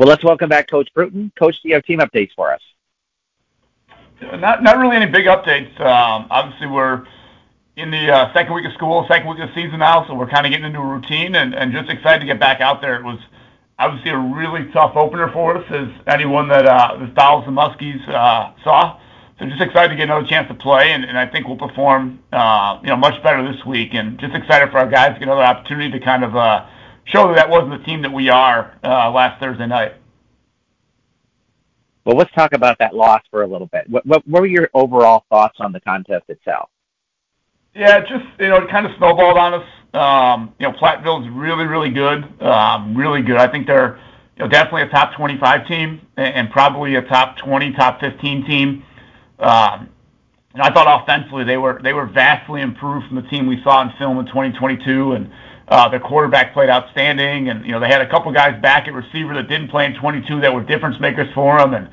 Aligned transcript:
Well, 0.00 0.08
let's 0.08 0.24
welcome 0.24 0.48
back 0.48 0.66
Coach 0.66 0.88
Bruton. 0.94 1.30
Coach, 1.38 1.60
do 1.60 1.68
you 1.68 1.74
have 1.74 1.84
team 1.84 1.98
updates 1.98 2.30
for 2.34 2.50
us? 2.50 2.62
Not 4.22 4.62
not 4.62 4.78
really 4.78 4.96
any 4.96 5.04
big 5.04 5.26
updates. 5.26 5.78
Um, 5.78 6.26
obviously, 6.30 6.68
we're 6.68 7.06
in 7.76 7.90
the 7.90 8.10
uh, 8.10 8.32
second 8.32 8.54
week 8.54 8.64
of 8.64 8.72
school, 8.72 9.04
second 9.08 9.28
week 9.28 9.40
of 9.40 9.50
the 9.50 9.54
season 9.54 9.80
now, 9.80 10.06
so 10.06 10.14
we're 10.14 10.26
kind 10.26 10.46
of 10.46 10.52
getting 10.52 10.64
into 10.64 10.78
a 10.78 10.86
routine 10.86 11.34
and 11.34 11.70
just 11.70 11.90
excited 11.90 12.20
to 12.20 12.24
get 12.24 12.40
back 12.40 12.62
out 12.62 12.80
there. 12.80 12.96
It 12.96 13.04
was 13.04 13.18
obviously 13.78 14.12
a 14.12 14.16
really 14.16 14.72
tough 14.72 14.96
opener 14.96 15.30
for 15.32 15.58
us, 15.58 15.66
as 15.68 15.88
anyone 16.06 16.48
that 16.48 16.64
follows 17.14 17.44
the 17.44 17.48
and 17.48 17.58
Muskies 17.58 18.08
uh, 18.08 18.54
saw. 18.64 18.98
So 19.38 19.44
just 19.44 19.60
excited 19.60 19.90
to 19.90 19.96
get 19.96 20.04
another 20.04 20.26
chance 20.26 20.48
to 20.48 20.54
play, 20.54 20.92
and 20.92 21.18
I 21.18 21.26
think 21.26 21.46
we'll 21.46 21.58
perform 21.58 22.20
you 22.32 22.88
know, 22.88 22.96
much 22.96 23.22
better 23.22 23.46
this 23.52 23.66
week. 23.66 23.92
And 23.92 24.18
just 24.18 24.34
excited 24.34 24.70
for 24.70 24.78
our 24.78 24.88
guys 24.88 25.12
to 25.12 25.18
get 25.18 25.24
another 25.24 25.42
opportunity 25.42 25.90
to 25.90 26.02
kind 26.02 26.24
of 26.24 26.34
show 27.04 27.28
that 27.28 27.36
that 27.36 27.50
wasn't 27.50 27.78
the 27.78 27.84
team 27.84 28.02
that 28.02 28.12
we 28.12 28.28
are 28.28 28.78
last 28.82 29.40
Thursday 29.40 29.66
night. 29.66 29.94
Well, 32.04 32.16
let's 32.16 32.32
talk 32.32 32.54
about 32.54 32.78
that 32.78 32.94
loss 32.94 33.22
for 33.30 33.42
a 33.42 33.46
little 33.46 33.66
bit. 33.66 33.84
What 33.88 34.26
were 34.26 34.46
your 34.46 34.70
overall 34.74 35.24
thoughts 35.28 35.56
on 35.60 35.72
the 35.72 35.80
contest 35.80 36.24
itself? 36.28 36.70
Yeah, 37.74 37.98
it 37.98 38.08
just 38.08 38.24
you 38.38 38.48
know, 38.48 38.56
it 38.56 38.70
kind 38.70 38.86
of 38.86 38.92
snowballed 38.98 39.36
on 39.36 39.54
us. 39.54 39.66
Um, 39.92 40.54
you 40.58 40.66
know, 40.66 40.72
Platteville's 40.76 41.28
really, 41.30 41.66
really 41.66 41.90
good. 41.90 42.24
Really 42.96 43.22
good. 43.22 43.36
I 43.36 43.48
think 43.48 43.66
they're 43.66 44.00
you 44.36 44.44
know, 44.44 44.48
definitely 44.48 44.82
a 44.82 44.88
top 44.88 45.14
25 45.14 45.68
team 45.68 46.00
and 46.16 46.50
probably 46.50 46.94
a 46.94 47.02
top 47.02 47.36
20, 47.36 47.72
top 47.72 48.00
15 48.00 48.46
team. 48.46 48.82
Um, 49.38 49.90
and 50.54 50.62
I 50.62 50.72
thought 50.72 51.02
offensively, 51.02 51.44
they 51.44 51.56
were 51.56 51.80
they 51.82 51.92
were 51.92 52.06
vastly 52.06 52.60
improved 52.60 53.06
from 53.06 53.16
the 53.16 53.28
team 53.28 53.46
we 53.46 53.62
saw 53.62 53.82
in 53.82 53.92
film 53.98 54.18
in 54.18 54.26
2022, 54.26 55.12
and 55.12 55.30
their 55.88 56.00
quarterback 56.00 56.52
played 56.52 56.68
outstanding. 56.68 57.48
And 57.48 57.64
you 57.64 57.72
know 57.72 57.80
they 57.80 57.88
had 57.88 58.00
a 58.00 58.08
couple 58.08 58.32
guys 58.32 58.60
back 58.60 58.88
at 58.88 58.94
receiver 58.94 59.34
that 59.34 59.48
didn't 59.48 59.68
play 59.68 59.86
in 59.86 59.94
22 59.94 60.40
that 60.40 60.52
were 60.52 60.62
difference 60.62 61.00
makers 61.00 61.32
for 61.34 61.58
them, 61.58 61.74
and 61.74 61.88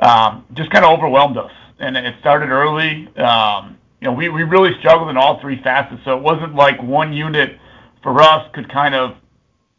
um, 0.00 0.44
just 0.54 0.70
kind 0.70 0.84
of 0.84 0.96
overwhelmed 0.96 1.36
us. 1.36 1.52
And 1.78 1.96
it 1.96 2.14
started 2.20 2.50
early. 2.50 3.08
Um, 3.16 3.76
you 4.00 4.06
know, 4.06 4.12
we 4.12 4.28
we 4.28 4.44
really 4.44 4.78
struggled 4.78 5.10
in 5.10 5.16
all 5.16 5.40
three 5.40 5.60
facets, 5.62 6.02
so 6.04 6.16
it 6.16 6.22
wasn't 6.22 6.54
like 6.54 6.82
one 6.82 7.12
unit 7.12 7.58
for 8.02 8.22
us 8.22 8.48
could 8.54 8.70
kind 8.70 8.94
of 8.94 9.16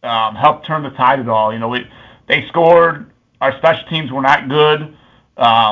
um, 0.04 0.36
help 0.36 0.66
turn 0.66 0.84
the 0.84 0.90
tide 0.92 1.20
at 1.20 1.30
all. 1.30 1.54
You 1.54 1.60
know, 1.60 1.70
we, 1.70 1.88
they 2.28 2.46
scored. 2.48 3.10
Our 3.40 3.58
special 3.58 3.88
teams 3.88 4.12
were 4.12 4.22
not 4.22 4.50
good. 4.50 4.96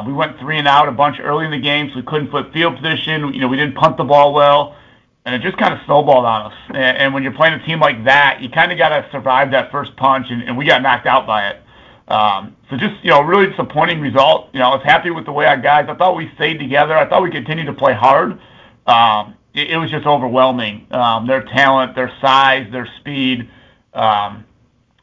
We 0.05 0.13
went 0.13 0.39
three 0.39 0.57
and 0.57 0.67
out 0.67 0.87
a 0.87 0.91
bunch 0.91 1.19
early 1.19 1.45
in 1.45 1.51
the 1.51 1.59
game, 1.59 1.89
so 1.89 1.97
we 1.97 2.03
couldn't 2.03 2.29
flip 2.29 2.53
field 2.53 2.75
position. 2.77 3.33
You 3.33 3.41
know, 3.41 3.47
we 3.47 3.57
didn't 3.57 3.75
punt 3.75 3.97
the 3.97 4.03
ball 4.03 4.33
well, 4.33 4.75
and 5.25 5.35
it 5.35 5.41
just 5.41 5.57
kind 5.57 5.73
of 5.73 5.79
snowballed 5.85 6.23
on 6.25 6.51
us. 6.51 6.57
And, 6.69 6.97
and 6.97 7.13
when 7.13 7.23
you're 7.23 7.33
playing 7.33 7.55
a 7.55 7.65
team 7.65 7.79
like 7.79 8.05
that, 8.05 8.41
you 8.41 8.49
kind 8.49 8.71
of 8.71 8.77
got 8.77 8.89
to 8.89 9.07
survive 9.11 9.51
that 9.51 9.71
first 9.71 9.95
punch, 9.95 10.27
and 10.29 10.57
we 10.57 10.65
got 10.65 10.81
knocked 10.81 11.07
out 11.07 11.25
by 11.25 11.49
it. 11.49 11.61
Um, 12.07 12.55
so 12.69 12.77
just 12.77 12.93
a 13.03 13.25
really 13.25 13.47
disappointing 13.47 13.99
result. 13.99 14.49
You 14.53 14.59
know, 14.59 14.69
I 14.69 14.75
was 14.75 14.83
happy 14.85 15.09
with 15.09 15.25
the 15.25 15.31
way 15.31 15.45
our 15.45 15.57
guys, 15.57 15.87
I 15.89 15.95
thought 15.95 16.15
we 16.15 16.31
stayed 16.35 16.59
together. 16.59 16.95
I 16.95 17.09
thought 17.09 17.23
we 17.23 17.31
continued 17.31 17.65
to 17.65 17.73
play 17.73 17.93
hard. 17.93 18.39
It 19.55 19.77
was 19.79 19.89
just 19.89 20.05
overwhelming. 20.05 20.85
Their 20.91 21.43
talent, 21.43 21.95
their 21.95 22.13
size, 22.21 22.71
their 22.71 22.87
speed. 22.99 23.49
Um, 23.93 24.45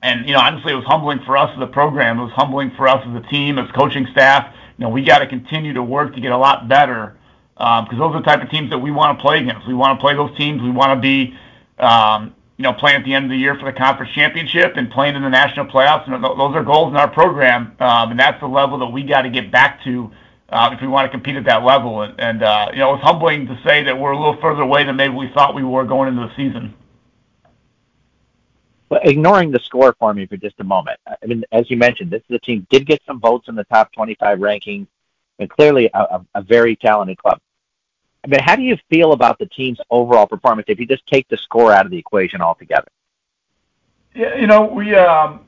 and 0.02 0.26
you 0.26 0.34
know, 0.34 0.40
honestly, 0.40 0.72
it 0.72 0.76
was 0.76 0.84
humbling 0.84 1.20
for 1.24 1.36
us 1.36 1.50
as 1.56 1.62
a 1.62 1.66
program. 1.66 2.20
It 2.20 2.24
was 2.24 2.32
humbling 2.32 2.72
for 2.76 2.86
us 2.86 3.04
as 3.06 3.14
a 3.16 3.26
team, 3.28 3.58
as 3.58 3.70
coaching 3.72 4.06
staff. 4.12 4.54
You 4.78 4.84
know, 4.84 4.88
we 4.90 5.02
got 5.02 5.20
to 5.20 5.26
continue 5.26 5.72
to 5.72 5.82
work 5.82 6.14
to 6.14 6.20
get 6.20 6.32
a 6.32 6.36
lot 6.36 6.68
better, 6.68 7.16
Um, 7.62 7.84
because 7.84 7.98
those 7.98 8.14
are 8.14 8.20
the 8.20 8.24
type 8.24 8.42
of 8.42 8.50
teams 8.50 8.70
that 8.70 8.78
we 8.78 8.90
want 8.90 9.16
to 9.16 9.22
play 9.22 9.38
against. 9.38 9.68
We 9.68 9.74
want 9.74 9.98
to 9.98 10.00
play 10.02 10.14
those 10.14 10.36
teams. 10.36 10.60
We 10.60 10.70
want 10.70 10.96
to 10.96 11.00
be 11.00 11.36
um, 11.78 12.34
you 12.56 12.64
know, 12.64 12.72
playing 12.72 12.96
at 12.98 13.04
the 13.04 13.14
end 13.14 13.24
of 13.24 13.30
the 13.30 13.36
year 13.36 13.56
for 13.58 13.64
the 13.64 13.76
conference 13.76 14.12
championship 14.12 14.74
and 14.76 14.90
playing 14.90 15.16
in 15.16 15.22
the 15.22 15.28
national 15.28 15.66
playoffs. 15.66 16.06
Those 16.06 16.54
are 16.54 16.62
goals 16.62 16.90
in 16.90 16.96
our 16.96 17.08
program. 17.08 17.76
Um, 17.80 18.12
and 18.12 18.20
that's 18.20 18.40
the 18.40 18.46
level 18.46 18.78
that 18.78 18.86
we 18.86 19.02
got 19.02 19.22
to 19.22 19.30
get 19.30 19.50
back 19.50 19.82
to 19.84 20.10
um, 20.50 20.72
if 20.72 20.80
we 20.80 20.86
want 20.86 21.06
to 21.06 21.10
compete 21.10 21.36
at 21.36 21.44
that 21.44 21.64
level. 21.64 21.98
Uh, 21.98 22.06
it 22.08 22.78
was 22.78 23.00
humbling 23.02 23.46
to 23.46 23.60
say 23.64 23.82
that 23.82 23.98
we're 23.98 24.12
a 24.12 24.18
little 24.18 24.40
further 24.40 24.62
away 24.62 24.84
than 24.84 24.96
maybe 24.96 25.14
we 25.14 25.28
thought 25.28 25.54
we 25.54 25.64
were 25.64 25.84
going 25.84 26.08
into 26.08 26.20
the 26.20 26.36
season. 26.36 26.74
Ignoring 29.02 29.50
the 29.50 29.58
score 29.60 29.96
for 29.98 30.12
me 30.12 30.26
for 30.26 30.36
just 30.36 30.60
a 30.60 30.64
moment. 30.64 31.00
I 31.06 31.26
mean, 31.26 31.44
As 31.50 31.70
you 31.70 31.78
mentioned, 31.78 32.10
this 32.10 32.22
is 32.28 32.36
a 32.36 32.38
team 32.38 32.66
did 32.70 32.86
get 32.86 33.00
some 33.06 33.18
votes 33.18 33.48
in 33.48 33.54
the 33.54 33.64
top 33.64 33.90
25 33.92 34.40
ranking 34.40 34.86
and 35.38 35.48
clearly 35.48 35.90
a 35.94 36.42
very 36.42 36.76
talented 36.76 37.18
club. 37.18 37.40
But 38.26 38.40
how 38.40 38.56
do 38.56 38.62
you 38.62 38.76
feel 38.88 39.12
about 39.12 39.38
the 39.38 39.46
team's 39.46 39.80
overall 39.90 40.26
performance 40.26 40.66
if 40.68 40.78
you 40.78 40.86
just 40.86 41.06
take 41.06 41.28
the 41.28 41.36
score 41.36 41.72
out 41.72 41.84
of 41.84 41.90
the 41.90 41.98
equation 41.98 42.40
altogether? 42.40 42.88
Yeah, 44.14 44.36
you 44.36 44.46
know, 44.46 44.64
we 44.66 44.94
um, 44.94 45.40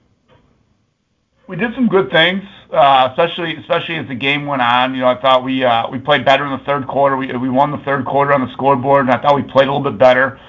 we 1.46 1.56
did 1.56 1.74
some 1.74 1.88
good 1.88 2.10
things, 2.10 2.42
uh, 2.72 3.08
especially 3.10 3.56
especially 3.56 3.96
as 3.96 4.08
the 4.08 4.14
game 4.14 4.46
went 4.46 4.62
on. 4.62 4.94
You 4.94 5.02
know, 5.02 5.08
I 5.08 5.20
thought 5.20 5.44
we 5.44 5.64
uh, 5.64 5.88
we 5.90 5.98
played 5.98 6.24
better 6.24 6.44
in 6.46 6.58
the 6.58 6.64
third 6.64 6.86
quarter. 6.88 7.16
We 7.16 7.32
we 7.36 7.48
won 7.48 7.70
the 7.70 7.78
third 7.78 8.06
quarter 8.06 8.32
on 8.32 8.40
the 8.46 8.52
scoreboard, 8.52 9.06
and 9.06 9.14
I 9.14 9.20
thought 9.20 9.36
we 9.36 9.42
played 9.42 9.68
a 9.68 9.72
little 9.72 9.90
bit 9.90 9.98
better. 9.98 10.40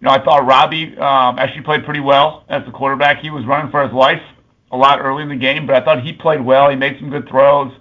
You 0.00 0.06
know, 0.06 0.10
I 0.12 0.24
thought 0.24 0.46
Robbie 0.46 0.96
um, 0.96 1.38
actually 1.38 1.62
played 1.62 1.84
pretty 1.84 2.00
well 2.00 2.44
as 2.48 2.64
the 2.64 2.70
quarterback. 2.70 3.20
He 3.20 3.30
was 3.30 3.44
running 3.44 3.70
for 3.70 3.82
his 3.82 3.92
life 3.92 4.22
a 4.70 4.76
lot 4.76 5.00
early 5.00 5.22
in 5.22 5.28
the 5.28 5.36
game, 5.36 5.66
but 5.66 5.76
I 5.76 5.84
thought 5.84 6.02
he 6.02 6.12
played 6.12 6.40
well. 6.40 6.70
He 6.70 6.76
made 6.76 6.98
some 6.98 7.10
good 7.10 7.28
throws. 7.28 7.72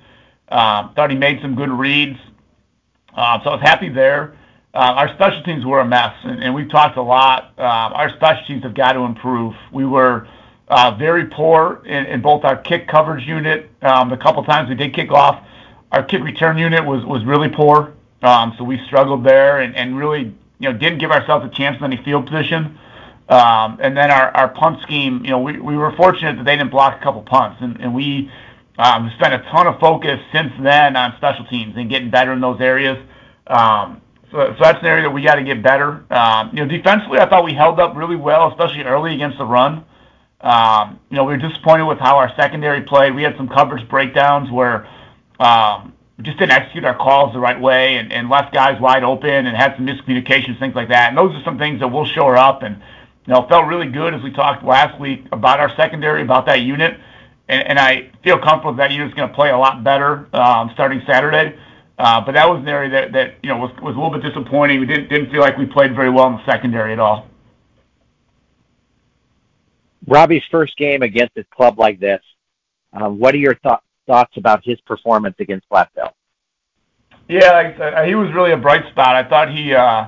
Um, 0.49 0.93
thought 0.93 1.09
he 1.09 1.17
made 1.17 1.41
some 1.41 1.55
good 1.55 1.69
reads. 1.69 2.19
Um, 3.15 3.41
I 3.45 3.49
was 3.49 3.61
happy 3.61 3.89
there. 3.89 4.35
Uh, 4.73 4.93
our 4.97 5.13
special 5.13 5.43
teams 5.43 5.65
were 5.65 5.79
a 5.79 5.85
mess, 5.85 6.15
and 6.23 6.53
we've 6.55 6.69
talked 6.69 6.97
a 6.97 7.01
lot. 7.01 7.53
Um, 7.59 7.93
our 7.93 8.09
special 8.15 8.45
teams 8.47 8.63
have 8.63 8.73
got 8.73 8.93
to 8.93 9.01
improve. 9.01 9.53
We 9.71 9.85
were 9.85 10.27
uh, 10.67 10.95
very 10.97 11.27
poor 11.27 11.83
in 11.85 12.21
both 12.21 12.43
our 12.43 12.57
kick 12.57 12.87
coverage 12.87 13.27
unit. 13.27 13.69
Um, 13.83 14.09
the 14.09 14.17
couple 14.17 14.43
times 14.43 14.69
we 14.69 14.75
did 14.75 14.93
kick 14.93 15.11
off, 15.11 15.45
our 15.91 16.03
kick 16.03 16.23
return 16.23 16.57
unit 16.57 16.83
was 16.83 17.23
really 17.25 17.49
poor. 17.49 17.93
Um 18.23 18.55
so 18.57 18.63
we 18.63 18.79
struggled 18.85 19.23
there 19.25 19.59
and 19.59 19.97
really 19.97 20.33
you 20.59 20.71
know, 20.71 20.73
didn't 20.73 20.99
give 20.99 21.11
ourselves 21.11 21.45
a 21.45 21.49
chance 21.49 21.77
in 21.77 21.83
any 21.83 22.01
field 22.03 22.25
position. 22.25 22.79
Um 23.29 23.77
and 23.81 23.95
then 23.95 24.09
our 24.09 24.47
punt 24.47 24.81
scheme, 24.81 25.23
you 25.25 25.31
know, 25.31 25.39
we 25.39 25.77
were 25.77 25.91
fortunate 25.91 26.37
that 26.37 26.45
they 26.45 26.55
didn't 26.55 26.71
block 26.71 26.99
a 26.99 27.03
couple 27.03 27.21
punts, 27.21 27.57
and 27.61 27.93
we 27.93 28.31
spent 28.75 29.33
a 29.33 29.43
ton 29.51 29.67
of 29.67 29.79
focus 29.79 30.19
since 30.31 30.51
then 30.61 30.95
on 30.95 31.15
special 31.17 31.45
teams 31.45 31.75
and 31.77 31.89
getting 31.89 32.09
better 32.09 32.33
in 32.33 32.41
those 32.41 32.59
areas. 32.61 32.97
Um 33.47 34.01
so 34.33 34.51
that's 34.59 34.79
an 34.79 34.87
area 34.87 35.03
that 35.03 35.11
we 35.11 35.21
got 35.21 35.35
to 35.35 35.43
get 35.43 35.61
better. 35.61 36.03
Um, 36.09 36.49
you 36.53 36.65
know, 36.65 36.67
defensively, 36.67 37.19
I 37.19 37.29
thought 37.29 37.43
we 37.45 37.53
held 37.53 37.79
up 37.79 37.95
really 37.95 38.15
well, 38.15 38.49
especially 38.49 38.81
early 38.81 39.13
against 39.13 39.37
the 39.37 39.45
run. 39.45 39.85
Um, 40.41 40.99
you 41.11 41.17
know, 41.17 41.23
we 41.23 41.33
were 41.33 41.37
disappointed 41.37 41.85
with 41.85 41.99
how 41.99 42.17
our 42.17 42.33
secondary 42.35 42.81
played. 42.81 43.13
We 43.13 43.21
had 43.21 43.37
some 43.37 43.47
coverage 43.47 43.87
breakdowns 43.87 44.49
where 44.49 44.87
we 46.17 46.23
just 46.23 46.39
didn't 46.39 46.51
execute 46.51 46.83
our 46.83 46.95
calls 46.95 47.33
the 47.33 47.39
right 47.39 47.61
way 47.61 47.97
and 47.97 48.27
left 48.27 48.55
guys 48.55 48.81
wide 48.81 49.03
open 49.03 49.45
and 49.45 49.55
had 49.55 49.75
some 49.75 49.85
miscommunications, 49.85 50.57
things 50.57 50.73
like 50.73 50.89
that. 50.89 51.09
And 51.09 51.17
those 51.17 51.35
are 51.35 51.43
some 51.43 51.59
things 51.59 51.79
that 51.81 51.89
we'll 51.89 52.05
shore 52.05 52.35
up. 52.35 52.63
It 52.63 52.75
felt 53.27 53.67
really 53.67 53.87
good 53.87 54.15
as 54.15 54.23
we 54.23 54.31
talked 54.31 54.65
last 54.65 54.99
week 54.99 55.25
about 55.31 55.59
our 55.59 55.73
secondary, 55.75 56.23
about 56.23 56.47
that 56.47 56.61
unit. 56.61 56.99
I 57.49 58.11
feel 58.23 58.39
comfortable 58.39 58.73
that 58.75 58.91
unit's 58.91 59.13
going 59.13 59.29
to 59.29 59.35
play 59.35 59.49
a 59.51 59.57
lot 59.57 59.83
better 59.83 60.27
um, 60.33 60.71
starting 60.73 61.01
Saturday. 61.05 61.57
Uh, 61.97 62.21
but 62.25 62.31
that 62.33 62.49
was 62.49 62.59
an 62.59 62.67
area 62.67 63.11
that 63.11 63.35
was 63.43 63.71
a 63.79 63.85
little 63.85 64.09
bit 64.09 64.23
disappointing. 64.23 64.79
We 64.79 64.85
didn't 64.87 65.31
feel 65.31 65.41
like 65.41 65.57
we 65.57 65.65
played 65.65 65.95
very 65.95 66.09
well 66.09 66.27
in 66.27 66.33
the 66.33 66.45
secondary 66.45 66.91
at 66.93 66.99
all. 66.99 67.27
Robbie's 70.07 70.43
first 70.49 70.75
game 70.75 71.01
against 71.01 71.37
a 71.37 71.43
club 71.45 71.79
like 71.79 71.99
this, 71.99 72.21
um, 72.93 73.19
what 73.19 73.33
are 73.33 73.37
your 73.37 73.55
thoughts 73.55 74.37
about 74.37 74.63
his 74.63 74.79
performance 74.81 75.35
against 75.39 75.69
Platteville? 75.69 76.11
Yeah, 77.29 78.05
he 78.05 78.15
was 78.15 78.33
really 78.33 78.51
a 78.51 78.57
bright 78.57 78.85
spot. 78.91 79.15
I 79.15 79.23
thought 79.27 79.53
he 79.53 79.73
uh, 79.73 80.07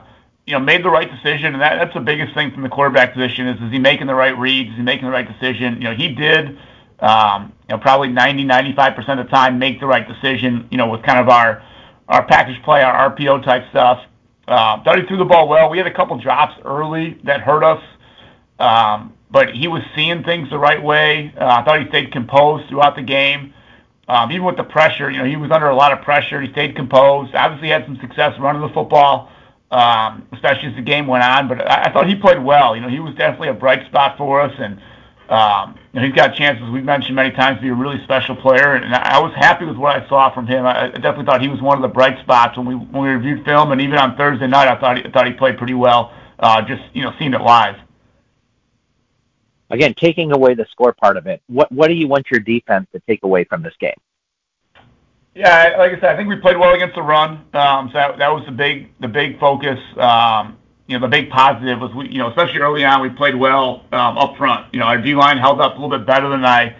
made 0.59 0.83
the 0.83 0.89
right 0.89 1.09
decision, 1.09 1.53
and 1.53 1.61
that's 1.61 1.93
the 1.93 2.01
biggest 2.01 2.33
thing 2.33 2.51
from 2.51 2.63
the 2.63 2.69
quarterback 2.69 3.13
position 3.13 3.47
is, 3.47 3.61
is 3.61 3.71
he 3.71 3.79
making 3.79 4.07
the 4.07 4.15
right 4.15 4.37
reads? 4.37 4.71
Is 4.71 4.77
he 4.77 4.81
making 4.81 5.05
the 5.05 5.11
right 5.11 5.27
decision? 5.27 5.75
You 5.75 5.85
know, 5.85 5.95
he 5.95 6.09
did 6.09 6.57
Um, 6.99 7.53
probably 7.81 8.09
90%-95% 8.09 9.19
of 9.19 9.25
the 9.25 9.31
time 9.31 9.59
make 9.59 9.79
the 9.79 9.85
right 9.85 10.07
decision 10.07 10.67
you 10.71 10.77
know, 10.77 10.87
with 10.87 11.03
kind 11.03 11.19
of 11.19 11.29
our 11.29 11.61
package 12.27 12.61
play, 12.63 12.81
our 12.81 13.15
RPO 13.15 13.43
type 13.43 13.69
stuff. 13.69 14.03
Uh, 14.47 14.83
thought 14.83 14.99
he 14.99 15.05
threw 15.07 15.17
the 15.17 15.25
ball 15.25 15.47
well. 15.47 15.69
We 15.69 15.77
had 15.77 15.87
a 15.87 15.93
couple 15.93 16.17
drops 16.17 16.53
early 16.63 17.19
that 17.23 17.41
hurt 17.41 17.63
us. 17.63 17.83
Um, 18.59 19.13
but 19.31 19.53
he 19.53 19.67
was 19.67 19.81
seeing 19.95 20.23
things 20.23 20.49
the 20.49 20.57
right 20.57 20.81
way. 20.81 21.33
Uh, 21.35 21.45
I 21.45 21.63
thought 21.63 21.81
he 21.81 21.87
stayed 21.89 22.11
composed 22.11 22.69
throughout 22.69 22.95
the 22.95 23.01
game. 23.01 23.53
Um, 24.07 24.31
even 24.31 24.45
with 24.45 24.55
the 24.55 24.63
pressure, 24.63 25.09
you 25.09 25.17
know, 25.17 25.25
he 25.25 25.35
was 25.35 25.49
under 25.51 25.67
a 25.67 25.75
lot 25.75 25.91
of 25.91 26.03
pressure. 26.03 26.39
He 26.39 26.51
stayed 26.51 26.75
composed. 26.75 27.33
Obviously 27.33 27.69
had 27.69 27.85
some 27.85 27.97
success 27.99 28.39
running 28.39 28.61
the 28.61 28.69
football, 28.69 29.31
especially 29.71 30.69
as 30.69 30.75
the 30.75 30.83
game 30.83 31.07
went 31.07 31.23
on. 31.23 31.47
But 31.47 31.69
I 31.69 31.91
thought 31.91 32.07
he 32.07 32.15
played 32.15 32.41
well. 32.41 32.75
You 32.75 32.83
know, 32.83 32.87
he 32.87 32.99
was 32.99 33.15
definitely 33.15 33.49
a 33.49 33.53
bright 33.55 33.85
spot 33.87 34.15
for 34.17 34.41
us, 34.41 34.53
and 34.59 34.79
he's 35.93 36.13
got 36.13 36.35
chances, 36.35 36.69
we've 36.69 36.83
mentioned 36.83 37.15
many 37.15 37.31
times, 37.31 37.57
to 37.57 37.61
be 37.61 37.69
a 37.69 37.73
really 37.73 38.03
special 38.03 38.35
player. 38.35 38.75
And 38.75 38.93
I 38.93 39.19
was 39.19 39.33
happy 39.35 39.65
with 39.65 39.77
what 39.77 39.95
I 39.95 40.07
saw 40.07 40.33
from 40.33 40.47
him. 40.47 40.65
I 40.65 40.89
definitely 40.89 41.25
thought 41.25 41.41
he 41.41 41.47
was 41.47 41.61
one 41.61 41.77
of 41.77 41.81
the 41.81 41.87
bright 41.87 42.19
spots 42.19 42.57
when 42.57 42.65
we 42.67 42.75
when 42.75 43.03
we 43.03 43.09
reviewed 43.09 43.45
film, 43.45 43.71
and 43.71 43.81
even 43.81 43.97
on 43.97 44.15
Thursday 44.15 44.47
night, 44.47 44.67
I 44.67 44.79
thought 44.79 44.97
thought 45.13 45.27
he 45.27 45.33
played 45.33 45.57
pretty 45.57 45.73
well, 45.73 46.13
just 46.67 46.83
you 46.93 47.03
know, 47.03 47.13
seeing 47.17 47.33
it 47.33 47.41
live. 47.41 47.75
again, 49.69 49.93
taking 49.95 50.31
away 50.31 50.53
the 50.53 50.65
score 50.71 50.93
part 50.93 51.17
of 51.17 51.27
it, 51.27 51.41
what 51.47 51.71
what 51.71 51.87
do 51.87 51.93
you 51.93 52.07
want 52.07 52.27
your 52.31 52.39
defense 52.39 52.87
to 52.93 52.99
take 53.01 53.23
away 53.23 53.43
from 53.43 53.63
this 53.63 53.73
game? 53.79 53.95
Yeah, 55.33 55.75
like 55.77 55.91
I 55.91 55.95
said, 55.95 56.05
I 56.05 56.15
think 56.15 56.29
we 56.29 56.37
played 56.37 56.57
well 56.57 56.73
against 56.73 56.95
the 56.95 57.01
run. 57.01 57.43
Um, 57.53 57.89
so 57.89 57.93
that, 57.95 58.17
that 58.19 58.29
was 58.29 58.45
the 58.45 58.51
big 58.51 58.89
the 59.01 59.07
big 59.07 59.39
focus. 59.39 59.79
Um, 59.97 60.57
you 60.87 60.97
know, 60.97 61.05
the 61.05 61.09
big 61.09 61.29
positive 61.29 61.79
was 61.79 61.93
we, 61.93 62.09
you 62.09 62.19
know, 62.19 62.29
especially 62.29 62.59
early 62.59 62.85
on, 62.85 63.01
we 63.01 63.09
played 63.09 63.35
well 63.35 63.83
um, 63.91 64.17
up 64.17 64.37
front. 64.37 64.73
You 64.73 64.79
know, 64.79 64.85
our 64.85 64.99
D 64.99 65.15
line 65.15 65.37
held 65.37 65.59
up 65.59 65.73
a 65.77 65.81
little 65.81 65.97
bit 65.97 66.05
better 66.05 66.29
than 66.29 66.45
I 66.45 66.75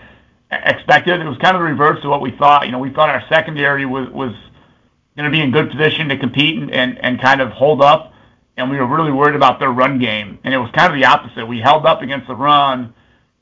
expected. 0.51 1.19
It 1.19 1.25
was 1.25 1.37
kind 1.39 1.55
of 1.55 1.61
the 1.61 1.67
reverse 1.67 2.03
of 2.03 2.09
what 2.09 2.21
we 2.21 2.31
thought. 2.31 2.65
You 2.65 2.71
know, 2.71 2.79
we 2.79 2.91
thought 2.91 3.09
our 3.09 3.23
secondary 3.29 3.85
was 3.85 4.09
was 4.09 4.33
going 5.17 5.25
to 5.25 5.35
be 5.35 5.41
in 5.41 5.51
good 5.51 5.71
position 5.71 6.09
to 6.09 6.17
compete 6.17 6.57
and, 6.57 6.71
and 6.71 6.99
and 6.99 7.21
kind 7.21 7.41
of 7.41 7.49
hold 7.51 7.81
up, 7.81 8.13
and 8.57 8.69
we 8.69 8.77
were 8.77 8.85
really 8.85 9.11
worried 9.11 9.35
about 9.35 9.59
their 9.59 9.71
run 9.71 9.97
game. 9.97 10.37
And 10.43 10.53
it 10.53 10.57
was 10.57 10.69
kind 10.71 10.93
of 10.93 10.99
the 10.99 11.05
opposite. 11.05 11.47
We 11.47 11.59
held 11.59 11.85
up 11.85 12.01
against 12.01 12.27
the 12.27 12.35
run 12.35 12.93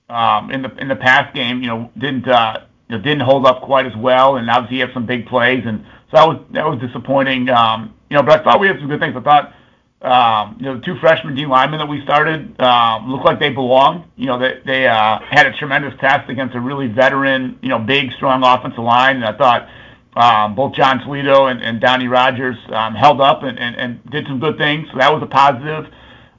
um, 0.10 0.50
in 0.50 0.62
the 0.62 0.74
in 0.78 0.88
the 0.88 0.96
pass 0.96 1.34
game. 1.34 1.62
You 1.62 1.68
know, 1.68 1.92
didn't 1.98 2.28
uh, 2.28 2.62
you 2.88 2.98
know, 2.98 3.04
didn't 3.04 3.22
hold 3.22 3.46
up 3.46 3.64
quite 3.64 3.86
as 3.86 3.96
well, 3.98 4.38
and 4.38 4.50
obviously 4.50 4.78
he 4.78 4.80
had 4.80 4.94
some 4.94 5.06
big 5.06 5.28
plays, 5.28 5.64
and 5.66 5.86
so 6.10 6.18
that 6.18 6.28
was 6.28 6.38
that 6.52 6.66
was 6.66 6.80
disappointing. 6.80 7.50
Um, 7.50 7.94
you 8.10 8.16
know, 8.16 8.24
but 8.24 8.40
I 8.40 8.44
thought 8.46 8.62
we 8.62 8.68
had 8.68 8.80
some 8.80 8.88
good 8.88 9.02
things. 9.02 9.14
I 9.18 9.20
thought 9.20 9.54
um, 10.04 10.58
you 10.60 10.66
know, 10.66 10.76
the 10.76 10.82
two 10.82 10.98
freshman 11.00 11.34
D 11.34 11.46
linemen 11.46 11.80
that 11.80 11.88
we 11.88 12.04
started 12.04 12.60
um, 12.62 13.10
looked 13.10 13.26
like 13.26 13.40
they 13.40 13.50
belong. 13.50 14.12
You 14.18 14.28
know, 14.28 14.38
they 14.38 14.60
they 14.66 14.88
uh, 14.88 15.20
had 15.20 15.48
a 15.48 15.54
tremendous 15.54 15.98
test 16.00 16.30
against 16.30 16.56
a 16.56 16.60
really 16.60 16.88
veteran, 16.88 17.58
you 17.62 17.70
know, 17.70 17.80
big, 17.80 18.12
strong 18.14 18.44
offensive 18.44 18.84
line, 18.84 19.18
and 19.18 19.26
I 19.26 19.38
thought 19.38 19.70
um, 20.16 20.56
both 20.56 20.74
John 20.74 21.00
Toledo 21.00 21.48
and, 21.48 21.62
and 21.64 21.80
Donnie 21.80 22.10
Rogers 22.10 22.58
um, 22.70 22.94
held 22.94 23.22
up 23.22 23.44
and, 23.44 23.58
and, 23.58 23.76
and 23.78 24.12
did 24.12 24.28
some 24.28 24.40
good 24.40 24.58
things. 24.58 24.88
So 24.92 24.98
that 24.98 25.12
was 25.12 25.24
a 25.24 25.26
positive. 25.26 25.88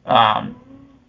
Um, 0.04 0.60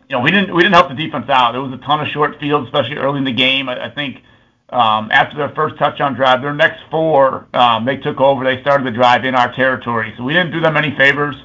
you 0.10 0.16
know, 0.16 0.22
we 0.22 0.32
didn't 0.32 0.56
we 0.56 0.64
didn't 0.64 0.76
help 0.76 0.88
the 0.88 0.96
defense 0.96 1.30
out. 1.30 1.52
There 1.52 1.62
was 1.62 1.74
a 1.74 1.84
ton 1.84 2.00
of 2.00 2.08
short 2.08 2.40
fields, 2.40 2.68
especially 2.68 2.96
early 2.96 3.18
in 3.18 3.26
the 3.26 3.34
game. 3.34 3.68
I, 3.68 3.88
I 3.88 3.90
think 3.90 4.22
um, 4.70 5.12
after 5.12 5.36
their 5.36 5.50
first 5.50 5.78
touchdown 5.78 6.14
drive, 6.14 6.42
their 6.42 6.54
next 6.54 6.84
four 6.90 7.48
um, 7.54 7.84
they 7.84 7.98
took 7.98 8.22
over. 8.22 8.46
They 8.46 8.62
started 8.62 8.88
the 8.88 8.92
drive 8.92 9.26
in 9.26 9.36
our 9.36 9.54
territory, 9.54 10.14
so 10.16 10.24
we 10.24 10.32
didn't 10.32 10.54
do 10.54 10.62
them 10.62 10.78
any 10.78 10.96
favors. 10.96 11.36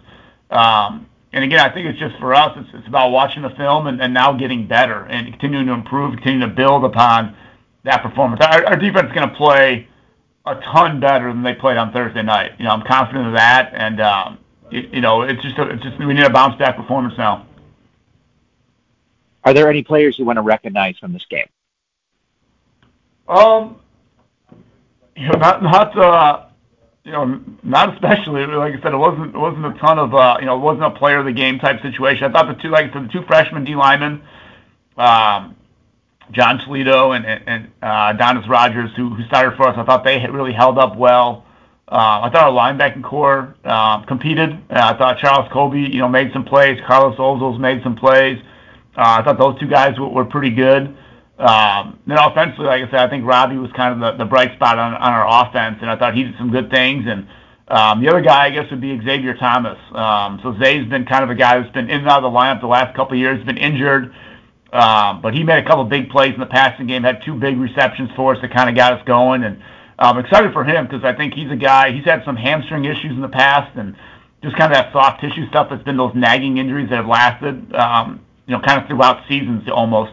Um, 0.50 1.06
and 1.32 1.44
again, 1.44 1.60
I 1.60 1.72
think 1.72 1.86
it's 1.86 1.98
just 1.98 2.18
for 2.18 2.34
us, 2.34 2.56
it's, 2.56 2.68
it's 2.74 2.88
about 2.88 3.10
watching 3.10 3.42
the 3.42 3.50
film 3.50 3.86
and, 3.86 4.00
and 4.02 4.12
now 4.12 4.32
getting 4.32 4.66
better 4.66 5.04
and 5.04 5.28
continuing 5.28 5.66
to 5.66 5.72
improve, 5.72 6.14
continuing 6.14 6.48
to 6.48 6.54
build 6.54 6.84
upon 6.84 7.36
that 7.84 8.02
performance. 8.02 8.40
Our, 8.44 8.66
our 8.66 8.76
defense 8.76 9.08
is 9.08 9.12
going 9.12 9.30
to 9.30 9.36
play 9.36 9.88
a 10.46 10.56
ton 10.56 11.00
better 11.00 11.32
than 11.32 11.42
they 11.42 11.54
played 11.54 11.76
on 11.76 11.92
Thursday 11.92 12.22
night. 12.22 12.52
You 12.58 12.64
know, 12.64 12.70
I'm 12.70 12.82
confident 12.82 13.28
of 13.28 13.34
that, 13.34 13.72
and 13.74 14.00
um, 14.00 14.38
it, 14.70 14.92
you 14.92 15.00
know, 15.00 15.22
it's 15.22 15.42
just 15.42 15.56
a, 15.58 15.68
it's 15.70 15.82
just 15.82 15.98
we 15.98 16.12
need 16.12 16.24
a 16.24 16.30
bounce 16.30 16.56
back 16.56 16.76
performance 16.76 17.14
now. 17.16 17.46
Are 19.44 19.54
there 19.54 19.70
any 19.70 19.82
players 19.82 20.18
you 20.18 20.24
want 20.24 20.36
to 20.36 20.42
recognize 20.42 20.98
from 20.98 21.12
this 21.12 21.24
game? 21.26 21.46
Um, 23.28 23.76
you 25.16 25.28
know, 25.28 25.38
not 25.38 25.62
not 25.62 25.96
uh, 25.96 26.46
you 27.04 27.12
know, 27.12 27.40
not 27.62 27.94
especially. 27.94 28.46
Like 28.46 28.74
I 28.74 28.82
said, 28.82 28.92
it 28.92 28.98
wasn't 28.98 29.34
it 29.34 29.38
wasn't 29.38 29.66
a 29.66 29.78
ton 29.78 29.98
of 29.98 30.14
uh, 30.14 30.36
you 30.40 30.46
know, 30.46 30.56
it 30.56 30.60
wasn't 30.60 30.84
a 30.84 30.90
player 30.90 31.18
of 31.18 31.26
the 31.26 31.32
game 31.32 31.58
type 31.58 31.80
situation. 31.82 32.24
I 32.24 32.32
thought 32.32 32.54
the 32.54 32.62
two, 32.62 32.68
like 32.68 32.90
I 32.90 32.92
said, 32.92 33.08
the 33.08 33.12
two 33.12 33.22
freshman 33.22 33.64
D 33.64 33.74
linemen, 33.74 34.22
um, 34.96 35.56
John 36.32 36.58
Toledo 36.58 37.12
and 37.12 37.24
and 37.26 37.70
uh, 37.82 38.12
Donis 38.14 38.48
Rogers, 38.48 38.90
who 38.96 39.10
who 39.10 39.24
started 39.26 39.56
for 39.56 39.68
us, 39.68 39.76
I 39.78 39.84
thought 39.84 40.04
they 40.04 40.18
really 40.28 40.52
held 40.52 40.78
up 40.78 40.96
well. 40.96 41.46
Uh, 41.88 42.20
I 42.22 42.30
thought 42.30 42.44
our 42.44 42.52
linebacking 42.52 43.02
core 43.02 43.56
uh, 43.64 44.02
competed. 44.02 44.52
Uh, 44.70 44.92
I 44.94 44.96
thought 44.96 45.18
Charles 45.18 45.50
Kobe, 45.52 45.78
you 45.78 45.98
know, 45.98 46.08
made 46.08 46.32
some 46.32 46.44
plays. 46.44 46.78
Carlos 46.86 47.16
Ozils 47.18 47.58
made 47.58 47.82
some 47.82 47.96
plays. 47.96 48.38
Uh, 48.96 49.18
I 49.18 49.22
thought 49.24 49.38
those 49.38 49.58
two 49.58 49.66
guys 49.66 49.98
were, 49.98 50.08
were 50.08 50.24
pretty 50.24 50.50
good. 50.50 50.96
Um, 51.40 51.98
then 52.06 52.18
offensively, 52.18 52.66
like 52.66 52.82
I 52.82 52.90
said, 52.90 53.00
I 53.00 53.08
think 53.08 53.24
Robbie 53.24 53.56
was 53.56 53.72
kind 53.72 54.04
of 54.04 54.18
the, 54.18 54.26
bright 54.26 54.52
spot 54.56 54.78
on, 54.78 54.92
our 54.92 55.48
offense, 55.48 55.78
and 55.80 55.90
I 55.90 55.96
thought 55.96 56.14
he 56.14 56.24
did 56.24 56.34
some 56.36 56.50
good 56.50 56.70
things. 56.70 57.06
And 57.08 57.28
um, 57.68 58.02
the 58.02 58.10
other 58.10 58.20
guy, 58.20 58.44
I 58.44 58.50
guess, 58.50 58.70
would 58.70 58.82
be 58.82 59.00
Xavier 59.02 59.34
Thomas. 59.34 59.78
Um, 59.92 60.38
so 60.42 60.54
Zay's 60.62 60.86
been 60.86 61.06
kind 61.06 61.24
of 61.24 61.30
a 61.30 61.34
guy 61.34 61.58
who's 61.58 61.72
been 61.72 61.88
in 61.88 62.00
and 62.00 62.08
out 62.08 62.22
of 62.22 62.30
the 62.30 62.38
lineup 62.38 62.60
the 62.60 62.66
last 62.66 62.94
couple 62.94 63.14
of 63.14 63.20
years, 63.20 63.42
been 63.46 63.56
injured, 63.56 64.14
but 64.70 65.32
he 65.32 65.42
made 65.42 65.64
a 65.64 65.66
couple 65.66 65.82
of 65.84 65.88
big 65.88 66.10
plays 66.10 66.34
in 66.34 66.40
the 66.40 66.46
passing 66.46 66.86
game, 66.86 67.04
had 67.04 67.22
two 67.24 67.34
big 67.34 67.56
receptions 67.58 68.10
for 68.14 68.34
us 68.34 68.42
that 68.42 68.52
kind 68.52 68.68
of 68.68 68.76
got 68.76 68.92
us 68.92 69.02
going. 69.06 69.42
And 69.42 69.62
I'm 69.98 70.18
excited 70.18 70.52
for 70.52 70.62
him 70.62 70.84
because 70.84 71.04
I 71.04 71.14
think 71.14 71.32
he's 71.32 71.50
a 71.50 71.56
guy. 71.56 71.92
He's 71.92 72.04
had 72.04 72.22
some 72.26 72.36
hamstring 72.36 72.84
issues 72.84 73.12
in 73.12 73.22
the 73.22 73.28
past, 73.28 73.74
and 73.78 73.96
just 74.42 74.56
kind 74.58 74.70
of 74.70 74.76
that 74.76 74.92
soft 74.92 75.22
tissue 75.22 75.48
stuff 75.48 75.68
that's 75.70 75.84
been 75.84 75.96
those 75.96 76.14
nagging 76.14 76.58
injuries 76.58 76.90
that 76.90 76.96
have 76.96 77.06
lasted, 77.06 77.64
you 78.46 78.56
know, 78.56 78.60
kind 78.60 78.82
of 78.82 78.88
throughout 78.88 79.26
seasons 79.26 79.66
almost. 79.70 80.12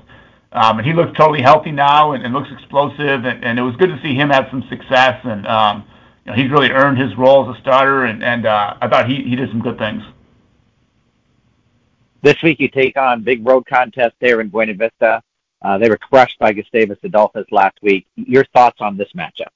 Um, 0.51 0.79
and 0.79 0.87
he 0.87 0.93
looks 0.93 1.15
totally 1.17 1.41
healthy 1.41 1.71
now 1.71 2.13
and, 2.13 2.23
and 2.23 2.33
looks 2.33 2.49
explosive, 2.51 3.25
and, 3.25 3.43
and 3.43 3.59
it 3.59 3.61
was 3.61 3.75
good 3.75 3.89
to 3.89 3.99
see 4.01 4.15
him 4.15 4.29
have 4.29 4.47
some 4.49 4.63
success. 4.69 5.19
And 5.23 5.45
um, 5.45 5.85
you 6.25 6.31
know, 6.31 6.37
he's 6.37 6.49
really 6.49 6.71
earned 6.71 6.97
his 6.97 7.15
role 7.17 7.49
as 7.49 7.57
a 7.57 7.61
starter, 7.61 8.05
and, 8.05 8.23
and 8.23 8.45
uh, 8.45 8.75
I 8.81 8.87
thought 8.87 9.09
he, 9.09 9.23
he 9.23 9.35
did 9.35 9.49
some 9.49 9.61
good 9.61 9.77
things. 9.77 10.03
This 12.21 12.41
week 12.41 12.59
you 12.59 12.67
take 12.67 12.97
on 12.97 13.23
big 13.23 13.45
road 13.45 13.65
contest 13.65 14.15
there 14.19 14.41
in 14.41 14.49
Buena 14.49 14.73
Vista. 14.73 15.21
Uh, 15.61 15.77
they 15.77 15.89
were 15.89 15.97
crushed 15.97 16.37
by 16.39 16.53
Gustavus 16.53 16.97
Adolphus 17.03 17.45
last 17.51 17.77
week. 17.81 18.05
Your 18.15 18.45
thoughts 18.53 18.77
on 18.79 18.97
this 18.97 19.09
matchup? 19.15 19.47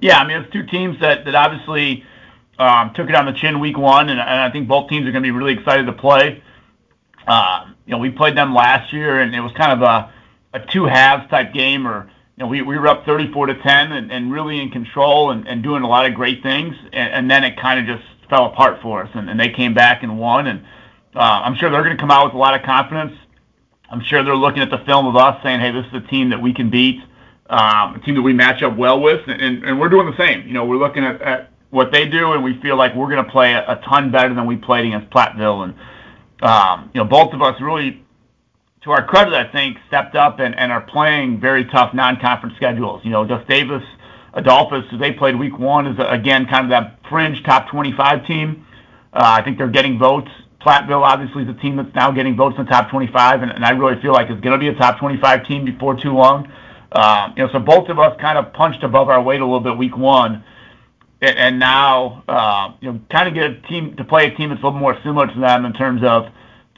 Yeah, 0.00 0.18
I 0.18 0.26
mean 0.26 0.38
it's 0.38 0.52
two 0.52 0.64
teams 0.64 1.00
that 1.00 1.24
that 1.24 1.34
obviously 1.34 2.04
um, 2.58 2.92
took 2.94 3.08
it 3.08 3.14
on 3.14 3.26
the 3.26 3.32
chin 3.32 3.60
week 3.60 3.76
one, 3.76 4.08
and, 4.08 4.20
and 4.20 4.28
I 4.28 4.50
think 4.50 4.68
both 4.68 4.88
teams 4.88 5.06
are 5.06 5.12
going 5.12 5.22
to 5.22 5.26
be 5.26 5.30
really 5.30 5.54
excited 5.54 5.86
to 5.86 5.92
play. 5.92 6.42
Uh, 7.26 7.66
you 7.86 7.92
know, 7.92 7.98
we 7.98 8.10
played 8.10 8.36
them 8.36 8.54
last 8.54 8.92
year, 8.92 9.20
and 9.20 9.34
it 9.34 9.40
was 9.40 9.52
kind 9.52 9.72
of 9.72 9.82
a, 9.82 10.12
a 10.54 10.66
two 10.66 10.84
halves 10.84 11.28
type 11.30 11.52
game, 11.52 11.86
or 11.86 12.10
you 12.36 12.44
know, 12.44 12.46
we, 12.48 12.62
we 12.62 12.78
were 12.78 12.88
up 12.88 13.04
34 13.04 13.46
to 13.46 13.54
10 13.54 13.92
and, 13.92 14.10
and 14.10 14.32
really 14.32 14.60
in 14.60 14.70
control 14.70 15.30
and, 15.30 15.46
and 15.46 15.62
doing 15.62 15.82
a 15.82 15.88
lot 15.88 16.06
of 16.06 16.14
great 16.14 16.42
things, 16.42 16.74
and, 16.92 17.12
and 17.12 17.30
then 17.30 17.44
it 17.44 17.58
kind 17.58 17.80
of 17.80 17.96
just 17.96 18.08
fell 18.28 18.46
apart 18.46 18.80
for 18.80 19.02
us, 19.02 19.10
and, 19.14 19.28
and 19.28 19.38
they 19.38 19.50
came 19.50 19.74
back 19.74 20.02
and 20.02 20.18
won, 20.18 20.46
and 20.46 20.64
uh, 21.14 21.42
I'm 21.44 21.54
sure 21.56 21.70
they're 21.70 21.82
going 21.84 21.96
to 21.96 22.00
come 22.00 22.10
out 22.10 22.24
with 22.24 22.34
a 22.34 22.38
lot 22.38 22.54
of 22.54 22.62
confidence. 22.62 23.12
I'm 23.90 24.02
sure 24.02 24.22
they're 24.22 24.34
looking 24.34 24.62
at 24.62 24.70
the 24.70 24.78
film 24.78 25.06
of 25.06 25.16
us, 25.16 25.42
saying, 25.42 25.60
"Hey, 25.60 25.70
this 25.70 25.84
is 25.86 25.92
a 25.92 26.00
team 26.00 26.30
that 26.30 26.40
we 26.40 26.54
can 26.54 26.70
beat, 26.70 27.02
um, 27.50 27.96
a 27.96 28.00
team 28.02 28.14
that 28.14 28.22
we 28.22 28.32
match 28.32 28.62
up 28.62 28.74
well 28.74 28.98
with," 28.98 29.28
and, 29.28 29.40
and, 29.40 29.64
and 29.64 29.78
we're 29.78 29.90
doing 29.90 30.10
the 30.10 30.16
same. 30.16 30.46
You 30.46 30.54
know, 30.54 30.64
we're 30.64 30.78
looking 30.78 31.04
at, 31.04 31.20
at 31.20 31.50
what 31.68 31.92
they 31.92 32.08
do, 32.08 32.32
and 32.32 32.42
we 32.42 32.58
feel 32.62 32.76
like 32.76 32.94
we're 32.94 33.10
going 33.10 33.22
to 33.22 33.30
play 33.30 33.52
a, 33.52 33.72
a 33.72 33.82
ton 33.84 34.10
better 34.10 34.32
than 34.32 34.46
we 34.46 34.56
played 34.56 34.86
against 34.86 35.10
Platteville, 35.10 35.64
and 35.64 35.74
um, 36.42 36.90
you 36.92 37.00
know, 37.00 37.08
both 37.08 37.32
of 37.32 37.40
us 37.40 37.60
really, 37.60 38.02
to 38.82 38.90
our 38.90 39.06
credit, 39.06 39.32
I 39.32 39.50
think, 39.50 39.78
stepped 39.86 40.16
up 40.16 40.40
and, 40.40 40.58
and 40.58 40.72
are 40.72 40.80
playing 40.80 41.40
very 41.40 41.64
tough 41.66 41.94
non-conference 41.94 42.56
schedules. 42.56 43.00
You 43.04 43.10
know, 43.10 43.24
Gustavus 43.24 43.84
Adolphus, 44.34 44.84
who 44.90 44.98
they 44.98 45.12
played 45.12 45.38
week 45.38 45.58
one, 45.58 45.86
is 45.86 45.96
again 45.98 46.46
kind 46.46 46.64
of 46.66 46.70
that 46.70 46.98
fringe 47.08 47.42
top 47.44 47.68
25 47.70 48.26
team. 48.26 48.66
Uh, 49.12 49.20
I 49.38 49.42
think 49.42 49.58
they're 49.58 49.68
getting 49.68 49.98
votes. 49.98 50.30
Platteville 50.60 51.02
obviously 51.02 51.42
is 51.42 51.48
a 51.48 51.54
team 51.54 51.76
that's 51.76 51.94
now 51.94 52.10
getting 52.10 52.36
votes 52.36 52.56
in 52.58 52.64
the 52.64 52.70
top 52.70 52.90
25, 52.90 53.42
and, 53.42 53.50
and 53.52 53.64
I 53.64 53.70
really 53.70 54.00
feel 54.00 54.12
like 54.12 54.30
it's 54.30 54.40
going 54.40 54.58
to 54.58 54.58
be 54.58 54.68
a 54.68 54.74
top 54.74 54.98
25 54.98 55.46
team 55.46 55.64
before 55.64 55.96
too 55.96 56.12
long. 56.12 56.50
Uh, 56.92 57.32
you 57.36 57.44
know, 57.44 57.52
so 57.52 57.58
both 57.58 57.88
of 57.88 57.98
us 57.98 58.18
kind 58.20 58.38
of 58.38 58.52
punched 58.52 58.82
above 58.82 59.08
our 59.08 59.22
weight 59.22 59.40
a 59.40 59.44
little 59.44 59.60
bit 59.60 59.76
week 59.76 59.96
one 59.96 60.44
and 61.22 61.58
now 61.58 62.24
uh, 62.28 62.74
you 62.80 62.92
know 62.92 63.00
kind 63.10 63.28
of 63.28 63.34
get 63.34 63.50
a 63.50 63.60
team 63.68 63.96
to 63.96 64.04
play 64.04 64.26
a 64.26 64.36
team 64.36 64.50
that's 64.50 64.60
a 64.60 64.64
little 64.64 64.78
more 64.78 64.98
similar 65.02 65.26
to 65.26 65.40
them 65.40 65.64
in 65.64 65.72
terms 65.72 66.02
of 66.02 66.26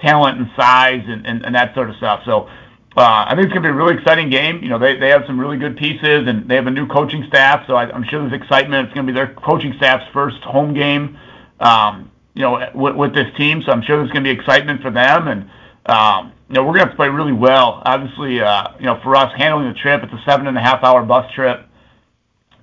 talent 0.00 0.38
and 0.38 0.48
size 0.56 1.02
and, 1.06 1.26
and, 1.26 1.54
that 1.54 1.74
sort 1.74 1.88
of 1.88 1.96
stuff. 1.96 2.20
So 2.26 2.42
uh, 2.96 3.24
I 3.26 3.34
think 3.34 3.46
it's 3.46 3.52
going 3.54 3.62
to 3.62 3.68
be 3.68 3.72
a 3.72 3.72
really 3.72 3.94
exciting 3.94 4.28
game. 4.28 4.62
You 4.62 4.68
know, 4.68 4.78
they, 4.78 4.96
they 4.96 5.08
have 5.08 5.22
some 5.26 5.40
really 5.40 5.56
good 5.56 5.76
pieces 5.76 6.26
and 6.26 6.48
they 6.48 6.56
have 6.56 6.66
a 6.66 6.70
new 6.70 6.86
coaching 6.86 7.24
staff, 7.28 7.66
so 7.66 7.76
I'm 7.76 8.04
sure 8.04 8.20
there's 8.20 8.38
excitement. 8.38 8.86
It's 8.86 8.94
going 8.94 9.06
to 9.06 9.12
be 9.12 9.16
their 9.16 9.32
coaching 9.34 9.72
staff's 9.76 10.04
first 10.12 10.42
home 10.42 10.74
game, 10.74 11.16
um, 11.60 12.10
you 12.34 12.42
know, 12.42 12.70
with, 12.74 12.96
with 12.96 13.14
this 13.14 13.34
team. 13.36 13.62
So 13.62 13.72
I'm 13.72 13.82
sure 13.82 13.96
there's 13.96 14.10
going 14.10 14.24
to 14.24 14.34
be 14.34 14.38
excitement 14.38 14.82
for 14.82 14.90
them 14.90 15.28
and. 15.28 15.50
Um, 15.86 16.32
you 16.48 16.56
know, 16.56 16.62
we're 16.62 16.74
going 16.74 16.80
to 16.80 16.86
have 16.86 16.92
to 16.92 16.96
play 16.96 17.08
really 17.08 17.32
well. 17.32 17.82
Obviously, 17.84 18.40
uh, 18.40 18.68
you 18.78 18.84
know, 18.84 19.00
for 19.02 19.16
us 19.16 19.32
handling 19.36 19.68
the 19.68 19.74
trip, 19.74 20.02
it's 20.02 20.12
a 20.12 20.22
seven 20.26 20.46
and 20.46 20.56
a 20.56 20.60
half 20.60 20.84
hour 20.84 21.02
bus 21.02 21.30
trip. 21.34 21.66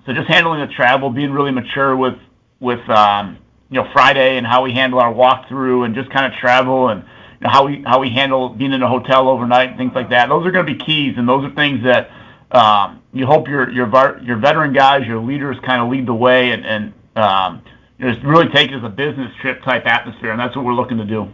So 0.05 0.13
just 0.13 0.27
handling 0.27 0.61
the 0.61 0.73
travel, 0.73 1.09
being 1.09 1.31
really 1.31 1.51
mature 1.51 1.95
with 1.95 2.17
with 2.59 2.87
um, 2.89 3.37
you 3.69 3.81
know 3.81 3.89
Friday 3.93 4.37
and 4.37 4.45
how 4.45 4.63
we 4.63 4.73
handle 4.73 4.99
our 4.99 5.13
walkthrough 5.13 5.85
and 5.85 5.95
just 5.95 6.09
kind 6.09 6.31
of 6.31 6.39
travel 6.39 6.89
and 6.89 7.03
how 7.41 7.65
we 7.65 7.83
how 7.85 7.99
we 7.99 8.09
handle 8.09 8.49
being 8.49 8.73
in 8.73 8.81
a 8.81 8.87
hotel 8.87 9.29
overnight 9.29 9.69
and 9.69 9.77
things 9.77 9.93
like 9.93 10.09
that. 10.09 10.29
Those 10.29 10.45
are 10.45 10.51
going 10.51 10.65
to 10.65 10.73
be 10.73 10.79
keys, 10.79 11.15
and 11.17 11.27
those 11.27 11.45
are 11.45 11.53
things 11.53 11.83
that 11.83 12.09
um, 12.51 13.01
you 13.13 13.25
hope 13.25 13.47
your 13.47 13.69
your 13.69 13.87
your 14.21 14.37
veteran 14.37 14.73
guys, 14.73 15.05
your 15.05 15.19
leaders, 15.19 15.57
kind 15.65 15.81
of 15.81 15.89
lead 15.89 16.05
the 16.05 16.13
way 16.13 16.51
and 16.51 16.93
um, 17.15 17.61
just 17.99 18.21
really 18.23 18.49
take 18.49 18.71
it 18.71 18.75
as 18.75 18.83
a 18.83 18.89
business 18.89 19.31
trip 19.41 19.63
type 19.63 19.85
atmosphere, 19.85 20.31
and 20.31 20.39
that's 20.39 20.55
what 20.55 20.65
we're 20.65 20.73
looking 20.73 20.97
to 20.97 21.05
do. 21.05 21.31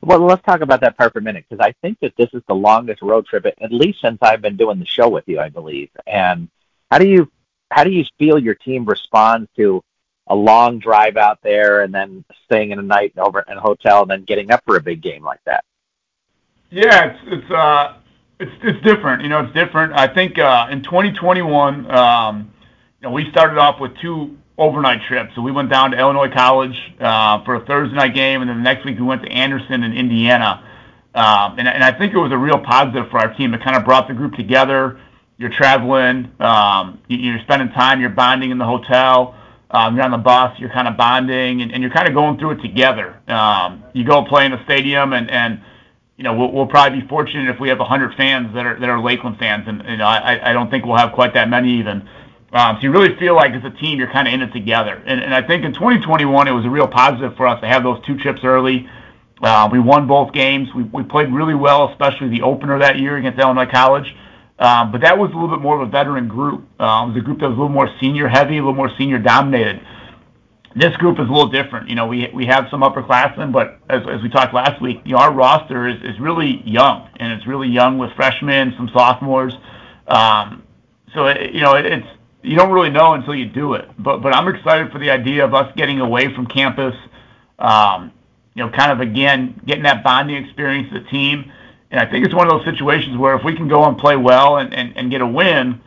Well, 0.00 0.20
let's 0.20 0.42
talk 0.44 0.60
about 0.60 0.80
that 0.82 0.96
part 0.96 1.12
for 1.12 1.18
a 1.18 1.22
minute 1.22 1.44
because 1.48 1.64
I 1.64 1.72
think 1.82 1.98
that 2.00 2.14
this 2.16 2.28
is 2.32 2.42
the 2.46 2.54
longest 2.54 3.02
road 3.02 3.26
trip, 3.26 3.46
at 3.46 3.72
least 3.72 4.00
since 4.00 4.18
I've 4.22 4.40
been 4.40 4.56
doing 4.56 4.78
the 4.78 4.86
show 4.86 5.08
with 5.08 5.24
you, 5.26 5.40
I 5.40 5.48
believe. 5.48 5.90
And 6.06 6.48
how 6.90 6.98
do 6.98 7.06
you 7.06 7.30
how 7.70 7.84
do 7.84 7.90
you 7.90 8.04
feel 8.18 8.38
your 8.38 8.54
team 8.54 8.84
responds 8.84 9.48
to 9.56 9.82
a 10.26 10.34
long 10.34 10.78
drive 10.78 11.16
out 11.16 11.38
there 11.42 11.82
and 11.82 11.92
then 11.92 12.24
staying 12.44 12.70
in 12.70 12.78
a 12.78 12.82
night 12.82 13.12
over 13.18 13.44
in 13.48 13.56
a 13.56 13.60
hotel 13.60 14.02
and 14.02 14.10
then 14.10 14.24
getting 14.24 14.50
up 14.50 14.62
for 14.64 14.76
a 14.76 14.80
big 14.80 15.02
game 15.02 15.24
like 15.24 15.40
that? 15.44 15.64
Yeah, 16.70 17.06
it's 17.06 17.20
it's 17.26 17.50
uh 17.50 17.96
it's 18.38 18.52
it's 18.62 18.82
different. 18.84 19.22
You 19.22 19.28
know, 19.28 19.40
it's 19.40 19.54
different. 19.54 19.92
I 19.94 20.06
think 20.06 20.38
uh, 20.38 20.68
in 20.70 20.82
2021, 20.82 21.90
um, 21.90 22.52
you 23.00 23.08
know, 23.08 23.12
we 23.12 23.30
started 23.30 23.58
off 23.58 23.80
with 23.80 23.96
two 23.98 24.36
overnight 24.56 25.02
trips. 25.02 25.34
So 25.34 25.42
we 25.42 25.52
went 25.52 25.70
down 25.70 25.92
to 25.92 25.98
Illinois 25.98 26.30
College 26.30 26.76
uh, 27.00 27.44
for 27.44 27.56
a 27.56 27.64
Thursday 27.64 27.96
night 27.96 28.14
game, 28.14 28.40
and 28.42 28.50
then 28.50 28.58
the 28.58 28.62
next 28.62 28.84
week 28.84 28.98
we 28.98 29.04
went 29.04 29.22
to 29.22 29.28
Anderson 29.28 29.82
in 29.82 29.92
Indiana. 29.92 30.64
Um, 31.14 31.58
and, 31.58 31.66
and 31.66 31.82
I 31.82 31.96
think 31.96 32.12
it 32.12 32.18
was 32.18 32.32
a 32.32 32.38
real 32.38 32.58
positive 32.58 33.10
for 33.10 33.18
our 33.18 33.32
team. 33.34 33.54
It 33.54 33.62
kind 33.62 33.76
of 33.76 33.84
brought 33.84 34.08
the 34.08 34.14
group 34.14 34.34
together. 34.34 35.00
You're 35.38 35.50
traveling, 35.50 36.32
um, 36.40 37.00
you, 37.06 37.32
are 37.32 37.40
spending 37.42 37.68
time, 37.70 38.00
you're 38.00 38.10
bonding 38.10 38.50
in 38.50 38.58
the 38.58 38.64
hotel. 38.64 39.36
Um, 39.70 39.94
you're 39.94 40.04
on 40.04 40.10
the 40.10 40.18
bus, 40.18 40.58
you're 40.58 40.70
kind 40.70 40.88
of 40.88 40.96
bonding, 40.96 41.62
and, 41.62 41.72
and 41.72 41.82
you're 41.82 41.92
kind 41.92 42.08
of 42.08 42.14
going 42.14 42.38
through 42.38 42.52
it 42.52 42.62
together. 42.62 43.20
Um, 43.28 43.84
you 43.92 44.02
go 44.02 44.24
play 44.24 44.46
in 44.46 44.52
the 44.52 44.64
stadium, 44.64 45.12
and, 45.12 45.30
and 45.30 45.60
you 46.16 46.24
know 46.24 46.34
we'll, 46.34 46.50
we'll 46.50 46.66
probably 46.66 47.02
be 47.02 47.06
fortunate 47.06 47.54
if 47.54 47.60
we 47.60 47.68
have 47.68 47.78
100 47.78 48.16
fans 48.16 48.54
that 48.54 48.64
are 48.64 48.80
that 48.80 48.88
are 48.88 49.00
Lakeland 49.00 49.38
fans, 49.38 49.68
and 49.68 49.84
you 49.86 49.98
know 49.98 50.06
I, 50.06 50.50
I 50.50 50.52
don't 50.54 50.70
think 50.70 50.86
we'll 50.86 50.96
have 50.96 51.12
quite 51.12 51.34
that 51.34 51.50
many 51.50 51.78
even. 51.78 52.08
Um, 52.50 52.76
so 52.76 52.84
you 52.84 52.90
really 52.90 53.14
feel 53.18 53.34
like 53.34 53.52
as 53.52 53.62
a 53.62 53.70
team 53.70 53.98
you're 53.98 54.10
kind 54.10 54.26
of 54.26 54.32
in 54.32 54.40
it 54.40 54.52
together. 54.52 55.02
And, 55.04 55.20
and 55.20 55.34
I 55.34 55.46
think 55.46 55.64
in 55.64 55.74
2021 55.74 56.48
it 56.48 56.52
was 56.52 56.64
a 56.64 56.70
real 56.70 56.88
positive 56.88 57.36
for 57.36 57.46
us 57.46 57.60
to 57.60 57.68
have 57.68 57.82
those 57.82 58.02
two 58.06 58.16
trips 58.16 58.40
early. 58.42 58.88
Uh, 59.42 59.68
we 59.70 59.78
won 59.78 60.06
both 60.06 60.32
games. 60.32 60.68
We, 60.74 60.84
we 60.84 61.02
played 61.02 61.30
really 61.30 61.54
well, 61.54 61.90
especially 61.90 62.30
the 62.30 62.42
opener 62.42 62.78
that 62.78 62.98
year 62.98 63.18
against 63.18 63.38
Illinois 63.38 63.70
College. 63.70 64.16
But 64.58 65.00
that 65.02 65.16
was 65.18 65.30
a 65.30 65.34
little 65.34 65.48
bit 65.48 65.60
more 65.60 65.80
of 65.80 65.88
a 65.88 65.90
veteran 65.90 66.28
group. 66.28 66.66
Um, 66.80 67.10
it 67.10 67.14
was 67.14 67.16
a 67.18 67.24
group 67.24 67.40
that 67.40 67.48
was 67.48 67.56
a 67.56 67.60
little 67.60 67.74
more 67.74 67.88
senior 68.00 68.28
heavy, 68.28 68.58
a 68.58 68.60
little 68.60 68.74
more 68.74 68.90
senior 68.98 69.18
dominated. 69.18 69.80
This 70.74 70.94
group 70.96 71.18
is 71.18 71.28
a 71.28 71.32
little 71.32 71.48
different. 71.48 71.88
You 71.88 71.94
know, 71.94 72.06
we 72.06 72.28
we 72.34 72.46
have 72.46 72.66
some 72.70 72.82
upperclassmen, 72.82 73.52
but 73.52 73.78
as, 73.88 74.02
as 74.08 74.22
we 74.22 74.28
talked 74.28 74.54
last 74.54 74.80
week, 74.82 75.00
you 75.04 75.12
know, 75.12 75.18
our 75.18 75.32
roster 75.32 75.88
is, 75.88 75.96
is 76.02 76.20
really 76.20 76.62
young, 76.64 77.08
and 77.18 77.32
it's 77.32 77.46
really 77.46 77.68
young 77.68 77.98
with 77.98 78.12
freshmen, 78.16 78.74
some 78.76 78.88
sophomores. 78.92 79.54
Um, 80.06 80.62
so 81.14 81.28
you 81.28 81.60
know, 81.60 81.74
it, 81.74 81.86
it's 81.86 82.06
you 82.42 82.56
don't 82.56 82.70
really 82.72 82.90
know 82.90 83.14
until 83.14 83.34
you 83.34 83.46
do 83.46 83.74
it. 83.74 83.88
But 83.98 84.18
but 84.18 84.34
I'm 84.34 84.46
excited 84.54 84.92
for 84.92 84.98
the 84.98 85.10
idea 85.10 85.44
of 85.44 85.54
us 85.54 85.72
getting 85.76 86.00
away 86.00 86.34
from 86.34 86.46
campus. 86.46 86.94
Um, 87.58 88.12
you 88.54 88.64
know, 88.64 88.70
kind 88.70 88.92
of 88.92 89.00
again 89.00 89.60
getting 89.66 89.84
that 89.84 90.02
bonding 90.04 90.44
experience 90.44 90.92
with 90.92 91.04
the 91.04 91.10
team. 91.10 91.50
And 91.90 92.00
I 92.00 92.10
think 92.10 92.26
it's 92.26 92.34
one 92.34 92.46
of 92.46 92.52
those 92.52 92.64
situations 92.64 93.16
where 93.16 93.34
if 93.34 93.44
we 93.44 93.54
can 93.54 93.68
go 93.68 93.84
and 93.84 93.96
play 93.96 94.16
well 94.16 94.58
and, 94.58 94.74
and, 94.74 94.96
and 94.96 95.10
get 95.10 95.22
a 95.22 95.26
win, 95.26 95.80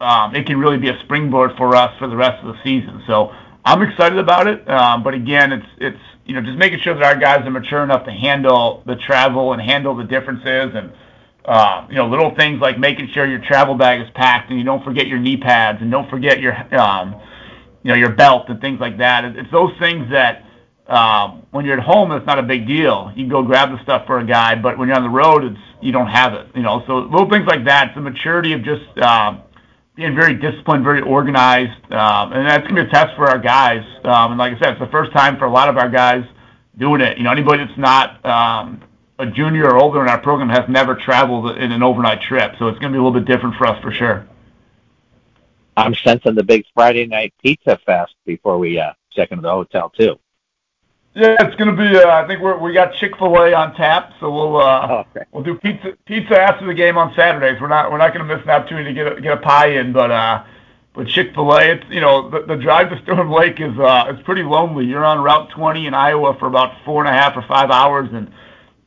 um, 0.00 0.34
it 0.34 0.46
can 0.46 0.58
really 0.58 0.78
be 0.78 0.88
a 0.88 0.98
springboard 1.00 1.52
for 1.56 1.76
us 1.76 1.96
for 1.98 2.08
the 2.08 2.16
rest 2.16 2.42
of 2.44 2.54
the 2.54 2.62
season. 2.64 3.02
So 3.06 3.32
I'm 3.64 3.82
excited 3.82 4.18
about 4.18 4.48
it. 4.48 4.68
Um, 4.68 5.02
but 5.02 5.14
again, 5.14 5.52
it's 5.52 5.66
it's 5.78 6.00
you 6.24 6.34
know 6.34 6.40
just 6.40 6.58
making 6.58 6.80
sure 6.80 6.94
that 6.94 7.02
our 7.02 7.16
guys 7.16 7.46
are 7.46 7.50
mature 7.50 7.82
enough 7.84 8.04
to 8.06 8.12
handle 8.12 8.82
the 8.86 8.96
travel 8.96 9.52
and 9.52 9.62
handle 9.62 9.94
the 9.94 10.04
differences 10.04 10.74
and 10.74 10.92
uh, 11.44 11.86
you 11.88 11.96
know 11.96 12.08
little 12.08 12.34
things 12.34 12.60
like 12.60 12.78
making 12.78 13.08
sure 13.08 13.26
your 13.26 13.40
travel 13.40 13.74
bag 13.74 14.00
is 14.00 14.08
packed 14.14 14.50
and 14.50 14.58
you 14.58 14.64
don't 14.64 14.84
forget 14.84 15.06
your 15.06 15.18
knee 15.18 15.36
pads 15.36 15.80
and 15.80 15.90
don't 15.90 16.10
forget 16.10 16.40
your 16.40 16.54
um, 16.74 17.14
you 17.84 17.90
know 17.90 17.94
your 17.94 18.10
belt 18.10 18.48
and 18.48 18.60
things 18.60 18.80
like 18.80 18.98
that. 18.98 19.24
It's 19.24 19.50
those 19.50 19.72
things 19.78 20.10
that 20.10 20.44
um, 20.92 21.46
when 21.52 21.64
you're 21.64 21.78
at 21.78 21.82
home, 21.82 22.12
it's 22.12 22.26
not 22.26 22.38
a 22.38 22.42
big 22.42 22.66
deal. 22.66 23.10
You 23.16 23.22
can 23.22 23.30
go 23.30 23.42
grab 23.42 23.70
the 23.70 23.82
stuff 23.82 24.06
for 24.06 24.18
a 24.18 24.26
guy, 24.26 24.54
but 24.56 24.76
when 24.76 24.88
you're 24.88 24.96
on 24.96 25.02
the 25.02 25.08
road, 25.08 25.42
it's 25.42 25.60
you 25.80 25.90
don't 25.90 26.08
have 26.08 26.34
it. 26.34 26.48
You 26.54 26.60
know, 26.60 26.84
so 26.86 26.98
little 26.98 27.30
things 27.30 27.46
like 27.46 27.64
that. 27.64 27.88
It's 27.88 27.94
the 27.94 28.02
maturity 28.02 28.52
of 28.52 28.62
just 28.62 28.84
uh, 28.98 29.38
being 29.96 30.14
very 30.14 30.34
disciplined, 30.34 30.84
very 30.84 31.00
organized, 31.00 31.90
um, 31.90 32.34
and 32.34 32.46
that's 32.46 32.66
gonna 32.66 32.82
be 32.82 32.88
a 32.88 32.92
test 32.92 33.16
for 33.16 33.26
our 33.26 33.38
guys. 33.38 33.82
Um, 34.04 34.32
and 34.32 34.38
like 34.38 34.54
I 34.54 34.58
said, 34.58 34.72
it's 34.72 34.80
the 34.80 34.92
first 34.92 35.12
time 35.12 35.38
for 35.38 35.46
a 35.46 35.50
lot 35.50 35.70
of 35.70 35.78
our 35.78 35.88
guys 35.88 36.24
doing 36.76 37.00
it. 37.00 37.16
You 37.16 37.24
know, 37.24 37.32
anybody 37.32 37.64
that's 37.64 37.78
not 37.78 38.22
um, 38.26 38.82
a 39.18 39.24
junior 39.24 39.70
or 39.70 39.78
older 39.78 40.02
in 40.02 40.08
our 40.08 40.20
program 40.20 40.50
has 40.50 40.68
never 40.68 40.94
traveled 40.94 41.56
in 41.56 41.72
an 41.72 41.82
overnight 41.82 42.20
trip, 42.20 42.52
so 42.58 42.68
it's 42.68 42.78
gonna 42.78 42.92
be 42.92 42.98
a 42.98 43.02
little 43.02 43.18
bit 43.18 43.24
different 43.24 43.56
for 43.56 43.66
us 43.66 43.80
for 43.82 43.92
sure. 43.92 44.28
I'm 45.74 45.94
sensing 45.94 46.34
the 46.34 46.44
big 46.44 46.66
Friday 46.74 47.06
night 47.06 47.32
pizza 47.42 47.78
fest 47.86 48.14
before 48.26 48.58
we 48.58 48.78
uh, 48.78 48.92
check 49.10 49.30
into 49.30 49.40
the 49.40 49.50
hotel 49.50 49.88
too. 49.88 50.18
Yeah, 51.14 51.36
it's 51.40 51.54
gonna 51.56 51.76
be. 51.76 51.94
Uh, 51.94 52.08
I 52.08 52.26
think 52.26 52.40
we're 52.40 52.56
we 52.56 52.72
got 52.72 52.94
Chick 52.94 53.18
Fil 53.18 53.36
A 53.36 53.52
on 53.52 53.74
tap, 53.74 54.12
so 54.18 54.30
we'll 54.30 54.56
uh, 54.56 54.88
oh, 54.90 55.04
okay. 55.10 55.26
we'll 55.30 55.42
do 55.42 55.56
pizza 55.56 55.92
pizza 56.06 56.40
after 56.40 56.66
the 56.66 56.72
game 56.72 56.96
on 56.96 57.14
Saturdays. 57.14 57.60
We're 57.60 57.68
not 57.68 57.92
we're 57.92 57.98
not 57.98 58.14
gonna 58.14 58.24
miss 58.24 58.42
an 58.44 58.50
opportunity 58.50 58.94
to 58.94 59.04
get 59.04 59.18
a, 59.18 59.20
get 59.20 59.32
a 59.32 59.36
pie 59.36 59.78
in, 59.78 59.92
but 59.92 60.10
uh, 60.10 60.42
but 60.94 61.08
Chick 61.08 61.34
Fil 61.34 61.52
A, 61.52 61.72
it's 61.72 61.84
you 61.90 62.00
know 62.00 62.30
the, 62.30 62.46
the 62.46 62.56
drive 62.56 62.88
to 62.88 63.02
Storm 63.02 63.30
Lake 63.32 63.60
is 63.60 63.78
uh, 63.78 64.06
it's 64.08 64.22
pretty 64.22 64.42
lonely. 64.42 64.86
You're 64.86 65.04
on 65.04 65.22
Route 65.22 65.50
20 65.50 65.86
in 65.86 65.92
Iowa 65.92 66.34
for 66.38 66.46
about 66.46 66.82
four 66.86 67.04
and 67.04 67.14
a 67.14 67.18
half 67.18 67.36
or 67.36 67.42
five 67.46 67.70
hours, 67.70 68.08
and 68.10 68.32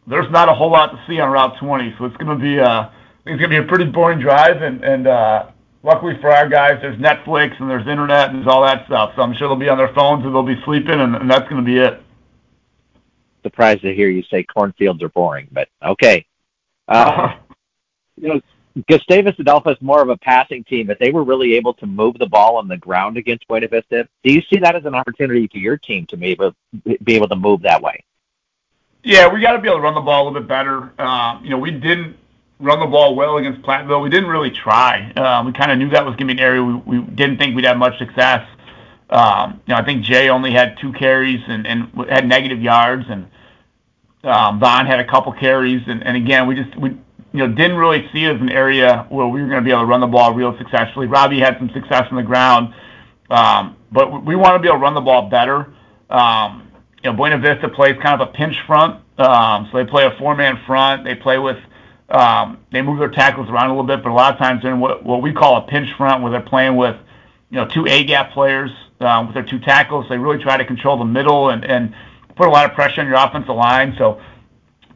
there's 0.08 0.30
not 0.32 0.50
a 0.50 0.54
whole 0.54 0.72
lot 0.72 0.94
to 0.94 1.04
see 1.08 1.20
on 1.20 1.32
Route 1.32 1.60
20, 1.60 1.94
so 2.00 2.06
it's 2.06 2.18
gonna 2.18 2.40
be 2.40 2.60
uh, 2.60 2.90
it's 3.28 3.40
gonna 3.40 3.50
be 3.50 3.58
a 3.58 3.64
pretty 3.70 3.86
boring 3.86 4.20
drive, 4.20 4.64
and 4.64 4.84
and 4.84 5.06
uh, 5.06 5.46
luckily 5.84 6.18
for 6.22 6.32
our 6.32 6.50
guys, 6.50 6.80
there's 6.82 6.98
Netflix 6.98 7.60
and 7.60 7.70
there's 7.70 7.86
internet 7.86 8.30
and 8.30 8.40
there's 8.40 8.48
all 8.48 8.64
that 8.64 8.88
stuff. 8.88 9.14
So 9.16 9.22
I'm 9.22 9.36
sure 9.36 9.48
they'll 9.48 9.58
be 9.58 9.70
on 9.70 9.78
their 9.78 9.94
phones 9.94 10.26
and 10.26 10.34
they'll 10.34 10.42
be 10.42 10.60
sleeping, 10.66 11.00
and, 11.00 11.16
and 11.16 11.30
that's 11.30 11.48
gonna 11.48 11.62
be 11.62 11.78
it 11.78 12.02
surprised 13.46 13.82
to 13.84 13.94
hear 13.94 14.10
you 14.10 14.24
say 14.24 14.44
cornfields 14.44 15.04
are 15.04 15.10
boring, 15.10 15.48
but 15.52 15.68
okay. 15.84 16.26
Uh, 16.88 17.36
you 18.20 18.30
know, 18.30 18.42
Gustavus 18.90 19.36
Adolphus 19.40 19.78
is 19.78 19.82
more 19.82 20.02
of 20.02 20.10
a 20.10 20.18
passing 20.18 20.64
team, 20.64 20.88
but 20.88 20.98
they 21.00 21.12
were 21.12 21.24
really 21.24 21.54
able 21.54 21.74
to 21.76 21.86
move 21.86 22.18
the 22.18 22.26
ball 22.26 22.58
on 22.58 22.68
the 22.68 22.78
ground 22.78 23.18
against 23.18 23.48
Buena 23.48 23.68
Vista. 23.68 24.08
Do 24.24 24.34
you 24.34 24.42
see 24.50 24.58
that 24.60 24.76
as 24.76 24.86
an 24.86 24.96
opportunity 24.96 25.48
for 25.48 25.60
your 25.60 25.78
team 25.78 26.08
to 26.08 26.18
be 26.18 26.28
able, 26.28 26.54
be 26.84 27.16
able 27.16 27.30
to 27.30 27.36
move 27.36 27.62
that 27.62 27.82
way? 27.82 28.04
Yeah, 29.04 29.32
we 29.32 29.40
got 29.40 29.54
to 29.54 29.60
be 29.60 29.68
able 29.68 29.78
to 29.78 29.84
run 29.84 29.94
the 29.94 30.02
ball 30.02 30.24
a 30.24 30.26
little 30.26 30.42
bit 30.42 30.50
better. 30.50 30.92
Uh, 30.98 31.40
you 31.44 31.52
know, 31.52 31.60
we 31.60 31.72
didn't 31.72 32.18
run 32.60 32.80
the 32.80 32.88
ball 32.88 33.16
well 33.16 33.38
against 33.38 33.62
Platteville. 33.62 34.02
We 34.02 34.10
didn't 34.10 34.30
really 34.30 34.52
try. 34.52 35.12
Uh, 35.12 35.44
we 35.46 35.54
kind 35.54 35.72
of 35.72 35.78
knew 35.78 35.90
that 35.92 36.04
was 36.04 36.16
going 36.16 36.28
to 36.28 36.34
be 36.34 36.40
an 36.40 36.40
area 36.40 36.64
we, 36.64 36.74
we 36.74 37.02
didn't 37.02 37.38
think 37.38 37.56
we'd 37.56 37.66
have 37.66 37.78
much 37.78 37.98
success. 38.00 38.48
Um, 39.10 39.62
you 39.68 39.74
know, 39.74 39.80
I 39.80 39.86
think 39.86 40.04
Jay 40.04 40.30
only 40.30 40.52
had 40.52 40.78
two 40.80 40.92
carries 40.92 41.42
and, 41.48 41.68
and 41.68 41.92
had 42.10 42.28
negative 42.28 42.62
yards, 42.62 43.06
and 43.08 43.28
um, 44.26 44.60
Vaughn 44.60 44.86
had 44.86 45.00
a 45.00 45.06
couple 45.06 45.32
carries, 45.34 45.82
and, 45.88 46.04
and 46.04 46.18
again, 46.18 46.48
we 46.48 46.56
just 46.56 46.76
we 46.78 46.90
you 46.90 47.40
know 47.40 47.48
didn't 47.48 47.78
really 47.78 48.10
see 48.12 48.26
it 48.26 48.36
as 48.36 48.42
an 48.42 48.50
area 48.50 49.06
where 49.10 49.28
we 49.28 49.42
were 49.42 49.48
going 49.48 49.62
to 49.62 49.66
be 49.66 49.72
able 49.72 49.82
to 49.82 49.86
run 49.86 50.02
the 50.02 50.08
ball 50.08 50.34
real 50.34 50.58
successfully. 50.58 51.08
Robbie 51.08 51.40
had 51.40 51.58
some 51.58 51.70
success 51.72 52.06
on 52.10 52.18
the 52.18 52.24
ground, 52.24 52.74
um, 53.30 53.78
but 53.92 54.26
we 54.26 54.36
want 54.36 54.56
to 54.56 54.60
be 54.60 54.68
able 54.68 54.80
to 54.80 54.84
run 54.84 54.94
the 54.94 55.02
ball 55.02 55.30
better. 55.30 55.74
Um, 56.10 56.72
you 57.04 57.12
know, 57.12 57.18
Buena 57.18 57.38
Vista 57.38 57.70
plays 57.70 57.96
kind 58.02 58.20
of 58.20 58.30
a 58.30 58.32
pinch 58.32 58.56
front, 58.66 59.02
um, 59.20 59.70
so 59.72 59.78
they 59.78 59.86
play 59.90 60.06
a 60.06 60.18
four-man 60.18 60.62
front. 60.66 61.04
They 61.04 61.16
play 61.16 61.38
with 61.38 61.58
um, 62.10 62.60
they 62.72 62.82
move 62.82 63.00
their 63.00 63.10
tackles 63.10 63.50
around 63.50 63.68
a 63.68 63.70
little 63.70 63.84
bit, 63.84 64.04
but 64.04 64.12
a 64.12 64.14
lot 64.14 64.34
of 64.34 64.40
times 64.40 64.62
they're 64.62 64.74
in 64.74 64.80
what, 64.80 65.04
what 65.04 65.22
we 65.22 65.34
call 65.34 65.58
a 65.58 65.68
pinch 65.68 65.92
front, 65.98 66.22
where 66.22 66.32
they're 66.32 66.42
playing 66.42 66.76
with 66.76 66.96
you 67.50 67.58
know 67.58 67.68
two 67.68 67.86
A 67.88 68.04
gap 68.04 68.32
players 68.32 68.72
um, 69.00 69.28
with 69.28 69.36
their 69.36 69.44
two 69.46 69.60
tackles. 69.60 70.08
They 70.10 70.18
really 70.18 70.42
try 70.42 70.58
to 70.58 70.66
control 70.66 70.98
the 70.98 71.06
middle 71.06 71.50
and 71.50 71.64
and 71.64 71.94
put 72.36 72.48
a 72.48 72.52
lot 72.52 72.66
of 72.66 72.74
pressure 72.74 73.02
on 73.02 73.08
your 73.08 73.18
offensive 73.18 73.56
line. 73.56 73.96
So 73.98 74.22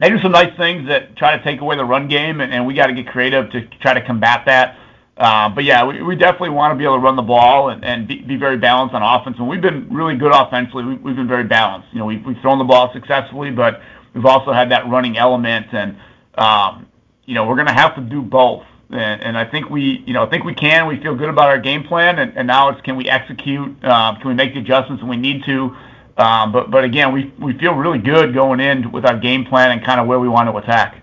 they 0.00 0.08
do 0.08 0.20
some 0.20 0.32
nice 0.32 0.56
things 0.56 0.88
that 0.88 1.16
try 1.16 1.36
to 1.36 1.42
take 1.44 1.60
away 1.60 1.76
the 1.76 1.84
run 1.84 2.08
game, 2.08 2.40
and, 2.40 2.52
and 2.52 2.66
we 2.66 2.74
got 2.74 2.86
to 2.86 2.94
get 2.94 3.06
creative 3.06 3.50
to 3.52 3.66
try 3.80 3.94
to 3.94 4.04
combat 4.04 4.44
that. 4.46 4.78
Uh, 5.16 5.50
but 5.50 5.64
yeah, 5.64 5.84
we, 5.84 6.02
we 6.02 6.16
definitely 6.16 6.48
want 6.48 6.72
to 6.72 6.78
be 6.78 6.84
able 6.84 6.96
to 6.96 7.00
run 7.00 7.14
the 7.14 7.22
ball 7.22 7.68
and, 7.68 7.84
and 7.84 8.08
be, 8.08 8.22
be 8.22 8.36
very 8.36 8.56
balanced 8.56 8.94
on 8.94 9.02
offense. 9.02 9.36
And 9.38 9.46
we've 9.46 9.60
been 9.60 9.92
really 9.92 10.16
good 10.16 10.32
offensively. 10.34 10.84
We, 10.84 10.94
we've 10.94 11.16
been 11.16 11.28
very 11.28 11.44
balanced. 11.44 11.88
You 11.92 11.98
know, 11.98 12.06
we've, 12.06 12.24
we've 12.24 12.38
thrown 12.40 12.58
the 12.58 12.64
ball 12.64 12.90
successfully, 12.94 13.50
but 13.50 13.82
we've 14.14 14.24
also 14.24 14.52
had 14.52 14.70
that 14.70 14.88
running 14.88 15.18
element. 15.18 15.66
And 15.72 15.98
um, 16.36 16.86
you 17.26 17.34
know, 17.34 17.46
we're 17.46 17.56
going 17.56 17.66
to 17.66 17.74
have 17.74 17.94
to 17.96 18.00
do 18.00 18.22
both. 18.22 18.64
And, 18.88 19.22
and 19.22 19.38
I 19.38 19.44
think 19.44 19.68
we, 19.68 20.02
you 20.06 20.14
know, 20.14 20.24
I 20.24 20.30
think 20.30 20.44
we 20.44 20.54
can. 20.54 20.86
We 20.86 20.98
feel 21.00 21.14
good 21.14 21.28
about 21.28 21.48
our 21.48 21.60
game 21.60 21.84
plan, 21.84 22.18
and, 22.18 22.36
and 22.36 22.46
now 22.46 22.70
it's 22.70 22.80
can 22.80 22.96
we 22.96 23.08
execute? 23.08 23.76
Uh, 23.84 24.18
can 24.18 24.28
we 24.28 24.34
make 24.34 24.54
the 24.54 24.60
adjustments 24.60 25.02
when 25.02 25.10
we 25.10 25.16
need 25.16 25.44
to? 25.44 25.76
Um, 26.16 26.52
but 26.52 26.70
but 26.70 26.84
again, 26.84 27.12
we 27.12 27.32
we 27.38 27.56
feel 27.58 27.74
really 27.74 27.98
good 27.98 28.34
going 28.34 28.60
in 28.60 28.92
with 28.92 29.04
our 29.04 29.18
game 29.18 29.44
plan 29.44 29.70
and 29.70 29.84
kind 29.84 30.00
of 30.00 30.06
where 30.06 30.20
we 30.20 30.28
want 30.28 30.48
to 30.50 30.56
attack. 30.56 31.02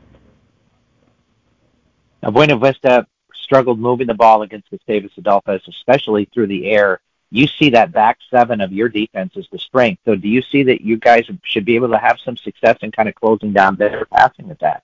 Now, 2.22 2.32
Buena 2.32 2.58
Vista 2.58 3.08
struggled 3.34 3.80
moving 3.80 4.08
the 4.08 4.14
ball 4.14 4.42
against 4.42 4.70
Gustavus 4.70 5.12
Adolphus, 5.18 5.62
especially 5.68 6.26
through 6.26 6.48
the 6.48 6.70
air. 6.70 7.00
You 7.30 7.48
see 7.48 7.72
that 7.72 7.92
back 7.92 8.18
seven 8.30 8.62
of 8.62 8.72
your 8.72 8.90
defense 8.90 9.34
as 9.38 9.48
the 9.52 9.60
strength. 9.60 10.02
So, 10.06 10.16
do 10.16 10.28
you 10.28 10.42
see 10.42 10.64
that 10.64 10.82
you 10.82 10.98
guys 10.98 11.26
should 11.44 11.66
be 11.66 11.76
able 11.76 11.90
to 11.90 11.98
have 11.98 12.20
some 12.20 12.38
success 12.38 12.78
in 12.82 12.92
kind 12.92 13.10
of 13.10 13.16
closing 13.16 13.54
down 13.54 13.76
their 13.76 14.06
passing 14.06 14.50
attack? 14.52 14.84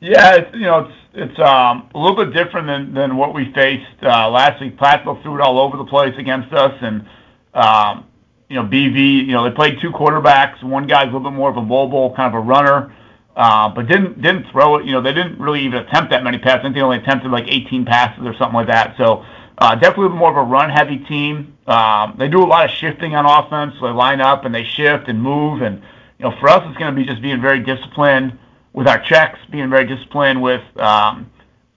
Yeah, 0.00 0.36
it's, 0.36 0.54
you 0.54 0.62
know, 0.62 0.80
it's 0.80 0.94
it's 1.12 1.38
um, 1.40 1.90
a 1.94 1.98
little 1.98 2.24
bit 2.24 2.32
different 2.32 2.66
than 2.66 2.94
than 2.94 3.16
what 3.16 3.34
we 3.34 3.52
faced 3.52 4.02
uh, 4.02 4.30
last 4.30 4.60
week. 4.60 4.76
Platteville 4.76 5.22
threw 5.22 5.34
it 5.34 5.40
all 5.40 5.58
over 5.58 5.76
the 5.76 5.84
place 5.84 6.14
against 6.16 6.52
us, 6.54 6.74
and 6.80 7.06
um, 7.54 8.06
you 8.50 8.56
know, 8.56 8.64
BV, 8.64 9.26
you 9.26 9.32
know, 9.32 9.48
they 9.48 9.54
played 9.54 9.80
two 9.80 9.92
quarterbacks. 9.92 10.62
One 10.62 10.86
guy's 10.86 11.04
a 11.04 11.06
little 11.06 11.30
bit 11.30 11.32
more 11.32 11.48
of 11.48 11.56
a 11.56 11.62
mobile, 11.62 12.12
kind 12.16 12.34
of 12.34 12.42
a 12.42 12.44
runner, 12.44 12.92
uh, 13.36 13.68
but 13.70 13.86
didn't 13.86 14.20
didn't 14.20 14.50
throw 14.50 14.76
it. 14.76 14.84
You 14.86 14.92
know, 14.92 15.00
they 15.00 15.14
didn't 15.14 15.38
really 15.38 15.60
even 15.60 15.78
attempt 15.78 16.10
that 16.10 16.24
many 16.24 16.38
passes. 16.38 16.58
I 16.58 16.62
think 16.64 16.74
they 16.74 16.82
only 16.82 16.98
attempted 16.98 17.30
like 17.30 17.46
18 17.46 17.84
passes 17.84 18.26
or 18.26 18.34
something 18.34 18.56
like 18.56 18.66
that. 18.66 18.96
So 18.98 19.24
uh, 19.56 19.76
definitely 19.76 20.18
more 20.18 20.30
of 20.30 20.36
a 20.36 20.42
run-heavy 20.42 20.98
team. 20.98 21.56
Um, 21.66 22.16
they 22.18 22.28
do 22.28 22.42
a 22.42 22.48
lot 22.48 22.64
of 22.64 22.72
shifting 22.72 23.14
on 23.14 23.24
offense. 23.24 23.76
So 23.78 23.86
they 23.86 23.92
line 23.92 24.20
up 24.20 24.44
and 24.44 24.54
they 24.54 24.64
shift 24.64 25.08
and 25.08 25.22
move, 25.22 25.62
and 25.62 25.80
you 26.18 26.24
know, 26.24 26.34
for 26.40 26.48
us, 26.48 26.64
it's 26.68 26.76
going 26.76 26.94
to 26.94 27.00
be 27.00 27.06
just 27.06 27.22
being 27.22 27.40
very 27.40 27.60
disciplined. 27.60 28.38
with 28.72 28.86
our 28.88 29.00
checks, 29.00 29.38
being 29.50 29.70
very 29.70 29.86
disciplined 29.86 30.42
with 30.42 30.62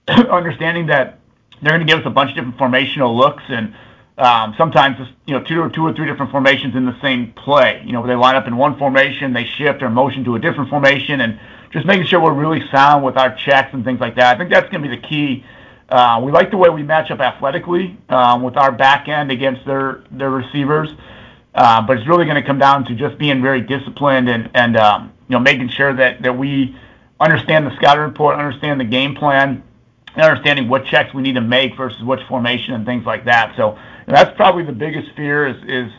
understanding 0.07 0.87
that 0.87 1.19
they're 1.61 1.71
gonna 1.71 1.85
give 1.85 1.99
us 1.99 2.05
a 2.05 2.09
bunch 2.09 2.31
of 2.31 2.35
different 2.35 2.57
formational 2.57 3.15
looks 3.15 3.43
and 3.47 3.73
Um, 4.17 4.53
sometimes 4.57 4.97
just, 4.97 5.11
you 5.25 5.33
know, 5.33 5.43
two 5.43 5.59
or 5.59 5.69
three 5.93 6.05
different 6.05 6.31
formations 6.31 6.75
in 6.75 6.85
the 6.85 6.99
same 7.01 7.33
play. 7.33 7.81
You 7.83 7.93
know, 7.93 8.05
they 8.05 8.15
line 8.15 8.35
up 8.35 8.45
in 8.45 8.55
one 8.57 8.77
formation, 8.77 9.33
they 9.33 9.45
shift 9.45 9.81
or 9.81 9.89
motion 9.89 10.23
to 10.25 10.35
a 10.35 10.39
different 10.39 10.69
formation, 10.69 11.19
and 11.19 11.39
just 11.71 11.85
making 11.87 12.05
sure 12.05 12.21
we're 12.21 12.33
really 12.33 12.61
sound 12.69 13.03
with 13.03 13.17
our 13.17 13.35
checks 13.35 13.73
and 13.73 13.83
things 13.83 13.99
like 13.99 14.15
that. 14.15 14.35
I 14.35 14.37
think 14.37 14.51
that's 14.51 14.69
gonna 14.71 14.87
be 14.87 14.95
the 14.95 15.01
key. 15.01 15.43
Uh, 15.89 16.21
we 16.23 16.31
like 16.31 16.51
the 16.51 16.57
way 16.57 16.69
we 16.69 16.83
match 16.83 17.09
up 17.09 17.19
athletically 17.19 17.97
um, 18.09 18.43
with 18.43 18.55
our 18.55 18.71
back 18.71 19.07
end 19.07 19.31
against 19.31 19.65
their 19.65 20.03
receivers. 20.11 20.89
Um, 21.55 21.87
but 21.87 21.97
it's 21.97 22.07
really 22.07 22.25
gonna 22.25 22.45
come 22.45 22.59
down 22.59 22.85
to 22.85 22.95
just 22.95 23.17
being 23.17 23.41
very 23.41 23.61
disciplined 23.61 24.29
and 24.29 24.77
um, 24.77 25.11
you 25.27 25.33
know, 25.33 25.39
making 25.39 25.69
sure 25.69 25.93
that 25.95 26.37
we 26.37 26.75
understand 27.19 27.65
the 27.65 27.75
scouting 27.77 28.03
report, 28.03 28.37
understand 28.37 28.79
the 28.79 28.85
game 28.85 29.15
plan, 29.15 29.63
and 30.15 30.23
understanding 30.23 30.67
what 30.67 30.85
checks 30.85 31.13
we 31.13 31.23
need 31.23 31.33
to 31.33 31.41
make 31.41 31.75
versus 31.75 32.03
which 32.03 32.21
formation 32.27 32.75
and 32.75 32.85
things 32.85 33.05
like 33.05 33.25
that. 33.25 33.55
That's 34.07 34.35
probably 34.35 34.63
the 34.63 34.73
biggest 34.73 35.15
fear 35.15 35.47
is 35.47 35.91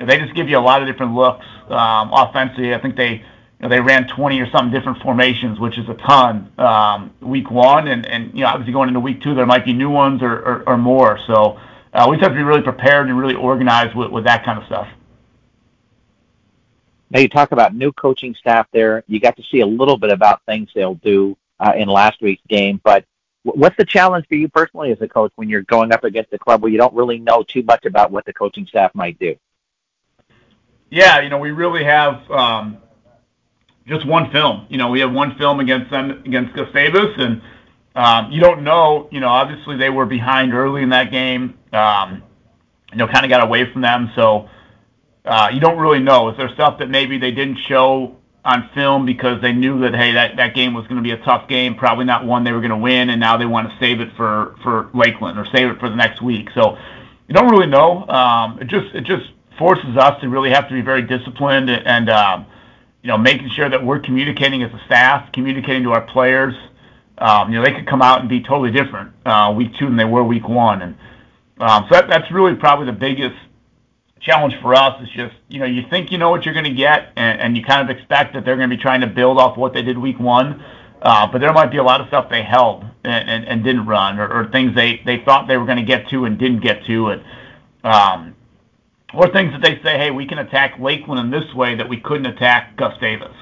know, 0.00 0.06
they 0.06 0.18
just 0.18 0.34
give 0.34 0.48
you 0.48 0.58
a 0.58 0.60
lot 0.60 0.82
of 0.82 0.88
different 0.88 1.14
looks 1.14 1.46
um, 1.68 2.10
offensively. 2.12 2.74
I 2.74 2.80
think 2.80 2.96
they 2.96 3.12
you 3.12 3.22
know, 3.60 3.68
they 3.68 3.80
ran 3.80 4.08
20 4.08 4.40
or 4.40 4.50
something 4.50 4.72
different 4.72 5.02
formations, 5.02 5.60
which 5.60 5.78
is 5.78 5.88
a 5.88 5.94
ton 5.94 6.50
um, 6.58 7.12
week 7.20 7.50
one. 7.50 7.88
And 7.88 8.06
and 8.06 8.32
you 8.34 8.40
know, 8.40 8.48
obviously 8.48 8.72
going 8.72 8.88
into 8.88 9.00
week 9.00 9.22
two, 9.22 9.34
there 9.34 9.46
might 9.46 9.64
be 9.64 9.72
new 9.72 9.90
ones 9.90 10.22
or 10.22 10.62
or 10.66 10.76
more. 10.76 11.18
So 11.26 11.60
uh 11.92 12.06
we 12.08 12.16
just 12.16 12.22
have 12.22 12.32
to 12.32 12.38
be 12.38 12.42
really 12.42 12.62
prepared 12.62 13.08
and 13.08 13.18
really 13.18 13.34
organized 13.34 13.94
with 13.94 14.10
with 14.10 14.24
that 14.24 14.44
kind 14.44 14.58
of 14.58 14.66
stuff. 14.66 14.88
Now 17.10 17.18
you 17.18 17.28
talk 17.28 17.52
about 17.52 17.74
new 17.74 17.92
coaching 17.92 18.34
staff 18.36 18.68
there. 18.72 19.02
You 19.08 19.18
got 19.18 19.36
to 19.36 19.42
see 19.50 19.60
a 19.60 19.66
little 19.66 19.98
bit 19.98 20.10
about 20.10 20.42
things 20.46 20.70
they'll 20.74 20.94
do 20.94 21.36
uh, 21.58 21.72
in 21.76 21.88
last 21.88 22.22
week's 22.22 22.46
game. 22.48 22.80
What's 23.42 23.76
the 23.76 23.84
challenge 23.84 24.26
for 24.28 24.34
you 24.34 24.48
personally 24.48 24.92
as 24.92 25.00
a 25.00 25.08
coach 25.08 25.32
when 25.36 25.48
you're 25.48 25.62
going 25.62 25.92
up 25.92 26.04
against 26.04 26.32
a 26.32 26.38
club 26.38 26.62
where 26.62 26.70
you 26.70 26.78
don't 26.78 26.94
really 26.94 27.18
know 27.18 27.42
too 27.42 27.62
much 27.62 27.86
about 27.86 28.10
what 28.10 28.24
the 28.24 28.32
coaching 28.32 28.66
staff 28.66 28.94
might 28.94 29.18
do? 29.18 29.36
Yeah. 30.90 31.20
You 31.20 31.28
know, 31.28 31.38
we 31.38 31.50
really 31.50 31.84
have 31.84 32.30
um, 32.30 32.78
just 33.86 34.06
one 34.06 34.30
film. 34.30 34.66
You 34.68 34.78
know, 34.78 34.88
we 34.88 35.00
have 35.00 35.12
one 35.12 35.36
film 35.36 35.60
against 35.60 35.90
them, 35.90 36.22
against 36.24 36.54
Gustavus, 36.54 37.14
and 37.16 37.42
um, 37.94 38.30
you 38.32 38.40
don't 38.40 38.62
know. 38.62 39.08
You 39.10 39.20
know, 39.20 39.28
obviously, 39.28 39.76
they 39.76 39.90
were 39.90 40.06
behind 40.06 40.54
early 40.54 40.82
in 40.82 40.90
that 40.90 41.10
game. 41.10 41.58
Um, 41.72 42.22
You 42.92 42.98
know, 42.98 43.06
kind 43.06 43.24
of 43.24 43.30
got 43.30 43.44
away 43.44 43.70
from 43.72 43.82
them. 43.82 44.10
So 44.16 44.48
uh, 45.24 45.50
you 45.52 45.60
don't 45.60 45.78
really 45.78 46.00
know. 46.00 46.30
Is 46.30 46.36
there 46.36 46.52
stuff 46.54 46.80
that 46.80 46.90
maybe 46.90 47.18
they 47.18 47.30
didn't 47.30 47.58
show 47.68 48.16
on 48.44 48.70
film 48.74 49.04
because 49.04 49.40
they 49.42 49.52
knew 49.52 49.80
that, 49.80 49.94
hey, 49.94 50.12
that 50.12 50.36
that 50.36 50.54
game 50.54 50.72
was 50.74 50.86
gonna 50.86 51.02
be 51.02 51.10
a 51.12 51.18
tough 51.18 51.48
game, 51.48 51.74
probably 51.74 52.04
not 52.04 52.24
one 52.24 52.44
they 52.44 52.52
were 52.52 52.60
gonna 52.60 52.78
win, 52.78 53.10
and 53.10 53.20
now 53.20 53.36
they 53.36 53.46
wanna 53.46 53.74
save 53.78 54.00
it 54.00 54.08
for 54.16 54.56
for 54.62 54.88
Lakeland 54.94 55.38
or 55.38 55.46
save 55.54 55.68
it 55.70 55.78
for 55.78 55.88
the 55.90 55.96
next 55.96 56.22
week. 56.22 56.48
So 56.54 56.76
you 57.28 57.34
don't 57.34 57.50
really 57.50 57.66
know. 57.66 58.06
It 58.60 58.68
just 58.68 58.94
it 58.94 59.04
just 59.04 59.30
forces 59.58 59.96
us 59.96 60.20
to 60.22 60.28
really 60.28 60.50
have 60.50 60.68
to 60.68 60.74
be 60.74 60.80
very 60.80 61.02
disciplined 61.02 61.68
and, 61.68 62.08
um, 62.08 62.46
you 63.02 63.08
know, 63.08 63.18
making 63.18 63.50
sure 63.50 63.68
that 63.68 63.84
we're 63.84 63.98
communicating 63.98 64.62
as 64.62 64.72
a 64.72 64.80
staff, 64.86 65.30
communicating 65.32 65.82
to 65.82 65.92
our 65.92 66.00
players. 66.00 66.54
um, 67.18 67.52
You 67.52 67.58
know, 67.58 67.64
they 67.64 67.72
could 67.72 67.86
come 67.86 68.00
out 68.00 68.20
and 68.20 68.28
be 68.28 68.40
totally 68.40 68.70
different 68.70 69.12
uh, 69.26 69.52
week 69.54 69.72
two 69.78 69.84
than 69.84 69.96
they 69.96 70.06
were 70.06 70.24
week 70.24 70.48
one. 70.48 70.80
and 70.80 70.94
Um 71.58 71.86
so 71.90 72.00
that's 72.08 72.30
really 72.32 72.54
probably 72.54 72.86
the 72.86 72.92
biggest 72.92 73.36
challenge 74.20 74.54
for 74.60 74.74
us 74.74 75.02
is 75.02 75.08
just, 75.10 75.34
you 75.48 75.58
know, 75.58 75.66
you 75.66 75.84
think 75.88 76.12
you 76.12 76.18
know 76.18 76.30
what 76.30 76.44
you're 76.44 76.54
gonna 76.54 76.74
get 76.74 77.12
and 77.16 77.56
you 77.56 77.64
kind 77.64 77.88
of 77.88 77.96
expect 77.96 78.34
that 78.34 78.44
they're 78.44 78.56
gonna 78.56 78.68
be 78.68 78.76
trying 78.76 79.00
to 79.00 79.06
build 79.06 79.38
off 79.38 79.56
what 79.56 79.72
they 79.72 79.82
did 79.82 79.98
week 79.98 80.18
one. 80.18 80.62
Uh, 81.02 81.26
but 81.26 81.40
there 81.40 81.52
might 81.52 81.70
be 81.70 81.78
a 81.78 81.82
lot 81.82 82.00
of 82.00 82.08
stuff 82.08 82.28
they 82.28 82.42
held 82.42 82.84
and 83.04 83.64
didn't 83.64 83.86
run 83.86 84.18
or 84.18 84.50
things 84.50 84.74
they 84.74 85.00
they 85.06 85.18
thought 85.24 85.48
they 85.48 85.56
were 85.56 85.64
gonna 85.64 85.82
get 85.82 86.08
to 86.10 86.26
and 86.26 86.38
didn't 86.38 86.60
get 86.60 86.84
to. 86.84 87.20
Um 87.82 88.34
or 89.12 89.28
things 89.28 89.52
that 89.52 89.62
they 89.62 89.80
say, 89.82 89.98
"Hey, 89.98 90.10
we 90.10 90.26
can 90.26 90.38
attack 90.38 90.78
Lakeland 90.78 91.20
in 91.20 91.30
this 91.30 91.52
way 91.54 91.74
that 91.74 91.88
we 91.88 91.96
couldn't 91.96 92.26
attack 92.26 92.76
Gus 92.76 92.92
Gustavus." 92.92 93.34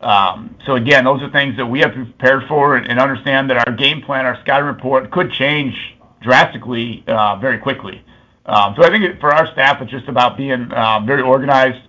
Um, 0.00 0.56
so, 0.66 0.74
again, 0.74 1.04
those 1.04 1.22
are 1.22 1.30
things 1.30 1.56
that 1.56 1.66
we 1.66 1.80
have 1.80 1.94
to 1.94 2.04
prepared 2.04 2.44
for 2.48 2.76
and 2.76 2.98
understand 2.98 3.50
that 3.50 3.66
our 3.66 3.74
game 3.74 4.02
plan, 4.02 4.26
our 4.26 4.38
scouting 4.40 4.66
report 4.66 5.10
could 5.10 5.32
change 5.32 5.74
drastically 6.20 7.04
uh, 7.06 7.36
very 7.36 7.58
quickly. 7.58 8.04
Um, 8.44 8.74
I 8.78 8.90
think 8.90 9.20
for 9.20 9.32
our 9.32 9.46
staff, 9.52 9.80
it's 9.80 9.90
just 9.90 10.08
about 10.08 10.36
being 10.36 10.72
um, 10.72 11.06
very 11.06 11.22
organized, 11.22 11.80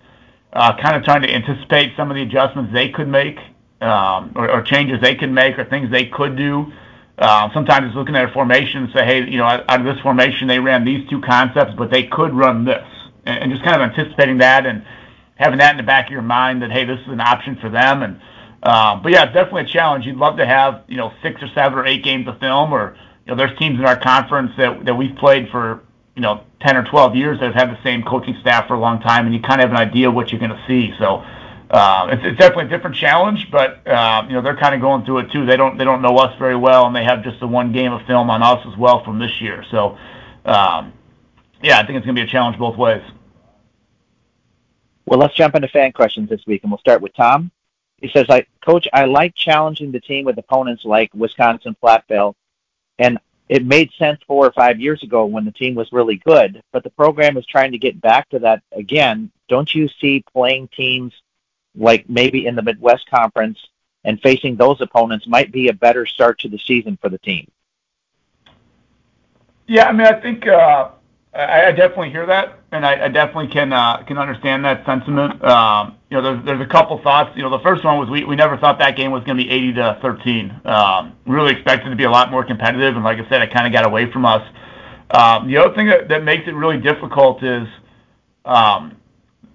uh, 0.53 0.77
kind 0.77 0.95
of 0.95 1.03
trying 1.03 1.23
to 1.23 1.33
anticipate 1.33 1.95
some 1.97 2.11
of 2.11 2.15
the 2.15 2.21
adjustments 2.21 2.71
they 2.73 2.89
could 2.89 3.07
make, 3.07 3.37
um, 3.81 4.33
or 4.35 4.61
changes 4.61 5.01
they 5.01 5.15
can 5.15 5.33
make 5.33 5.57
or 5.57 5.65
things 5.65 5.89
they 5.91 6.05
could 6.05 6.35
do. 6.35 6.71
Sometimes 7.53 7.87
it's 7.87 7.95
looking 7.95 8.15
at 8.15 8.29
a 8.29 8.33
formation 8.33 8.83
and 8.83 8.93
say, 8.93 9.05
"Hey, 9.05 9.29
you 9.29 9.37
know, 9.37 9.45
out 9.45 9.79
of 9.79 9.85
this 9.85 9.99
formation, 10.01 10.47
they 10.47 10.59
ran 10.59 10.85
these 10.85 11.07
two 11.09 11.21
concepts, 11.21 11.73
but 11.75 11.89
they 11.89 12.03
could 12.03 12.33
run 12.33 12.65
this." 12.65 12.85
And 13.25 13.51
just 13.51 13.63
kind 13.63 13.81
of 13.81 13.89
anticipating 13.89 14.39
that 14.39 14.65
and 14.65 14.85
having 15.35 15.59
that 15.59 15.71
in 15.71 15.77
the 15.77 15.83
back 15.83 16.07
of 16.07 16.11
your 16.11 16.21
mind 16.21 16.61
that, 16.61 16.71
hey, 16.71 16.85
this 16.85 16.99
is 16.99 17.07
an 17.07 17.21
option 17.21 17.55
for 17.55 17.69
them. 17.69 18.19
But, 18.61 19.11
yeah, 19.11 19.25
definitely 19.25 19.63
a 19.63 19.65
challenge. 19.67 20.05
You'd 20.05 20.17
love 20.17 20.37
to 20.37 20.45
have, 20.45 20.83
you 20.87 20.97
know, 20.97 21.11
six 21.21 21.41
or 21.41 21.47
seven 21.55 21.79
or 21.79 21.85
eight 21.85 22.03
games 22.03 22.27
of 22.27 22.39
film 22.39 22.73
or, 22.73 22.95
you 23.25 23.31
know, 23.31 23.37
there's 23.37 23.57
teams 23.57 23.79
in 23.79 23.85
our 23.85 23.97
conference 23.97 24.51
that 24.57 24.95
we've 24.95 25.15
played 25.15 25.49
for, 25.49 25.81
you 26.15 26.21
know, 26.21 26.43
10 26.61 26.77
or 26.77 26.83
12 26.83 27.15
years 27.15 27.39
that 27.39 27.53
have 27.53 27.69
had 27.69 27.77
the 27.77 27.83
same 27.83 28.03
coaching 28.03 28.37
staff 28.41 28.67
for 28.67 28.75
a 28.75 28.79
long 28.79 28.99
time, 29.01 29.25
and 29.25 29.33
you 29.33 29.41
kind 29.41 29.61
of 29.61 29.69
have 29.69 29.71
an 29.71 29.87
idea 29.89 30.11
what 30.11 30.31
you're 30.31 30.39
gonna 30.39 30.63
see. 30.67 30.93
So 30.99 31.23
uh, 31.71 32.09
it's 32.11 32.21
it's 32.23 32.37
definitely 32.37 32.65
a 32.65 32.69
different 32.69 32.95
challenge, 32.95 33.49
but, 33.51 33.81
you 34.27 34.33
know, 34.33 34.41
they're 34.41 34.55
kind 34.55 34.75
of 34.75 34.81
going 34.81 35.05
through 35.05 35.19
it 35.19 35.31
too. 35.31 35.45
They 35.45 35.57
don't 35.57 35.77
they 35.77 35.83
don't 35.83 36.01
know 36.01 36.17
us 36.17 36.37
very 36.37 36.55
well, 36.55 36.85
and 36.85 36.95
they 36.95 37.03
have 37.03 37.23
just 37.23 37.39
the 37.39 37.47
one 37.47 37.71
game 37.71 37.91
of 37.91 38.05
film 38.05 38.29
on 38.29 38.43
us 38.43 38.65
as 38.71 38.77
well 38.77 39.03
from 39.03 39.17
this 39.19 39.41
year. 39.41 39.65
So 39.71 39.97
um, 40.45 40.93
yeah, 41.61 41.79
I 41.79 41.85
think 41.85 41.97
it's 41.97 42.05
gonna 42.05 42.13
be 42.13 42.21
a 42.21 42.27
challenge 42.27 42.57
both 42.59 42.77
ways. 42.77 43.01
Well, 45.05 45.19
let's 45.19 45.33
jump 45.33 45.55
into 45.55 45.67
fan 45.67 45.91
questions 45.91 46.29
this 46.29 46.45
week, 46.45 46.63
and 46.63 46.71
we'll 46.71 46.79
start 46.79 47.01
with 47.01 47.13
Tom. 47.13 47.51
He 47.97 48.09
says, 48.09 48.27
"Coach, 48.63 48.87
I 48.93 49.05
like 49.05 49.33
challenging 49.33 49.91
the 49.91 49.99
team 49.99 50.25
with 50.25 50.37
opponents 50.37 50.85
like 50.85 51.13
Wisconsin 51.13 51.75
Platteville, 51.81 52.35
and 52.99 53.17
it 53.49 53.65
made 53.65 53.91
sense 53.99 54.19
four 54.25 54.45
or 54.45 54.51
five 54.53 54.79
years 54.79 55.03
ago 55.03 55.25
when 55.25 55.45
the 55.45 55.51
team 55.51 55.75
was 55.75 55.91
really 55.91 56.17
good, 56.25 56.63
but 56.71 56.83
the 56.83 56.89
program 56.89 57.37
is 57.37 57.45
trying 57.45 57.71
to 57.71 57.77
get 57.77 57.99
back 57.99 58.29
to 58.29 58.39
that 58.39 58.63
again. 58.71 59.31
Don't 59.49 59.73
you 59.73 59.89
see 59.99 60.23
playing 60.33 60.69
teams 60.69 61.13
like 61.75 62.07
maybe 62.09 62.45
in 62.45 62.55
the 62.55 62.61
Midwest 62.61 63.09
Conference 63.09 63.59
and 64.03 64.21
facing 64.21 64.55
those 64.55 64.79
opponents 64.81 65.27
might 65.27 65.51
be 65.51 65.67
a 65.67 65.73
better 65.73 66.05
start 66.05 66.39
to 66.39 66.49
the 66.49 66.59
season 66.59 66.97
for 67.01 67.09
the 67.09 67.17
team? 67.19 67.49
Yeah, 69.67 69.87
I 69.87 69.91
mean, 69.91 70.07
I 70.07 70.19
think 70.19 70.47
uh, 70.47 70.89
I 71.35 71.71
definitely 71.71 72.11
hear 72.11 72.27
that, 72.27 72.59
and 72.71 72.85
I 72.85 73.07
definitely 73.07 73.47
can 73.47 73.71
can 74.05 74.17
understand 74.19 74.63
that 74.65 74.85
sentiment. 74.85 75.33
You 76.11 76.21
know, 76.21 76.41
there's 76.43 76.61
a 76.61 76.67
couple 76.67 77.01
thoughts. 77.01 77.35
You 77.35 77.41
know, 77.41 77.49
the 77.49 77.63
first 77.63 77.83
one 77.83 77.97
was 77.97 78.07
we 78.07 78.23
we 78.23 78.35
never 78.35 78.55
thought 78.57 78.77
that 78.79 78.95
game 78.95 79.11
was 79.11 79.23
gonna 79.23 79.43
be 79.43 79.49
80 79.49 79.73
to 79.73 79.97
13. 80.01 80.61
Um, 80.65 81.13
Really 81.25 81.53
expected 81.53 81.89
to 81.89 81.95
be 81.95 82.03
a 82.03 82.11
lot 82.11 82.29
more 82.29 82.43
competitive, 82.43 82.95
and 82.95 83.03
like 83.03 83.17
I 83.17 83.27
said, 83.29 83.41
it 83.41 83.51
kind 83.51 83.65
of 83.65 83.73
got 83.73 83.85
away 83.85 84.11
from 84.11 84.25
us. 84.25 84.47
Um, 85.09 85.47
The 85.47 85.57
other 85.57 85.73
thing 85.73 85.87
that 85.87 86.23
makes 86.23 86.47
it 86.47 86.53
really 86.53 86.77
difficult 86.77 87.41
is 87.43 87.67
um 88.45 88.97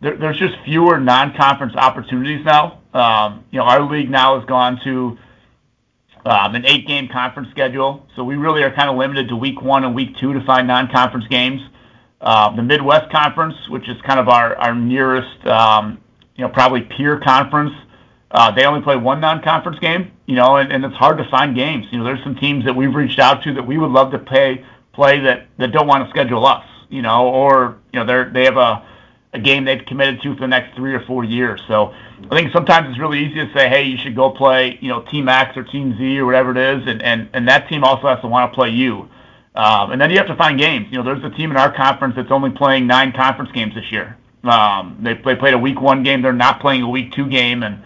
there's 0.01 0.39
just 0.39 0.57
fewer 0.65 0.99
non-conference 1.01 1.75
opportunities 1.77 2.45
now. 2.45 2.79
Um, 2.93 3.45
You 3.53 3.61
know, 3.61 3.67
our 3.67 3.83
league 3.83 4.11
now 4.11 4.37
has 4.39 4.45
gone 4.49 4.81
to 4.83 5.17
Um, 6.29 6.55
an 6.55 6.67
eight-game 6.67 7.09
conference 7.09 7.49
schedule, 7.53 8.07
so 8.15 8.23
we 8.23 8.37
really 8.37 8.63
are 8.63 8.71
kind 8.71 8.91
of 8.91 8.97
limited 8.97 9.31
to 9.31 9.37
week 9.37 9.63
one 9.63 9.83
and 9.83 9.95
week 9.95 10.15
two 10.19 10.35
to 10.35 10.45
find 10.45 10.69
non-conference 10.69 11.27
games. 11.29 11.63
Uh, 12.21 12.55
the 12.55 12.63
Midwest 12.63 13.11
Conference, 13.11 13.55
which 13.71 13.89
is 13.89 13.97
kind 14.03 14.21
of 14.21 14.29
our 14.29 14.75
nearest, 14.75 15.47
um, 15.47 15.99
you 16.37 16.45
know, 16.45 16.51
probably 16.51 16.83
peer 16.83 17.19
conference, 17.19 17.73
uh, 18.31 18.51
they 18.51 18.67
only 18.67 18.83
play 18.83 18.95
one 18.95 19.23
non-conference 19.23 19.79
game, 19.79 20.13
you 20.27 20.35
know, 20.35 20.57
and 20.57 20.85
it's 20.85 20.97
hard 20.97 21.17
to 21.17 21.25
find 21.31 21.57
games. 21.57 21.87
You 21.91 21.97
know, 21.97 22.05
there's 22.05 22.23
some 22.25 22.37
teams 22.37 22.67
that 22.67 22.77
we've 22.77 22.95
reached 22.95 23.19
out 23.19 23.43
to 23.45 23.55
that 23.55 23.67
we 23.67 23.79
would 23.79 23.91
love 23.91 24.11
to 24.11 24.19
play 24.19 24.63
that 24.99 25.73
don't 25.73 25.87
wanna 25.87 26.11
schedule 26.11 26.45
us, 26.45 26.67
you 26.91 27.01
know, 27.01 27.27
or, 27.29 27.79
you 27.91 28.01
know, 28.01 28.05
they're 28.05 28.29
they 28.29 28.45
have 28.45 28.59
a 28.59 28.83
game 29.43 29.65
they've 29.65 29.85
committed 29.85 30.23
to 30.23 30.35
for 30.35 30.41
the 30.41 30.49
next 30.49 30.77
three 30.77 30.95
or 30.95 31.01
four 31.01 31.25
years. 31.25 31.61
So 31.67 31.95
I 32.31 32.37
think 32.37 32.53
sometimes 32.53 32.91
it's 32.91 32.99
really 32.99 33.25
easy 33.25 33.47
to 33.47 33.53
say, 33.53 33.69
"Hey, 33.69 33.85
you 33.85 33.97
should 33.97 34.15
go 34.17 34.31
play, 34.31 34.79
you 34.81 34.89
know, 34.89 35.01
Team 35.03 35.29
X 35.29 35.57
or 35.57 35.65
Team 35.65 35.97
Z 35.97 36.19
or 36.19 36.27
whatever 36.27 36.51
it 36.51 36.59
is," 36.59 36.87
and 36.87 37.03
and, 37.03 37.29
and 37.33 37.49
that 37.49 37.69
team 37.69 37.85
also 37.85 38.09
has 38.09 38.21
to 38.21 38.29
wanna 38.29 38.53
play 38.53 38.71
you. 38.71 39.09
Um, 39.55 39.91
and 39.91 40.01
then 40.01 40.11
you 40.11 40.19
have 40.19 40.29
to 40.29 40.37
find 40.37 40.59
games. 40.59 40.87
You 40.91 40.99
know, 40.99 41.05
there's 41.05 41.25
a 41.25 41.35
team 41.37 41.51
in 41.51 41.57
our 41.57 41.73
conference 41.73 42.15
that's 42.15 42.31
only 42.31 42.51
playing 42.51 42.87
nine 42.87 43.13
conference 43.13 43.51
games 43.51 43.75
this 43.75 43.91
year. 43.91 44.17
They 45.01 45.15
they 45.15 45.35
played 45.35 45.55
a 45.55 45.59
week 45.59 45.81
one 45.81 46.03
game. 46.05 46.23
They're 46.23 46.33
not 46.33 46.61
playing 46.61 46.83
a 46.83 46.89
week 46.89 47.13
two 47.13 47.29
game. 47.29 47.63
And 47.63 47.83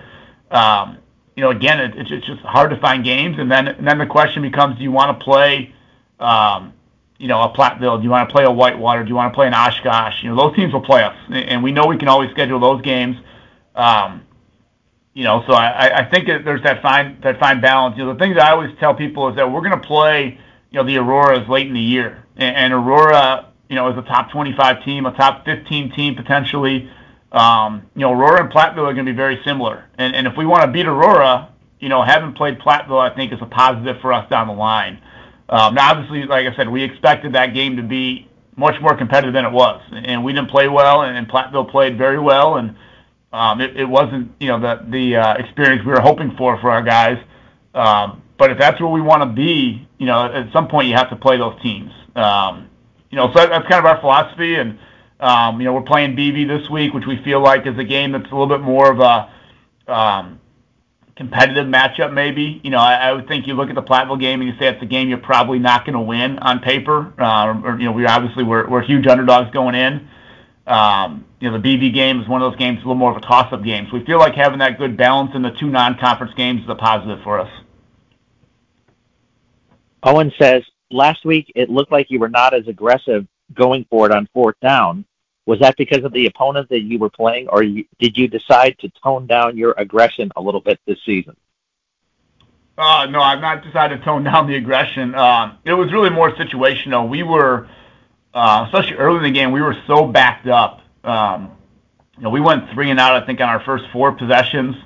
um, 0.51 0.99
you 1.35 1.43
know, 1.43 1.51
again, 1.51 1.81
it's 1.81 2.27
just 2.27 2.43
hard 2.43 2.71
to 2.71 2.77
find 2.77 3.05
games. 3.05 3.39
And 3.39 3.51
then 3.51 3.69
and 3.69 3.87
then 3.87 3.99
the 3.99 4.07
question 4.07 4.43
becomes, 4.43 4.77
do 4.77 4.83
you 4.83 4.93
wanna 4.93 5.15
play, 5.15 5.75
you 7.23 7.29
know, 7.29 7.41
a 7.41 7.49
Platteville? 7.51 7.99
Do 7.99 8.03
you 8.03 8.11
wanna 8.11 8.27
play 8.27 8.43
a 8.43 8.51
Whitewater? 8.51 9.05
Do 9.05 9.09
you 9.09 9.15
wanna 9.15 9.33
play 9.33 9.47
an 9.47 9.55
Oshkosh? 9.55 10.25
You 10.25 10.31
know, 10.31 10.37
those 10.37 10.57
teams 10.57 10.73
will 10.73 10.81
play 10.81 11.05
us. 11.05 11.15
And 11.31 11.63
we 11.63 11.71
know 11.71 11.87
we 11.87 11.97
can 11.97 12.09
always 12.09 12.33
schedule 12.33 12.59
those 12.59 12.83
games. 12.83 13.17
Um, 13.77 14.23
you 15.15 15.23
know, 15.23 15.45
so 15.47 15.55
I 15.55 16.05
think 16.11 16.27
there's 16.27 16.63
that 16.65 16.83
fine 16.83 17.21
that 17.23 17.39
fine 17.39 17.61
balance. 17.61 17.97
You 17.97 18.07
know, 18.07 18.15
the 18.15 18.19
things 18.19 18.39
I 18.39 18.51
always 18.51 18.77
tell 18.81 18.95
people 18.95 19.29
is 19.29 19.37
that 19.37 19.53
we're 19.53 19.61
gonna 19.61 19.79
play, 19.79 20.37
you 20.73 20.77
know, 20.79 20.85
the 20.85 20.99
Auroras 20.99 21.49
late 21.49 21.69
in 21.69 21.75
the 21.75 21.81
year. 21.81 22.25
And 22.37 22.73
Aurora, 22.73 23.47
you 23.69 23.77
know, 23.77 23.89
is 23.89 23.97
a 23.97 24.03
top 24.03 24.33
25 24.33 24.85
team, 24.85 25.07
a 25.07 25.13
top 25.13 25.45
15 25.45 25.93
team, 25.93 26.17
potentially. 26.17 26.91
Um, 27.31 27.83
you 27.95 28.01
know, 28.01 28.13
Aurora 28.13 28.43
and 28.43 28.53
Platteville 28.53 28.91
are 28.91 28.95
gonna 28.95 29.05
be 29.05 29.13
very 29.13 29.41
similar. 29.45 29.85
And 29.97 30.17
and 30.17 30.27
if 30.27 30.37
we 30.37 30.45
wanna 30.45 30.73
beat 30.73 30.87
Aurora, 30.87 31.51
you 31.79 31.89
know, 31.89 32.03
having 32.03 32.33
played 32.33 32.59
Platteville, 32.59 32.99
I 32.99 33.15
think 33.15 33.33
is 33.33 33.41
a 33.41 33.47
positive 33.47 34.01
for 34.01 34.13
us 34.13 34.29
down 34.29 34.49
the 34.49 34.55
line. 34.55 35.01
Um, 35.49 35.75
now 35.75 35.91
obviously, 35.91 36.25
like 36.25 36.47
I 36.47 36.57
said, 36.57 36.69
we 36.69 36.83
expected 36.83 37.35
that 37.35 37.55
game 37.55 37.77
to 37.77 37.83
be 37.83 38.29
much 38.57 38.81
more 38.81 38.97
competitive 38.97 39.33
than 39.33 39.45
it 39.45 39.53
was. 39.53 39.83
And 39.93 40.25
we 40.25 40.33
didn't 40.33 40.51
play 40.51 40.69
well, 40.69 41.03
and 41.03 41.29
Platteville 41.29 41.71
played 41.71 41.99
very 41.99 42.19
well. 42.19 42.57
And 42.57 42.77
um, 43.33 43.61
it 43.61 43.77
it 43.77 43.85
wasn't, 43.85 44.33
you 44.41 44.49
know, 44.49 44.61
the 44.61 44.85
the 44.89 45.17
uh, 45.17 45.35
experience 45.35 45.85
we 45.85 45.93
were 45.93 46.01
hoping 46.01 46.37
for 46.37 46.59
for 46.61 46.71
our 46.71 46.83
guys. 46.83 47.19
Um, 47.75 48.23
but 48.39 48.51
if 48.51 48.59
that's 48.59 48.81
where 48.81 48.91
we 48.91 49.01
wanna 49.01 49.27
be, 49.27 49.87
you 49.99 50.07
know, 50.07 50.25
at 50.25 50.53
some 50.53 50.69
point 50.69 50.89
you 50.89 50.95
have 50.95 51.11
to 51.11 51.17
play 51.17 51.39
those 51.39 51.61
teams. 51.63 51.93
Um, 52.15 52.69
you 53.11 53.17
know, 53.17 53.33
so 53.33 53.47
that's 53.47 53.69
kind 53.69 53.79
of 53.79 53.87
our 53.87 54.01
philosophy. 54.01 54.57
And 54.57 54.79
um, 55.21 55.61
you 55.61 55.65
know, 55.65 55.73
we're 55.73 55.83
playing 55.83 56.17
BV 56.17 56.49
this 56.49 56.69
week, 56.69 56.93
which 56.93 57.07
we 57.07 57.23
feel 57.23 57.41
like 57.41 57.67
is 57.67 57.79
a 57.79 57.85
game 57.85 58.13
that's 58.13 58.31
a 58.31 58.35
little 58.35 58.49
bit 58.49 58.61
more 58.61 58.91
of 58.91 59.01
a 59.01 59.33
competitive 61.17 61.67
matchup 61.67 62.13
maybe. 62.13 62.61
You 62.63 62.71
know, 62.71 62.79
I 62.79 62.95
I 62.95 63.13
would 63.13 63.29
think 63.29 63.47
you 63.47 63.55
look 63.55 63.69
at 63.69 63.75
the 63.75 63.83
Platteville 63.83 64.21
game, 64.21 64.41
and 64.41 64.51
you 64.51 64.59
say 64.59 64.69
it's 64.69 64.83
a 64.83 64.87
game 64.87 65.09
you're 65.09 65.19
probably 65.19 65.59
not 65.59 65.85
gonna 65.85 66.03
win 66.03 66.39
on 66.39 66.61
paper. 66.61 67.13
Um, 67.23 67.65
or 67.65 67.79
you 67.79 67.87
know, 67.87 67.93
we 67.93 68.07
obviously 68.07 68.45
we're 68.45 68.69
we're 68.69 68.83
huge 68.83 69.07
underdogs 69.07 69.51
going 69.53 69.75
in. 69.75 70.09
Um, 70.67 71.25
you 71.41 71.51
know, 71.51 71.59
the 71.61 71.63
BV 71.63 71.93
game 71.93 72.21
is 72.21 72.29
one 72.29 72.41
of 72.41 72.51
those 72.53 72.59
games, 72.59 72.77
a 72.77 72.81
little 72.81 72.95
more 72.95 73.11
of 73.11 73.17
a 73.17 73.21
toss-up 73.21 73.65
game. 73.65 73.89
So 73.91 73.99
We 73.99 74.05
feel 74.05 74.21
like 74.21 74.35
having 74.35 74.61
that 74.61 74.79
good 74.79 74.97
balance 74.97 75.33
in 75.35 75.43
the 75.43 75.51
two 75.51 75.69
non-conference 75.69 76.35
games 76.35 76.63
is 76.63 76.69
a 76.69 76.77
positive 76.77 77.19
for 77.25 77.41
us. 77.41 77.51
Owen 80.05 80.33
says, 80.39 80.63
"Last 80.91 81.25
week 81.25 81.51
it 81.57 81.69
looked 81.69 81.91
like 81.91 82.11
you 82.11 82.21
were 82.21 82.29
not 82.29 82.55
as 82.55 82.69
aggressive 82.69 83.27
going 83.55 83.87
for 83.91 84.07
it 84.07 84.13
on 84.13 84.29
fourth 84.33 84.57
down. 84.61 85.05
Was 85.47 85.59
that 85.59 85.77
because 85.77 86.05
of 86.05 86.13
the 86.13 86.27
opponent 86.27 86.69
that 86.69 86.83
you 86.83 86.99
were 86.99 87.11
playing, 87.11 87.49
or 87.49 87.63
did 87.65 88.17
you 88.17 88.29
decide 88.29 88.79
to 88.79 88.91
tone 89.03 89.27
down 89.27 89.57
your 89.57 89.75
aggression 89.77 90.31
a 90.37 90.41
little 90.41 90.61
bit 90.61 90.79
this 90.87 90.99
season? 91.05 91.37
Uh, 92.79 93.07
no, 93.11 93.21
I've 93.21 93.41
not 93.41 93.63
decided 93.63 93.99
to 93.99 94.05
tone 94.05 94.25
down 94.25 94.47
the 94.47 94.55
aggression. 94.55 95.15
Um, 95.15 95.59
it 95.65 95.75
was 95.75 95.93
really 95.93 96.11
more 96.11 96.31
situational. 96.33 97.09
We 97.09 97.23
were, 97.23 97.69
uh, 98.33 98.65
especially 98.67 98.97
early 98.97 99.19
in 99.19 99.25
the 99.25 99.31
game, 99.31 99.53
we 99.53 99.61
were 99.61 99.77
so 99.87 100.07
backed 100.07 100.47
up. 100.47 100.81
Um, 101.05 101.53
you 102.17 102.25
know, 102.25 102.31
we 102.31 102.41
went 102.41 102.71
three 102.71 102.91
and 102.91 103.01
out, 103.01 103.21
I 103.21 103.27
think, 103.27 103.41
on 103.41 103.49
our 103.49 103.63
first 103.65 103.85
four 103.93 104.13
possessions. 104.13 104.77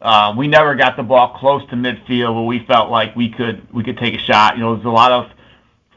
Uh, 0.00 0.34
we 0.36 0.46
never 0.46 0.74
got 0.74 0.96
the 0.96 1.02
ball 1.02 1.36
close 1.38 1.62
to 1.70 1.76
midfield 1.76 2.34
where 2.34 2.44
we 2.44 2.64
felt 2.66 2.90
like 2.90 3.16
we 3.16 3.30
could 3.30 3.66
we 3.72 3.82
could 3.82 3.98
take 3.98 4.14
a 4.14 4.18
shot. 4.18 4.56
You 4.56 4.62
know, 4.62 4.76
there 4.76 4.84
was 4.84 4.86
a 4.86 4.90
lot 4.90 5.10
of 5.10 5.30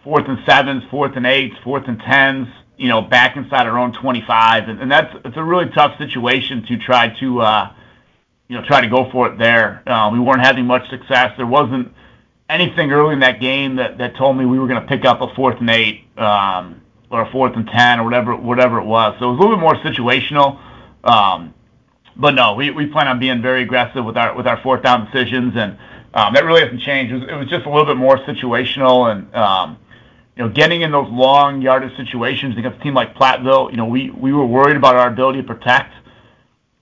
fourth 0.04 0.28
and 0.28 0.40
sevens, 0.46 0.84
fourth 0.90 1.16
and 1.16 1.28
eights, 1.28 1.56
fourth 1.64 1.88
and 1.88 2.00
tens, 2.00 2.48
you 2.82 2.88
know, 2.88 3.00
back 3.00 3.38
inside 3.38 3.68
our 3.68 3.78
own 3.78 3.94
25. 3.94 4.68
and 4.68 4.92
that's 4.92 5.16
It's 5.24 5.38
a 5.38 5.44
really 5.44 5.70
tough 5.70 6.00
situation 6.00 6.66
to 6.66 6.78
try 6.78 7.10
to 7.20 7.42
uh, 7.42 7.74
you 8.48 8.58
know, 8.58 8.66
try 8.66 8.82
to 8.82 8.88
go 8.88 9.10
for 9.12 9.28
it 9.28 9.38
there. 9.38 9.84
Uh, 9.88 10.10
we 10.12 10.20
weren't 10.20 10.42
having 10.42 10.66
much 10.66 10.90
success. 10.90 11.32
There 11.38 11.46
wasn't 11.46 11.94
anything 12.50 12.92
early 12.92 13.14
in 13.14 13.20
that 13.20 13.40
game 13.40 13.76
that 13.76 14.16
told 14.16 14.36
me 14.36 14.46
we 14.48 14.58
were 14.58 14.68
gonna 14.68 14.88
pick 14.88 15.06
up 15.06 15.22
a 15.22 15.32
fourth 15.36 15.60
and 15.60 15.70
eight, 15.70 16.06
um, 16.18 16.82
or 17.12 17.22
a 17.22 17.32
fourth 17.32 17.56
and 17.56 17.68
10 17.68 18.00
or 18.00 18.04
whatever 18.04 18.36
whatever 18.36 18.80
it 18.80 18.86
was. 18.86 19.16
So 19.20 19.30
it 19.30 19.34
was 19.34 19.40
a 19.40 19.42
little 19.44 19.58
bit 19.58 19.62
more 19.62 19.76
situational. 19.76 20.60
Um, 21.04 21.54
but 22.16 22.34
no, 22.34 22.56
we 22.56 22.72
we 22.72 22.88
plan 22.88 23.08
on 23.08 23.20
being 23.20 23.44
very 23.44 23.62
aggressive 23.62 24.04
with 24.04 24.18
our 24.18 24.36
with 24.36 24.48
our 24.48 24.60
fourth 24.64 24.82
down 24.82 25.06
decisions, 25.06 25.54
and 25.56 25.78
um, 26.16 26.34
that 26.34 26.46
really 26.46 26.62
hasn't 26.62 26.82
changed. 26.82 27.14
It 27.14 27.36
was 27.36 27.48
just 27.48 27.68
a 27.68 27.70
little 27.70 27.86
bit 27.86 27.98
more 27.98 28.18
situational 28.18 29.12
and, 29.12 29.34
you 30.36 30.44
know, 30.44 30.50
getting 30.50 30.82
in 30.82 30.92
those 30.92 31.10
long 31.12 31.62
yardage 31.62 31.96
situations 31.98 32.58
against 32.58 32.80
a 32.80 32.84
team 32.84 32.94
like 32.94 33.16
Platteville, 33.16 33.70
you 33.72 33.78
know, 33.78 33.86
we 33.86 34.10
we 34.10 34.32
were 34.32 34.46
worried 34.46 34.78
about 34.78 34.96
our 34.96 35.08
ability 35.08 35.42
to 35.42 35.48
protect. 35.48 35.94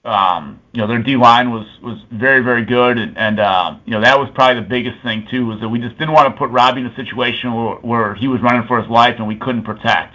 Um, 0.02 0.60
you 0.72 0.80
know, 0.80 0.86
their 0.86 1.02
D-line 1.02 1.50
was 1.50 1.66
was 1.82 1.98
very 2.10 2.42
very 2.42 2.64
good. 2.64 2.98
And 2.98 3.40
uh, 3.40 3.76
you 3.84 3.92
know, 3.92 4.00
that 4.02 4.18
was 4.18 4.28
probably 4.34 4.62
the 4.62 4.68
biggest 4.68 5.02
thing 5.02 5.26
too, 5.30 5.46
was 5.46 5.60
that 5.60 5.68
we 5.68 5.78
just 5.80 5.98
didn't 5.98 6.14
wanna 6.14 6.30
put 6.30 6.50
Robbie 6.50 6.80
in 6.82 6.86
a 6.86 6.96
situation 6.96 7.52
where 7.82 8.14
he 8.14 8.28
was 8.28 8.40
running 8.40 8.66
for 8.66 8.80
his 8.80 8.90
life 8.90 9.16
and 9.18 9.26
we 9.26 9.36
couldn't 9.36 9.64
protect. 9.64 10.14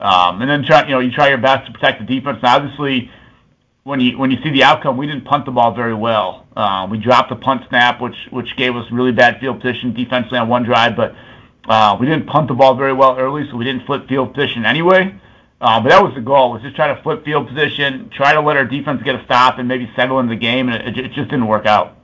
Um, 0.00 0.42
and 0.42 0.50
then 0.50 0.64
try, 0.64 0.84
you 0.84 0.90
know, 0.90 1.00
you 1.00 1.12
try 1.12 1.28
your 1.28 1.38
best 1.38 1.66
to 1.66 1.72
protect 1.72 2.00
the 2.00 2.06
defense. 2.06 2.40
Now 2.42 2.56
obviously, 2.56 3.10
when 3.84 4.00
you 4.00 4.18
when 4.18 4.30
you 4.30 4.42
see 4.42 4.50
the 4.50 4.64
outcome, 4.64 4.96
we 4.96 5.06
didn't 5.06 5.24
punt 5.24 5.44
the 5.46 5.52
ball 5.52 5.74
very 5.74 5.94
well. 5.94 6.44
Uh, 6.56 6.88
we 6.90 6.98
dropped 6.98 7.30
the 7.30 7.36
punt 7.36 7.62
snap, 7.68 8.00
which 8.00 8.16
which 8.30 8.56
gave 8.56 8.74
us 8.74 8.90
really 8.90 9.12
bad 9.12 9.38
field 9.40 9.60
position 9.60 9.94
defensively 9.94 10.38
on 10.38 10.48
one 10.48 10.64
drive. 10.64 10.96
We 12.00 12.06
didn't 12.06 12.26
punt 12.26 12.48
the 12.48 12.54
ball 12.54 12.74
very 12.74 12.92
well 12.92 13.16
early, 13.18 13.48
so 13.50 13.56
we 13.56 13.64
didn't 13.64 13.86
flip 13.86 14.08
field 14.08 14.34
position 14.34 14.64
anyway. 14.64 15.18
Uh, 15.60 15.80
but 15.80 15.88
that 15.88 16.02
was 16.02 16.12
the 16.14 16.20
goal, 16.20 16.52
was 16.52 16.62
just 16.62 16.76
try 16.76 16.88
to 16.94 17.02
flip 17.02 17.24
field 17.24 17.48
position, 17.48 18.10
try 18.10 18.34
to 18.34 18.40
let 18.40 18.56
our 18.56 18.66
defense 18.66 19.02
get 19.02 19.14
a 19.14 19.24
stop 19.24 19.58
and 19.58 19.66
maybe 19.66 19.90
settle 19.96 20.20
in 20.20 20.28
the 20.28 20.36
game, 20.36 20.68
and 20.68 20.98
it 20.98 21.12
just 21.12 21.30
didn't 21.30 21.46
work 21.46 21.64
out. 21.64 21.96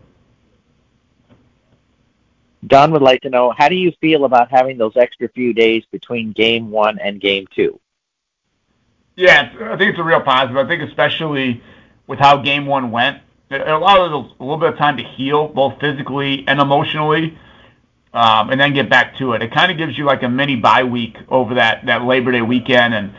Don 2.66 2.92
would 2.92 3.02
like 3.02 3.20
to 3.22 3.30
know, 3.30 3.52
how 3.56 3.68
do 3.68 3.74
you 3.74 3.92
feel 4.00 4.24
about 4.24 4.50
having 4.50 4.78
those 4.78 4.96
extra 4.96 5.28
few 5.28 5.52
days 5.52 5.84
between 5.90 6.32
game 6.32 6.70
one 6.70 6.98
and 6.98 7.20
game 7.20 7.46
two? 7.54 7.78
Yeah, 9.16 9.52
I 9.62 9.76
think 9.76 9.90
it's 9.90 9.98
a 9.98 10.04
real 10.04 10.22
positive. 10.22 10.56
I 10.56 10.66
think 10.66 10.82
especially 10.82 11.62
with 12.06 12.18
how 12.18 12.38
game 12.38 12.64
one 12.64 12.90
went, 12.90 13.20
it 13.50 13.66
allowed 13.66 14.06
us 14.06 14.32
a 14.38 14.42
little 14.42 14.56
bit 14.56 14.70
of 14.70 14.78
time 14.78 14.96
to 14.96 15.02
heal, 15.02 15.48
both 15.48 15.78
physically 15.80 16.44
and 16.46 16.60
emotionally, 16.60 17.36
Um, 18.12 18.50
and 18.50 18.60
then 18.60 18.74
get 18.74 18.90
back 18.90 19.16
to 19.18 19.34
it. 19.34 19.42
It 19.42 19.52
kinda 19.52 19.72
gives 19.74 19.96
you 19.96 20.04
like 20.04 20.24
a 20.24 20.28
mini 20.28 20.56
bye 20.56 20.82
week 20.82 21.16
over 21.28 21.54
that 21.54 21.84
Labor 22.04 22.32
Day 22.32 22.42
weekend. 22.42 22.92
And 22.92 23.12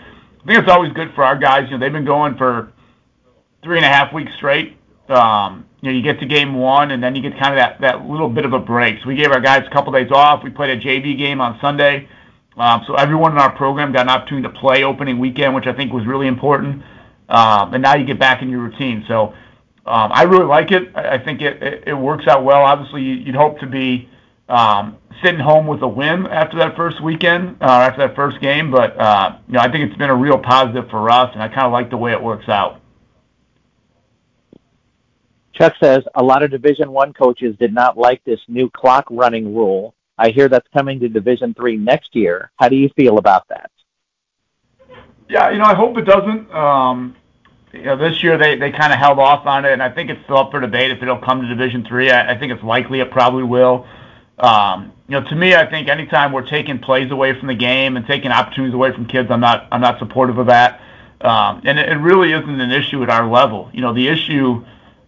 I 0.43 0.45
think 0.45 0.59
it's 0.59 0.69
always 0.69 0.91
good 0.91 1.13
for 1.15 1.23
our 1.23 1.37
guys. 1.37 1.65
You 1.69 1.71
know, 1.71 1.79
they've 1.79 1.93
been 1.93 2.03
going 2.03 2.35
for 2.35 2.73
three 3.63 3.77
and 3.77 3.85
a 3.85 3.89
half 3.89 4.11
weeks 4.11 4.33
straight. 4.35 4.75
Um, 5.07 5.65
you 5.81 5.89
know, 5.89 5.95
you 5.95 6.03
get 6.03 6.19
to 6.19 6.25
game 6.25 6.55
one, 6.55 6.91
and 6.91 7.01
then 7.01 7.15
you 7.15 7.21
get 7.21 7.39
kind 7.39 7.57
of 7.57 7.81
that 7.81 8.05
little 8.05 8.29
bit 8.29 8.45
of 8.45 8.53
a 8.53 8.59
break. 8.59 8.99
So 9.01 9.07
we 9.07 9.15
gave 9.15 9.31
our 9.31 9.39
guys 9.39 9.63
a 9.65 9.73
couple 9.73 9.93
days 9.93 10.11
off. 10.11 10.43
We 10.43 10.49
played 10.49 10.77
a 10.77 10.81
JV 10.81 11.17
game 11.17 11.41
on 11.41 11.57
Sunday. 11.61 12.07
Um, 12.57 12.83
so 12.85 12.95
everyone 12.95 13.31
in 13.31 13.37
our 13.37 13.55
program 13.55 13.93
got 13.93 14.01
an 14.01 14.09
opportunity 14.09 14.47
to 14.47 14.53
play 14.59 14.83
opening 14.83 15.19
weekend, 15.19 15.55
which 15.55 15.67
I 15.67 15.73
think 15.73 15.93
was 15.93 16.05
really 16.05 16.27
important. 16.27 16.83
And 17.29 17.81
now 17.81 17.95
you 17.95 18.05
get 18.05 18.19
back 18.19 18.41
in 18.41 18.49
your 18.49 18.59
routine. 18.59 19.05
So, 19.07 19.33
I 19.85 20.23
really 20.23 20.45
like 20.45 20.71
it. 20.71 20.95
I 20.95 21.17
think 21.17 21.41
it 21.41 21.97
works 21.97 22.27
out 22.27 22.43
well. 22.43 22.61
Obviously, 22.61 23.01
you'd 23.01 23.35
hope 23.35 23.59
to 23.59 23.67
be 23.67 24.09
Um, 24.49 24.97
sitting 25.23 25.39
home 25.39 25.67
with 25.67 25.81
a 25.81 25.87
win 25.87 26.27
after 26.27 26.57
that 26.57 26.75
first 26.75 27.01
weekend, 27.01 27.57
uh, 27.61 27.65
after 27.65 28.07
that 28.07 28.15
first 28.15 28.41
game. 28.41 28.71
But 28.71 28.97
uh, 28.99 29.37
you 29.47 29.53
know, 29.53 29.59
I 29.59 29.71
think 29.71 29.89
it's 29.89 29.97
been 29.97 30.09
a 30.09 30.15
real 30.15 30.37
positive 30.37 30.89
for 30.89 31.09
us, 31.09 31.31
and 31.33 31.41
I 31.41 31.47
kinda 31.47 31.69
like 31.69 31.89
the 31.89 31.97
way 31.97 32.11
it 32.11 32.21
works 32.21 32.49
out. 32.49 32.81
Chuck 35.53 35.73
says, 35.81 36.03
"A 36.15 36.23
lot 36.23 36.43
of 36.43 36.51
Division 36.51 36.91
One 36.91 37.13
coaches 37.13 37.55
did 37.59 37.73
not 37.73 37.97
like 37.97 38.23
this 38.23 38.39
new 38.47 38.69
clock 38.69 39.05
running 39.09 39.53
rule. 39.53 39.93
I 40.17 40.29
hear 40.29 40.47
that's 40.47 40.67
coming 40.73 40.99
to 41.01 41.09
Division 41.09 41.53
Three 41.53 41.77
next 41.77 42.15
year. 42.15 42.51
How 42.57 42.69
do 42.69 42.75
you 42.75 42.89
feel 42.95 43.17
about 43.17 43.47
that? 43.49 43.69
Yeah, 45.29 45.49
you 45.51 45.59
know, 45.59 45.65
I 45.65 45.75
hope 45.75 45.97
it 45.97 46.05
doesn't. 46.05 46.53
Um, 46.53 47.15
you 47.71 47.83
know, 47.83 47.95
this 47.95 48.21
year 48.23 48.37
they 48.37 48.55
they 48.55 48.71
kinda 48.71 48.95
held 48.95 49.19
off 49.19 49.45
on 49.45 49.65
it, 49.65 49.71
and 49.71 49.83
I 49.83 49.89
think 49.89 50.09
it's 50.09 50.23
still 50.23 50.37
up 50.37 50.51
for 50.51 50.59
debate 50.59 50.91
if 50.91 51.01
it'll 51.01 51.17
come 51.17 51.41
to 51.41 51.47
Division 51.47 51.85
III. 51.89 52.11
I 52.11 52.37
think 52.37 52.51
it's 52.51 52.63
likely 52.63 52.99
it 52.99 53.11
probably 53.11 53.43
will. 53.43 53.85
Um, 54.41 54.91
you 55.07 55.19
know, 55.19 55.27
to 55.29 55.35
me, 55.35 55.53
I 55.53 55.69
think 55.69 55.87
anytime 55.87 56.31
we're 56.31 56.47
taking 56.47 56.79
plays 56.79 57.11
away 57.11 57.37
from 57.37 57.47
the 57.47 57.55
game 57.55 57.95
and 57.95 58.05
taking 58.07 58.31
opportunities 58.31 58.73
away 58.73 58.91
from 58.91 59.05
kids, 59.05 59.29
I'm 59.29 59.39
not 59.39 59.67
I'm 59.71 59.81
not 59.81 59.99
supportive 59.99 60.39
of 60.39 60.47
that. 60.47 60.81
Um, 61.21 61.61
and 61.63 61.77
it 61.77 61.97
really 61.97 62.33
isn't 62.33 62.59
an 62.59 62.71
issue 62.71 63.03
at 63.03 63.09
our 63.09 63.29
level. 63.29 63.69
You 63.71 63.81
know, 63.81 63.93
the 63.93 64.07
issue, 64.07 64.65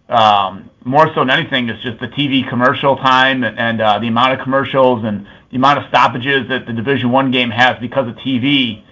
um, 0.08 0.70
more 0.84 1.08
so 1.08 1.20
than 1.20 1.30
anything, 1.30 1.68
is 1.68 1.82
just 1.82 1.98
the 1.98 2.06
TV 2.06 2.48
commercial 2.48 2.96
time 2.96 3.42
and 3.42 3.80
uh, 3.80 3.98
the 3.98 4.06
amount 4.06 4.34
of 4.34 4.44
commercials 4.44 5.04
and 5.04 5.26
the 5.50 5.56
amount 5.56 5.80
of 5.80 5.88
stoppages 5.88 6.48
that 6.48 6.66
the 6.66 6.72
Division 6.72 7.12
I 7.12 7.28
game 7.30 7.50
has 7.50 7.76
because 7.80 8.06
of 8.06 8.14
TV. 8.16 8.84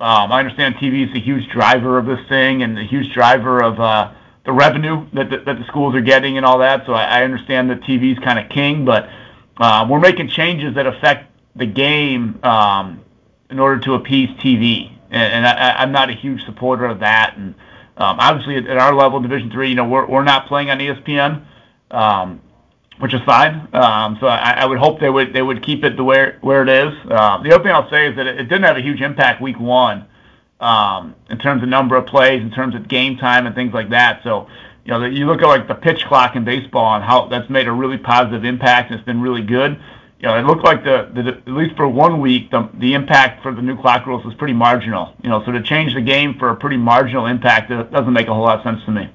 Um, 0.00 0.32
I 0.32 0.38
understand 0.38 0.76
TV 0.76 1.06
is 1.06 1.14
a 1.14 1.20
huge 1.20 1.50
driver 1.50 1.98
of 1.98 2.06
this 2.06 2.26
thing 2.30 2.62
and 2.62 2.78
a 2.78 2.84
huge 2.84 3.12
driver 3.12 3.62
of 3.62 3.78
uh, 3.78 4.12
the 4.46 4.52
revenue 4.52 5.06
that 5.12 5.28
the 5.28 5.64
schools 5.68 5.94
are 5.94 6.00
getting 6.00 6.38
and 6.38 6.46
all 6.46 6.58
that. 6.58 6.86
So 6.86 6.94
I 6.94 7.22
understand 7.22 7.68
that 7.68 7.82
TV 7.82 8.12
is 8.12 8.18
kinda 8.18 8.48
king, 8.48 8.86
but 8.86 9.10
Um, 9.58 9.88
we're 9.88 10.00
making 10.00 10.28
changes 10.28 10.74
that 10.74 10.86
affect 10.86 11.30
the 11.54 11.66
game 11.66 12.40
um, 12.42 13.00
in 13.50 13.58
order 13.58 13.80
to 13.80 13.94
appease 13.94 14.30
TV. 14.40 14.90
And, 15.10 15.46
and 15.46 15.46
I'm 15.46 15.92
not 15.92 16.10
a 16.10 16.14
huge 16.14 16.44
supporter 16.44 16.86
of 16.86 17.00
that. 17.00 17.36
And 17.36 17.54
um, 17.96 18.18
obviously 18.18 18.56
at 18.56 18.78
our 18.78 18.94
level, 18.94 19.20
Division 19.20 19.52
III, 19.52 19.68
you 19.68 19.74
know, 19.74 19.88
we're 19.88 20.06
we're 20.06 20.24
not 20.24 20.46
playing 20.46 20.70
on 20.70 20.78
ESPN, 20.78 22.40
which 22.98 23.12
is 23.12 23.20
fine. 23.26 23.68
So 23.72 24.26
I 24.26 24.64
would 24.64 24.78
hope 24.78 25.00
they 25.00 25.10
would 25.10 25.34
they 25.34 25.42
would 25.42 25.62
keep 25.62 25.84
it 25.84 25.96
the 25.96 26.04
where 26.04 26.62
it 26.62 26.68
is. 26.68 26.94
The 27.04 27.14
other 27.14 27.62
thing 27.62 27.72
I'll 27.72 27.90
say 27.90 28.08
is 28.08 28.16
that 28.16 28.26
it 28.26 28.44
didn't 28.44 28.64
have 28.64 28.78
a 28.78 28.82
huge 28.82 29.02
impact 29.02 29.42
week 29.42 29.60
one 29.60 30.06
in 30.62 31.38
terms 31.38 31.62
of 31.62 31.68
number 31.68 31.96
of 31.96 32.06
plays, 32.06 32.40
in 32.40 32.50
terms 32.50 32.74
of 32.74 32.88
game 32.88 33.18
time 33.18 33.46
and 33.46 33.54
things 33.54 33.74
like 33.74 33.90
that. 33.90 34.22
You 34.84 34.90
know, 34.90 35.04
you 35.04 35.26
look 35.26 35.42
at 35.42 35.46
like 35.46 35.68
the 35.68 35.74
pitch 35.74 36.04
clock 36.06 36.34
in 36.34 36.44
baseball 36.44 36.96
and 36.96 37.04
how 37.04 37.28
that's 37.28 37.48
made 37.48 37.68
a 37.68 37.72
really 37.72 37.98
positive 37.98 38.44
impact 38.44 38.90
and 38.90 38.98
it's 38.98 39.06
been 39.06 39.20
really 39.20 39.42
good. 39.42 39.80
You 40.18 40.28
know, 40.28 40.38
it 40.38 40.42
looked 40.42 40.64
like 40.64 40.84
the, 40.84 41.10
the 41.14 41.28
at 41.28 41.48
least 41.48 41.76
for 41.76 41.88
one 41.88 42.20
week 42.20 42.50
the 42.50 42.68
the 42.74 42.94
impact 42.94 43.42
for 43.42 43.52
the 43.52 43.62
new 43.62 43.80
clock 43.80 44.06
rules 44.06 44.24
was 44.24 44.34
pretty 44.34 44.54
marginal. 44.54 45.14
You 45.22 45.30
know, 45.30 45.44
so 45.44 45.52
to 45.52 45.62
change 45.62 45.94
the 45.94 46.00
game 46.00 46.38
for 46.38 46.50
a 46.50 46.56
pretty 46.56 46.76
marginal 46.76 47.26
impact 47.26 47.70
it 47.70 47.90
doesn't 47.90 48.12
make 48.12 48.28
a 48.28 48.34
whole 48.34 48.44
lot 48.44 48.58
of 48.58 48.64
sense 48.64 48.84
to 48.84 48.90
me. 48.90 49.10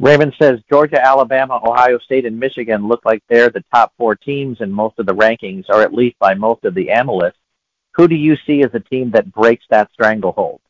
Raymond 0.00 0.34
says 0.40 0.60
Georgia, 0.68 1.04
Alabama, 1.04 1.60
Ohio 1.64 1.98
State, 1.98 2.26
and 2.26 2.38
Michigan 2.38 2.88
look 2.88 3.04
like 3.04 3.22
they're 3.28 3.48
the 3.48 3.64
top 3.72 3.92
four 3.96 4.16
teams 4.16 4.60
in 4.60 4.72
most 4.72 4.98
of 4.98 5.06
the 5.06 5.14
rankings, 5.14 5.66
or 5.68 5.82
at 5.82 5.94
least 5.94 6.18
by 6.18 6.34
most 6.34 6.64
of 6.64 6.74
the 6.74 6.90
analysts. 6.90 7.38
Who 7.92 8.08
do 8.08 8.16
you 8.16 8.36
see 8.44 8.62
as 8.64 8.74
a 8.74 8.80
team 8.80 9.12
that 9.12 9.32
breaks 9.32 9.64
that 9.70 9.92
stranglehold? 9.92 10.60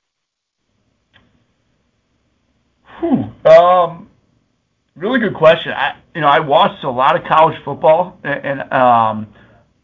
Whew. 3.00 3.32
Um, 3.50 4.08
really 4.96 5.20
good 5.20 5.34
question. 5.34 5.72
I, 5.72 5.96
you 6.14 6.20
know, 6.20 6.28
I 6.28 6.40
watched 6.40 6.84
a 6.84 6.90
lot 6.90 7.16
of 7.16 7.24
college 7.24 7.60
football, 7.64 8.18
and, 8.22 8.60
and 8.60 8.72
um, 8.72 9.26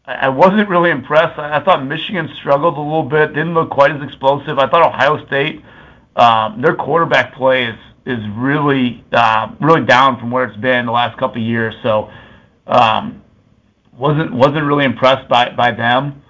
I 0.05 0.29
wasn't 0.29 0.69
really 0.69 0.89
impressed. 0.89 1.37
I, 1.37 1.57
I 1.57 1.63
thought 1.63 1.85
Michigan 1.85 2.29
struggled 2.39 2.77
a 2.77 2.81
little 2.81 3.03
bit, 3.03 3.33
didn't 3.33 3.53
look 3.53 3.69
quite 3.69 3.91
as 3.91 4.01
explosive. 4.01 4.57
I 4.59 4.67
thought 4.67 4.85
Ohio 4.85 5.25
State, 5.27 5.61
um, 6.15 6.61
their 6.61 6.75
quarterback 6.75 7.35
play 7.35 7.65
is 7.65 7.75
is 8.03 8.19
really 8.35 9.03
uh, 9.11 9.53
really 9.59 9.85
down 9.85 10.19
from 10.19 10.31
where 10.31 10.43
it's 10.45 10.57
been 10.57 10.87
the 10.87 10.91
last 10.91 11.17
couple 11.19 11.39
of 11.41 11.47
years. 11.47 11.75
So 11.83 12.09
um, 12.67 13.21
wasn't 13.93 14.33
wasn't 14.33 14.65
really 14.65 14.85
impressed 14.85 15.29
by 15.29 15.49
by 15.55 15.71
them. 15.71 16.20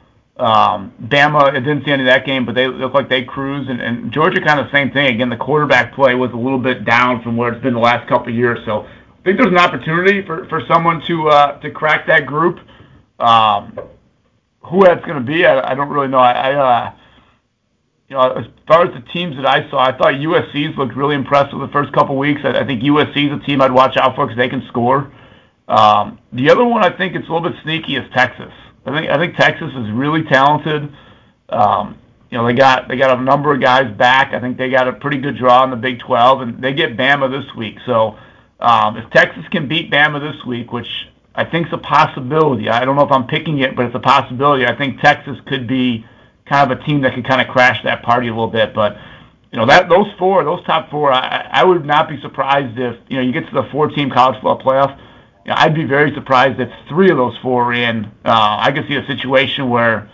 Um, 0.42 0.92
Bama, 1.00 1.44
I 1.44 1.52
didn't 1.52 1.86
see 1.86 1.92
any 1.92 2.02
of 2.02 2.08
that 2.08 2.26
game, 2.26 2.48
but 2.48 2.56
they 2.56 2.68
look 2.68 2.96
like 2.96 3.10
they 3.10 3.24
cruise. 3.24 3.68
And, 3.70 3.80
and 3.80 4.12
Georgia, 4.12 4.42
kind 4.42 4.60
of 4.60 4.72
same 4.72 4.90
thing. 4.90 5.14
Again, 5.14 5.30
the 5.30 5.38
quarterback 5.38 5.94
play 5.94 6.16
was 6.16 6.32
a 6.32 6.36
little 6.36 6.58
bit 6.58 6.84
down 6.84 7.22
from 7.22 7.38
where 7.38 7.54
it's 7.54 7.62
been 7.62 7.76
the 7.76 7.80
last 7.80 8.10
couple 8.10 8.30
of 8.30 8.36
years. 8.36 8.58
So 8.66 8.82
I 8.82 9.24
think 9.24 9.38
there's 9.38 9.52
an 9.52 9.60
opportunity 9.60 10.26
for, 10.26 10.48
for 10.48 10.62
someone 10.68 11.04
to 11.06 11.30
uh, 11.30 11.60
to 11.60 11.70
crack 11.70 12.08
that 12.08 12.26
group. 12.26 12.60
Um, 13.20 13.80
who 14.64 14.84
that's 14.84 15.06
going 15.06 15.18
to 15.18 15.24
be, 15.24 15.46
I, 15.46 15.72
I 15.72 15.76
don't 15.76 15.90
really 15.90 16.08
know. 16.08 16.20
I, 16.20 16.32
I 16.32 16.54
uh, 16.54 16.94
you 18.10 18.16
know, 18.16 18.32
as 18.32 18.46
far 18.68 18.86
as 18.86 18.94
the 18.94 19.08
teams 19.12 19.36
that 19.36 19.46
I 19.46 19.70
saw, 19.70 19.78
I 19.78 19.96
thought 19.96 20.16
USC's 20.16 20.76
looked 20.76 20.96
really 20.96 21.16
impressive 21.16 21.60
the 21.60 21.70
first 21.72 21.94
couple 21.94 22.18
weeks. 22.18 22.42
I, 22.44 22.62
I 22.62 22.66
think 22.66 22.82
USC's 22.82 23.32
a 23.32 23.46
team 23.46 23.62
I'd 23.62 23.72
watch 23.72 23.96
out 23.96 24.16
for 24.16 24.26
because 24.26 24.38
they 24.38 24.50
can 24.50 24.66
score. 24.70 25.12
Um, 25.68 26.18
the 26.34 26.50
other 26.50 26.66
one 26.66 26.84
I 26.84 26.90
think 26.90 27.16
it's 27.16 27.28
a 27.30 27.32
little 27.32 27.48
bit 27.48 27.62
sneaky 27.62 27.96
is 27.96 28.04
Texas. 28.12 28.52
I 28.86 28.98
think 28.98 29.12
I 29.12 29.18
think 29.18 29.36
Texas 29.36 29.72
is 29.76 29.92
really 29.92 30.24
talented. 30.24 30.92
Um, 31.50 31.98
you 32.30 32.38
know, 32.38 32.46
they 32.46 32.54
got 32.54 32.88
they 32.88 32.98
got 32.98 33.18
a 33.18 33.22
number 33.22 33.54
of 33.54 33.62
guys 33.62 33.96
back. 33.96 34.34
I 34.34 34.40
think 34.40 34.58
they 34.58 34.70
got 34.70 34.88
a 34.88 34.94
pretty 34.94 35.18
good 35.18 35.38
draw 35.38 35.64
in 35.64 35.70
the 35.70 35.76
Big 35.76 36.00
12, 36.00 36.42
and 36.42 36.64
they 36.64 36.74
get 36.74 36.98
Bama 36.98 37.30
this 37.30 37.54
week. 37.56 37.78
So 37.86 38.18
um, 38.60 38.98
if 38.98 39.10
Texas 39.12 39.44
can 39.52 39.68
beat 39.68 39.92
Bama 39.92 40.20
this 40.20 40.44
week, 40.46 40.72
which 40.72 40.88
I 41.36 41.46
think 41.46 41.68
is 41.68 41.74
a 41.74 41.78
possibility, 41.78 42.70
I 42.70 42.86
don't 42.86 42.96
know 42.96 43.06
if 43.06 43.12
I'm 43.12 43.28
picking 43.28 43.60
it, 43.60 43.76
but 43.76 43.86
it's 43.86 43.96
a 43.96 44.00
possibility. 44.00 44.66
I 44.66 44.76
think 44.76 45.02
Texas 45.02 45.38
could 45.46 45.68
be 45.68 46.06
kind 46.46 46.72
of 46.72 46.80
a 46.80 46.84
team 46.84 47.02
that 47.02 47.16
could 47.16 47.28
kind 47.28 47.42
of 47.42 47.48
crash 47.48 47.84
that 47.84 48.02
party 48.02 48.28
a 48.28 48.32
little 48.32 48.48
bit. 48.48 48.74
But 48.74 48.98
you 49.52 49.60
know 49.60 49.66
that 49.66 49.90
those 49.90 50.08
four, 50.18 50.44
those 50.44 50.64
top 50.64 50.90
four, 50.90 51.12
I, 51.12 51.50
I 51.52 51.64
would 51.66 51.86
not 51.86 52.08
be 52.08 52.20
surprised 52.22 52.80
if 52.80 52.98
you 53.10 53.18
know 53.18 53.24
you 53.24 53.34
get 53.34 53.48
to 53.48 53.54
the 53.54 53.68
four-team 53.72 54.10
college 54.10 54.36
football 54.36 54.62
playoff. 54.62 54.98
You 55.46 55.50
know, 55.52 55.56
I'd 55.58 55.74
be 55.74 55.86
very 55.86 56.14
surprised 56.14 56.60
if 56.60 56.70
three 56.88 57.10
of 57.10 57.18
those 57.18 57.38
four 57.38 57.66
are 57.66 57.74
in. 57.74 58.06
Uh, 58.24 58.58
I 58.60 58.72
could 58.72 58.88
see 58.88 58.96
a 58.96 59.06
situation 59.06 59.70
where 59.70 60.10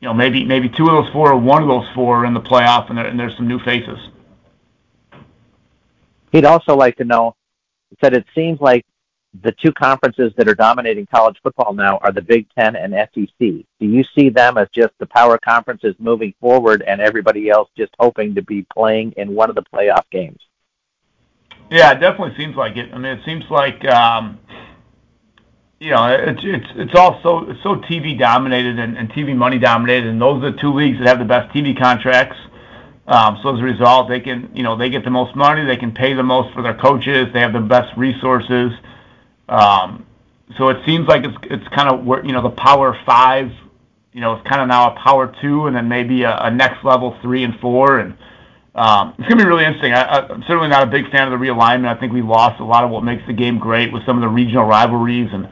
you 0.00 0.08
know 0.08 0.14
maybe 0.14 0.44
maybe 0.44 0.68
two 0.68 0.88
of 0.88 1.04
those 1.04 1.12
four 1.12 1.32
or 1.32 1.36
one 1.36 1.62
of 1.62 1.68
those 1.68 1.88
four 1.94 2.22
are 2.22 2.24
in 2.26 2.34
the 2.34 2.40
playoff, 2.40 2.88
and, 2.88 2.98
there, 2.98 3.06
and 3.06 3.18
there's 3.18 3.36
some 3.36 3.48
new 3.48 3.60
faces. 3.60 3.98
He'd 6.32 6.44
also 6.44 6.76
like 6.76 6.96
to 6.96 7.04
know. 7.04 7.36
Said 8.00 8.14
it 8.14 8.26
seems 8.34 8.60
like 8.60 8.84
the 9.42 9.52
two 9.52 9.72
conferences 9.72 10.32
that 10.36 10.48
are 10.48 10.54
dominating 10.54 11.06
college 11.06 11.36
football 11.42 11.72
now 11.72 11.98
are 11.98 12.12
the 12.12 12.22
Big 12.22 12.46
Ten 12.58 12.76
and 12.76 12.92
SEC. 12.92 13.38
Do 13.38 13.64
you 13.80 14.04
see 14.14 14.28
them 14.28 14.58
as 14.58 14.68
just 14.74 14.92
the 14.98 15.06
power 15.06 15.38
conferences 15.38 15.94
moving 15.98 16.34
forward 16.40 16.82
and 16.86 17.00
everybody 17.00 17.48
else 17.50 17.68
just 17.76 17.94
hoping 17.98 18.34
to 18.34 18.42
be 18.42 18.66
playing 18.72 19.12
in 19.16 19.34
one 19.34 19.50
of 19.50 19.56
the 19.56 19.64
playoff 19.72 20.04
games? 20.10 20.40
Yeah, 21.70 21.92
it 21.92 22.00
definitely 22.00 22.36
seems 22.36 22.56
like 22.56 22.76
it. 22.76 22.92
I 22.92 22.98
mean, 22.98 23.18
it 23.18 23.24
seems 23.24 23.44
like 23.50 23.84
um, 23.86 24.38
you 25.80 25.90
know 25.90 26.06
it's 26.06 26.40
it's 26.44 26.66
it's 26.76 26.94
all 26.94 27.20
so 27.22 27.52
so 27.62 27.76
TV 27.76 28.18
dominated 28.18 28.78
and, 28.78 28.96
and 28.96 29.10
TV 29.10 29.34
money 29.36 29.58
dominated, 29.58 30.08
and 30.08 30.20
those 30.20 30.42
are 30.44 30.52
the 30.52 30.58
two 30.58 30.72
leagues 30.72 30.98
that 30.98 31.08
have 31.08 31.18
the 31.18 31.24
best 31.24 31.52
TV 31.54 31.78
contracts. 31.78 32.36
Um, 33.08 33.38
so 33.42 33.54
as 33.54 33.60
a 33.60 33.64
result, 33.64 34.08
they 34.08 34.20
can 34.20 34.50
you 34.54 34.62
know 34.62 34.76
they 34.76 34.90
get 34.90 35.04
the 35.04 35.10
most 35.10 35.34
money, 35.34 35.64
they 35.64 35.76
can 35.76 35.92
pay 35.92 36.14
the 36.14 36.22
most 36.22 36.54
for 36.54 36.62
their 36.62 36.74
coaches, 36.74 37.26
they 37.32 37.40
have 37.40 37.52
the 37.52 37.60
best 37.60 37.96
resources. 37.96 38.72
Um, 39.48 40.06
so 40.58 40.68
it 40.68 40.78
seems 40.86 41.08
like 41.08 41.24
it's 41.24 41.36
it's 41.42 41.68
kind 41.74 41.88
of 41.88 42.04
where 42.04 42.24
you 42.24 42.32
know 42.32 42.42
the 42.42 42.50
power 42.50 42.96
five, 43.04 43.50
you 44.12 44.20
know, 44.20 44.34
it's 44.34 44.48
kind 44.48 44.62
of 44.62 44.68
now 44.68 44.92
a 44.92 45.00
power 45.00 45.34
two, 45.42 45.66
and 45.66 45.74
then 45.74 45.88
maybe 45.88 46.22
a, 46.22 46.36
a 46.42 46.50
next 46.50 46.84
level 46.84 47.16
three 47.22 47.42
and 47.42 47.58
four, 47.58 47.98
and 47.98 48.16
um, 48.76 49.14
it's 49.18 49.26
gonna 49.26 49.42
be 49.42 49.48
really 49.48 49.64
interesting. 49.64 49.94
I'm 49.94 50.44
certainly 50.46 50.68
not 50.68 50.82
a 50.82 50.90
big 50.90 51.10
fan 51.10 51.32
of 51.32 51.38
the 51.38 51.44
realignment. 51.44 51.88
I 51.88 51.98
think 51.98 52.12
we 52.12 52.20
lost 52.20 52.60
a 52.60 52.64
lot 52.64 52.84
of 52.84 52.90
what 52.90 53.04
makes 53.04 53.26
the 53.26 53.32
game 53.32 53.58
great 53.58 53.90
with 53.90 54.04
some 54.04 54.18
of 54.18 54.22
the 54.22 54.28
regional 54.28 54.64
rivalries, 54.64 55.30
and 55.32 55.48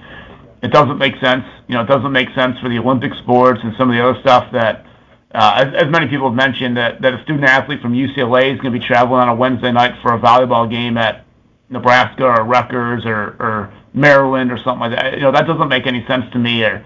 it 0.63 0.71
doesn't 0.71 0.99
make 0.99 1.15
sense. 1.23 1.45
You 1.67 1.75
know, 1.75 1.83
it 1.83 1.89
doesn't 1.89 2.13
make 2.13 2.29
sense 2.35 2.59
for 2.61 2.69
the 2.69 2.79
Olympic 2.79 3.13
sports 3.23 3.61
and 3.65 3.73
some 3.79 3.91
of 3.91 3.97
the 3.97 4.03
other 4.07 4.21
stuff 4.21 4.53
that. 4.53 4.87
Uh, 5.35 5.69
as, 5.75 5.91
many 5.91 6.07
people 6.07 6.29
have 6.29 6.37
mentioned, 6.37 6.77
that, 6.77 7.05
a 7.05 7.21
student 7.25 7.43
athlete 7.43 7.83
from 7.83 7.93
UCLA 7.93 8.55
is 8.55 8.61
going 8.61 8.73
to 8.73 8.79
be 8.79 8.79
traveling 8.79 9.21
on 9.21 9.29
a 9.29 9.35
Wednesday 9.35 9.73
night 9.73 9.91
for 10.01 10.15
a 10.15 10.19
volleyball 10.21 10.71
game 10.71 10.97
at 10.97 11.25
Nebraska 11.69 12.23
or 12.23 12.45
Rutgers 12.45 13.05
or, 13.05 13.75
Maryland 13.93 14.53
or 14.53 14.59
something 14.59 14.81
like 14.81 14.93
that. 14.93 15.15
You 15.15 15.21
know, 15.21 15.33
that 15.33 15.47
doesn't 15.47 15.69
make 15.69 15.87
any 15.87 16.05
sense 16.07 16.25
to 16.33 16.39
me. 16.39 16.63
Or, 16.65 16.85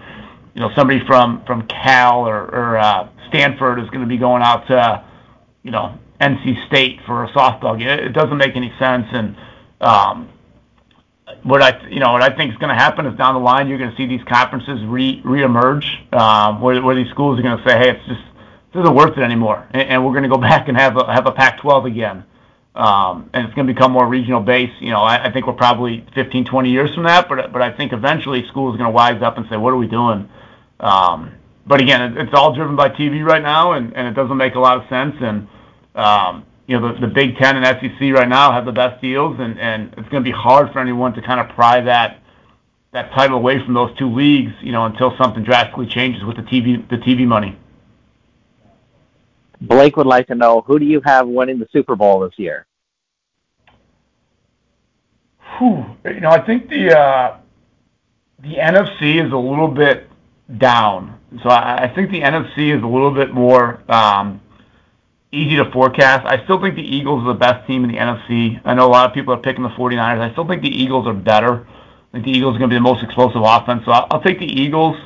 you 0.53 0.61
know, 0.61 0.71
somebody 0.75 1.01
from 1.05 1.43
from 1.45 1.67
Cal 1.67 2.27
or, 2.27 2.43
or 2.43 2.77
uh, 2.77 3.09
Stanford 3.27 3.79
is 3.79 3.89
going 3.89 4.01
to 4.01 4.07
be 4.07 4.17
going 4.17 4.43
out 4.43 4.67
to, 4.67 5.03
you 5.63 5.71
know, 5.71 5.97
NC 6.19 6.67
State 6.67 6.99
for 7.05 7.23
a 7.23 7.29
softball 7.29 7.77
game. 7.77 7.87
It 7.87 8.13
doesn't 8.13 8.37
make 8.37 8.55
any 8.55 8.73
sense. 8.79 9.07
And 9.11 9.35
um, 9.81 10.29
what 11.43 11.61
I, 11.61 11.87
you 11.89 11.99
know, 11.99 12.11
what 12.11 12.21
I 12.21 12.35
think 12.35 12.51
is 12.51 12.57
going 12.57 12.69
to 12.69 12.81
happen 12.81 13.05
is 13.05 13.17
down 13.17 13.35
the 13.35 13.39
line 13.39 13.67
you're 13.67 13.77
going 13.77 13.91
to 13.91 13.97
see 13.97 14.07
these 14.07 14.23
conferences 14.27 14.83
re 14.85 15.21
reemerge, 15.23 16.13
um, 16.13 16.61
where 16.61 16.81
where 16.81 16.95
these 16.95 17.09
schools 17.09 17.39
are 17.39 17.43
going 17.43 17.57
to 17.57 17.63
say, 17.63 17.77
hey, 17.77 17.89
it's 17.91 18.05
just 18.07 18.21
this 18.73 18.81
isn't 18.81 18.95
worth 18.95 19.17
it 19.17 19.21
anymore, 19.23 19.67
and, 19.71 19.89
and 19.89 20.05
we're 20.05 20.11
going 20.11 20.23
to 20.23 20.29
go 20.29 20.37
back 20.49 20.67
and 20.67 20.77
have 20.77 20.97
a 20.97 21.11
have 21.11 21.25
a 21.25 21.31
Pac-12 21.31 21.87
again 21.87 22.23
um, 22.75 23.29
and 23.33 23.45
it's 23.45 23.53
going 23.55 23.67
to 23.67 23.73
become 23.73 23.91
more 23.91 24.07
regional 24.07 24.39
based. 24.39 24.81
You 24.81 24.91
know, 24.91 25.01
I, 25.01 25.25
I 25.25 25.31
think 25.31 25.47
we're 25.47 25.53
probably 25.53 26.05
15, 26.15 26.45
20 26.45 26.69
years 26.69 26.93
from 26.93 27.03
that, 27.03 27.27
but 27.27 27.51
but 27.51 27.61
I 27.61 27.71
think 27.75 27.93
eventually 27.93 28.47
schools 28.47 28.75
are 28.75 28.77
going 28.77 28.89
to 28.89 28.95
wise 28.95 29.21
up 29.21 29.37
and 29.37 29.45
say, 29.49 29.57
what 29.57 29.73
are 29.73 29.77
we 29.77 29.87
doing? 29.87 30.29
Um, 30.79 31.33
but 31.67 31.81
again, 31.81 32.01
it, 32.01 32.17
it's 32.17 32.33
all 32.33 32.55
driven 32.55 32.75
by 32.75 32.89
TV 32.89 33.23
right 33.25 33.41
now, 33.41 33.73
and, 33.73 33.93
and 33.95 34.07
it 34.07 34.13
doesn't 34.13 34.37
make 34.37 34.55
a 34.55 34.59
lot 34.59 34.77
of 34.77 34.87
sense. 34.87 35.15
And 35.19 35.47
you 35.95 36.79
know, 36.79 36.93
the, 36.93 37.01
the 37.01 37.07
Big 37.07 37.37
Ten 37.37 37.57
and 37.57 37.65
SEC 37.65 37.99
right 38.13 38.27
now 38.27 38.51
have 38.51 38.65
the 38.65 38.71
best 38.71 39.01
deals, 39.01 39.39
and, 39.39 39.59
and 39.59 39.93
it's 39.97 40.07
going 40.09 40.23
to 40.23 40.29
be 40.29 40.31
hard 40.31 40.71
for 40.71 40.79
anyone 40.79 41.13
to 41.13 41.21
kind 41.21 41.39
of 41.39 41.49
pry 41.55 41.81
that 41.81 42.21
that 42.91 43.11
title 43.11 43.37
away 43.37 43.63
from 43.63 43.75
those 43.75 43.95
two 43.99 44.11
leagues, 44.11 44.51
you 44.61 44.71
know, 44.71 44.85
until 44.85 45.15
something 45.17 45.43
drastically 45.43 45.85
changes 45.85 46.23
with 46.23 46.37
the 46.37 46.43
TV 46.43 46.87
the 46.89 46.97
TV 46.97 47.25
money. 47.25 47.57
Blake 49.61 49.97
would 49.97 50.07
like 50.07 50.27
to 50.27 50.35
know 50.35 50.61
who 50.61 50.79
do 50.79 50.85
you 50.85 51.01
have 51.01 51.27
winning 51.27 51.59
the 51.59 51.67
Super 51.71 51.95
Bowl 51.95 52.21
this 52.21 52.33
year? 52.37 52.65
You 56.05 56.21
know, 56.21 56.29
I 56.29 56.45
think 56.45 56.69
the 56.69 56.97
uh, 56.97 57.37
the 58.39 58.55
NFC 58.55 59.23
is 59.23 59.31
a 59.31 59.37
little 59.37 59.67
bit 59.67 60.09
down. 60.57 61.19
So 61.43 61.49
I, 61.49 61.83
I 61.83 61.93
think 61.93 62.11
the 62.11 62.21
NFC 62.21 62.75
is 62.75 62.81
a 62.81 62.87
little 62.87 63.11
bit 63.13 63.33
more 63.33 63.81
um, 63.91 64.41
easy 65.31 65.55
to 65.57 65.69
forecast. 65.71 66.25
I 66.25 66.43
still 66.43 66.61
think 66.61 66.75
the 66.75 66.81
Eagles 66.81 67.23
are 67.23 67.33
the 67.33 67.39
best 67.39 67.67
team 67.67 67.83
in 67.83 67.91
the 67.91 67.97
NFC. 67.97 68.59
I 68.65 68.73
know 68.73 68.87
a 68.87 68.91
lot 68.91 69.07
of 69.07 69.13
people 69.13 69.33
are 69.33 69.37
picking 69.37 69.63
the 69.63 69.69
49ers. 69.69 70.19
I 70.19 70.31
still 70.31 70.47
think 70.47 70.61
the 70.61 70.69
Eagles 70.69 71.07
are 71.07 71.13
better. 71.13 71.67
I 71.67 72.11
think 72.13 72.25
the 72.25 72.31
Eagles 72.31 72.55
are 72.55 72.59
going 72.59 72.69
to 72.69 72.73
be 72.73 72.77
the 72.77 72.81
most 72.81 73.03
explosive 73.03 73.41
offense. 73.43 73.83
So 73.85 73.91
I'll, 73.91 74.07
I'll 74.11 74.21
take 74.21 74.39
the 74.39 74.45
Eagles 74.45 74.97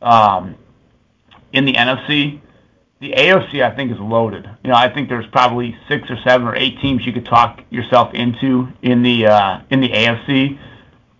um, 0.00 0.56
in 1.52 1.64
the 1.64 1.74
NFC 1.74 2.40
the 3.00 3.12
AFC 3.12 3.62
I 3.62 3.74
think 3.74 3.90
is 3.90 3.98
loaded. 3.98 4.48
You 4.62 4.70
know, 4.70 4.76
I 4.76 4.92
think 4.92 5.08
there's 5.08 5.26
probably 5.26 5.76
six 5.88 6.10
or 6.10 6.18
seven 6.22 6.46
or 6.46 6.54
eight 6.54 6.78
teams 6.80 7.04
you 7.04 7.12
could 7.12 7.24
talk 7.24 7.62
yourself 7.70 8.12
into 8.14 8.68
in 8.82 9.02
the 9.02 9.26
uh, 9.26 9.60
in 9.70 9.80
the 9.80 9.88
AFC. 9.88 10.58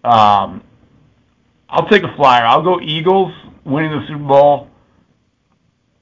Um, 0.05 0.63
I'll 1.69 1.89
take 1.89 2.03
a 2.03 2.15
flyer. 2.17 2.45
I'll 2.45 2.63
go 2.63 2.81
Eagles 2.81 3.33
winning 3.65 3.93
the 3.93 4.07
Super 4.07 4.23
Bowl, 4.23 4.69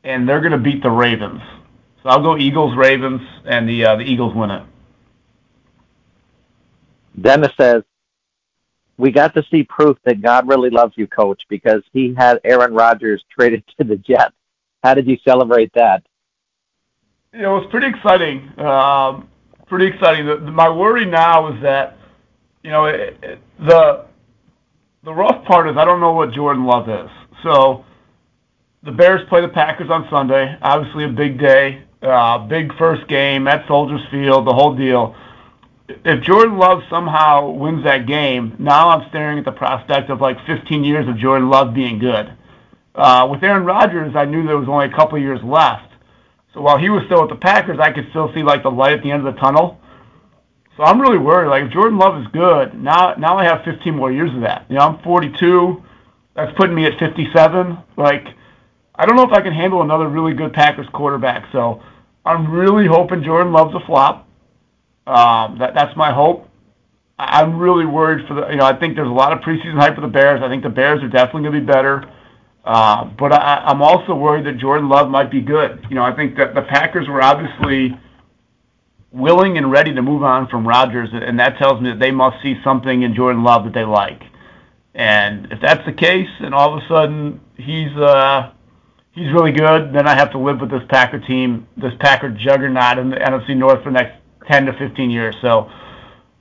and 0.03 0.29
they're 0.29 0.40
going 0.40 0.53
to 0.53 0.59
beat 0.59 0.83
the 0.83 0.90
Ravens. 0.90 1.42
I'll 2.09 2.23
go 2.23 2.37
Eagles, 2.38 2.77
Ravens, 2.77 3.21
and 3.44 3.68
the 3.68 3.85
uh, 3.85 3.97
the 3.97 4.05
Eagles 4.05 4.35
win 4.35 4.51
it. 4.51 4.62
Dennis 7.21 7.53
says, 7.61 7.83
"We 8.97 9.11
got 9.11 9.35
to 9.35 9.44
see 9.51 9.62
proof 9.64 9.99
that 10.05 10.23
God 10.23 10.49
really 10.49 10.71
loves 10.71 10.94
you, 10.97 11.07
Coach, 11.07 11.42
because 11.49 11.83
He 11.92 12.14
had 12.16 12.40
Aaron 12.44 12.73
Rodgers 12.73 13.25
traded 13.31 13.62
to 13.79 13.85
the 13.85 13.97
Jets." 13.97 14.35
How 14.83 14.94
did 14.94 15.07
you 15.07 15.18
celebrate 15.25 15.73
that? 15.75 16.05
It 17.33 17.47
was 17.47 17.66
pretty 17.71 17.88
exciting. 17.88 18.59
Um, 18.59 19.29
pretty 19.66 19.87
exciting. 19.87 20.27
The, 20.27 20.37
the, 20.37 20.51
my 20.51 20.68
worry 20.68 21.05
now 21.05 21.53
is 21.53 21.62
that, 21.62 21.99
you 22.62 22.71
know, 22.71 22.87
it, 22.87 23.18
it, 23.23 23.38
the 23.59 24.07
the 25.05 25.12
rough 25.12 25.44
part 25.44 25.68
is 25.68 25.77
I 25.77 25.85
don't 25.85 26.01
know 26.01 26.12
what 26.12 26.33
Jordan 26.33 26.64
Love 26.64 26.88
is. 26.88 27.11
So 27.42 27.85
the 28.83 28.92
Bears 28.92 29.29
play 29.29 29.40
the 29.40 29.49
Packers 29.49 29.90
on 29.90 30.09
Sunday. 30.11 30.57
Obviously, 30.62 31.05
a 31.05 31.09
big 31.09 31.38
day, 31.38 31.83
uh, 32.03 32.39
big 32.39 32.77
first 32.77 33.09
game 33.09 33.49
at 33.49 33.67
Soldier 33.67 33.99
Field, 34.11 34.47
the 34.47 34.53
whole 34.53 34.77
deal. 34.77 35.17
If 35.89 36.23
Jordan 36.23 36.59
Love 36.59 36.83
somehow 36.91 37.51
wins 37.51 37.85
that 37.85 38.07
game, 38.07 38.55
now 38.59 38.91
I'm 38.91 39.09
staring 39.09 39.39
at 39.39 39.45
the 39.45 39.53
prospect 39.53 40.11
of 40.11 40.21
like 40.21 40.45
15 40.47 40.85
years 40.85 41.09
of 41.09 41.17
Jordan 41.17 41.49
Love 41.49 41.75
being 41.75 41.99
good. 41.99 42.33
Uh, 42.95 43.29
with 43.31 43.43
Aaron 43.43 43.65
Rodgers, 43.65 44.15
I 44.15 44.25
knew 44.25 44.47
there 44.47 44.59
was 44.59 44.69
only 44.69 44.87
a 44.87 44.95
couple 44.95 45.19
years 45.19 45.41
left. 45.43 45.93
So 46.53 46.61
while 46.61 46.79
he 46.79 46.91
was 46.91 47.05
still 47.07 47.23
with 47.23 47.31
the 47.31 47.37
Packers, 47.37 47.79
I 47.79 47.93
could 47.93 48.09
still 48.11 48.33
see 48.35 48.43
like 48.43 48.63
the 48.63 48.71
light 48.71 48.93
at 48.93 49.03
the 49.03 49.11
end 49.11 49.27
of 49.27 49.35
the 49.35 49.41
tunnel. 49.41 49.81
So 50.77 50.85
I'm 50.85 51.01
really 51.01 51.19
worried. 51.19 51.49
Like 51.49 51.65
if 51.65 51.73
Jordan 51.73 51.99
Love 51.99 52.21
is 52.21 52.29
good, 52.29 52.75
now 52.75 53.15
now 53.15 53.37
I 53.39 53.45
have 53.45 53.65
15 53.65 53.95
more 53.95 54.13
years 54.13 54.33
of 54.35 54.43
that. 54.43 54.67
You 54.69 54.77
know, 54.77 54.83
I'm 54.83 55.03
42. 55.03 55.83
That's 56.35 56.57
putting 56.57 56.75
me 56.75 56.87
at 56.87 56.99
57. 56.99 57.79
Like 57.97 58.27
I 58.99 59.07
don't 59.07 59.17
know 59.17 59.23
if 59.23 59.33
I 59.33 59.41
can 59.41 59.53
handle 59.53 59.81
another 59.81 60.09
really 60.09 60.35
good 60.35 60.53
Packers 60.53 60.89
quarterback. 60.93 61.47
So 61.53 61.81
I'm 62.27 62.51
really 62.51 62.87
hoping 62.87 63.23
Jordan 63.23 63.53
Love's 63.53 63.75
a 63.75 63.87
flop. 63.87 64.29
Um, 65.07 65.59
that 65.61 65.73
that's 65.75 65.97
my 65.97 66.13
hope. 66.13 66.49
I'm 67.19 67.59
really 67.59 67.87
worried 67.87 68.27
for 68.27 68.35
the. 68.35 68.49
You 68.49 68.57
know, 68.57 68.65
I 68.65 68.79
think 68.79 68.97
there's 68.97 69.09
a 69.09 69.13
lot 69.13 69.33
of 69.33 69.39
preseason 69.41 69.79
hype 69.79 69.95
for 69.95 70.01
the 70.01 70.09
Bears. 70.09 70.43
I 70.43 70.49
think 70.49 70.63
the 70.63 70.69
Bears 70.69 71.03
are 71.03 71.09
definitely 71.09 71.43
going 71.43 71.55
to 71.55 71.61
be 71.61 71.67
better. 71.67 72.05
Uh, 72.65 73.05
but 73.19 73.33
I, 73.33 73.63
I'm 73.67 73.81
also 73.81 74.15
worried 74.15 74.45
that 74.47 74.59
Jordan 74.59 74.89
Love 74.89 75.09
might 75.09 75.31
be 75.31 75.41
good. 75.41 75.87
You 75.89 75.95
know, 75.95 76.03
I 76.03 76.15
think 76.15 76.37
that 76.37 76.55
the 76.55 76.63
Packers 76.63 77.09
were 77.09 77.23
obviously 77.23 77.99
willing 79.11 79.57
and 79.57 79.71
ready 79.71 79.95
to 79.95 80.03
move 80.03 80.23
on 80.23 80.49
from 80.49 80.69
Rodgers, 80.69 81.09
and 81.13 81.41
that 81.41 81.57
tells 81.57 81.81
me 81.81 81.91
that 81.91 81.99
they 81.99 82.11
must 82.11 82.43
see 82.43 82.57
something 82.63 83.03
in 83.03 83.15
Jordan 83.15 83.43
Love 83.43 83.65
that 83.65 83.73
they 83.73 83.85
like. 83.85 84.23
And 84.95 85.51
if 85.51 85.61
that's 85.63 85.85
the 85.87 85.93
case, 85.93 86.29
and 86.41 86.55
all 86.55 86.77
of 86.77 86.83
a 86.83 86.89
sudden 86.89 87.41
he's 87.57 87.97
uh, 87.97 88.53
he's 89.18 89.33
really 89.33 89.52
good, 89.52 89.92
then 89.92 90.07
I 90.07 90.14
have 90.14 90.31
to 90.33 90.38
live 90.38 90.61
with 90.61 90.70
this 90.70 90.83
Packer 90.88 91.18
team, 91.18 91.66
this 91.76 91.92
Packer 91.98 92.31
juggernaut 92.31 92.98
in 92.98 93.11
the 93.11 93.16
NFC 93.16 93.57
North 93.57 93.83
for 93.83 93.90
the 93.90 93.98
next 93.98 94.16
10 94.50 94.66
to 94.66 94.72
15 94.74 95.11
years. 95.11 95.35
So 95.42 95.68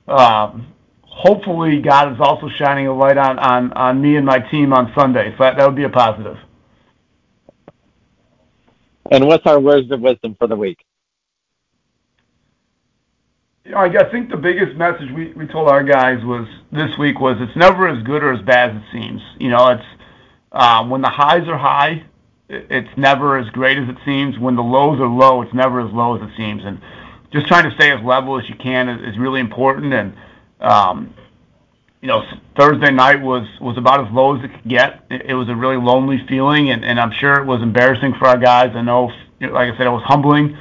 um, 0.06 0.72
hopefully 1.02 1.80
God 1.80 2.12
is 2.12 2.20
also 2.20 2.48
shining 2.56 2.86
a 2.86 2.94
light 2.94 3.18
on, 3.18 3.38
on, 3.38 3.72
on 3.72 4.00
me 4.00 4.16
and 4.16 4.24
my 4.24 4.38
team 4.38 4.72
on 4.72 4.92
Sunday. 4.96 5.32
So 5.32 5.44
that, 5.44 5.56
that 5.56 5.66
would 5.66 5.76
be 5.76 5.84
a 5.84 5.90
positive. 5.90 6.36
And 9.10 9.26
what's 9.26 9.46
our 9.46 9.58
words 9.58 9.90
of 9.90 10.00
wisdom 10.00 10.36
for 10.38 10.46
the 10.46 10.56
week? 10.56 10.78
You 13.64 13.72
know, 13.72 13.78
I 13.78 14.10
think 14.10 14.30
the 14.30 14.36
biggest 14.36 14.76
message 14.76 15.10
we, 15.14 15.32
we 15.32 15.46
told 15.46 15.68
our 15.68 15.82
guys 15.82 16.24
was 16.24 16.46
this 16.72 16.90
week 16.98 17.20
was 17.20 17.36
it's 17.40 17.56
never 17.56 17.88
as 17.88 18.02
good 18.04 18.22
or 18.22 18.32
as 18.32 18.40
bad 18.42 18.70
as 18.70 18.76
it 18.76 18.82
seems. 18.92 19.20
You 19.38 19.50
know, 19.50 19.68
it's 19.68 19.84
um, 20.52 20.88
when 20.88 21.02
the 21.02 21.10
highs 21.10 21.46
are 21.48 21.58
high, 21.58 22.04
it's 22.48 22.96
never 22.96 23.36
as 23.36 23.48
great 23.50 23.78
as 23.78 23.88
it 23.88 23.96
seems. 24.04 24.38
When 24.38 24.56
the 24.56 24.62
lows 24.62 25.00
are 25.00 25.06
low, 25.06 25.42
it's 25.42 25.54
never 25.54 25.80
as 25.80 25.92
low 25.92 26.16
as 26.16 26.22
it 26.22 26.34
seems. 26.36 26.64
And 26.64 26.80
just 27.30 27.46
trying 27.46 27.68
to 27.68 27.74
stay 27.76 27.90
as 27.90 28.02
level 28.02 28.38
as 28.40 28.48
you 28.48 28.54
can 28.54 28.88
is, 28.88 29.12
is 29.12 29.18
really 29.18 29.40
important. 29.40 29.92
And 29.92 30.14
um, 30.60 31.14
you 32.00 32.08
know, 32.08 32.22
Thursday 32.56 32.90
night 32.90 33.20
was 33.20 33.46
was 33.60 33.76
about 33.76 34.06
as 34.06 34.12
low 34.12 34.36
as 34.36 34.44
it 34.44 34.52
could 34.52 34.68
get. 34.68 35.04
It, 35.10 35.26
it 35.26 35.34
was 35.34 35.48
a 35.48 35.54
really 35.54 35.76
lonely 35.76 36.24
feeling, 36.28 36.70
and, 36.70 36.84
and 36.84 36.98
I'm 36.98 37.12
sure 37.12 37.40
it 37.40 37.44
was 37.44 37.60
embarrassing 37.60 38.14
for 38.14 38.26
our 38.26 38.38
guys. 38.38 38.74
I 38.74 38.82
know, 38.82 39.12
like 39.40 39.72
I 39.72 39.76
said, 39.76 39.86
it 39.86 39.90
was 39.90 40.04
humbling, 40.04 40.56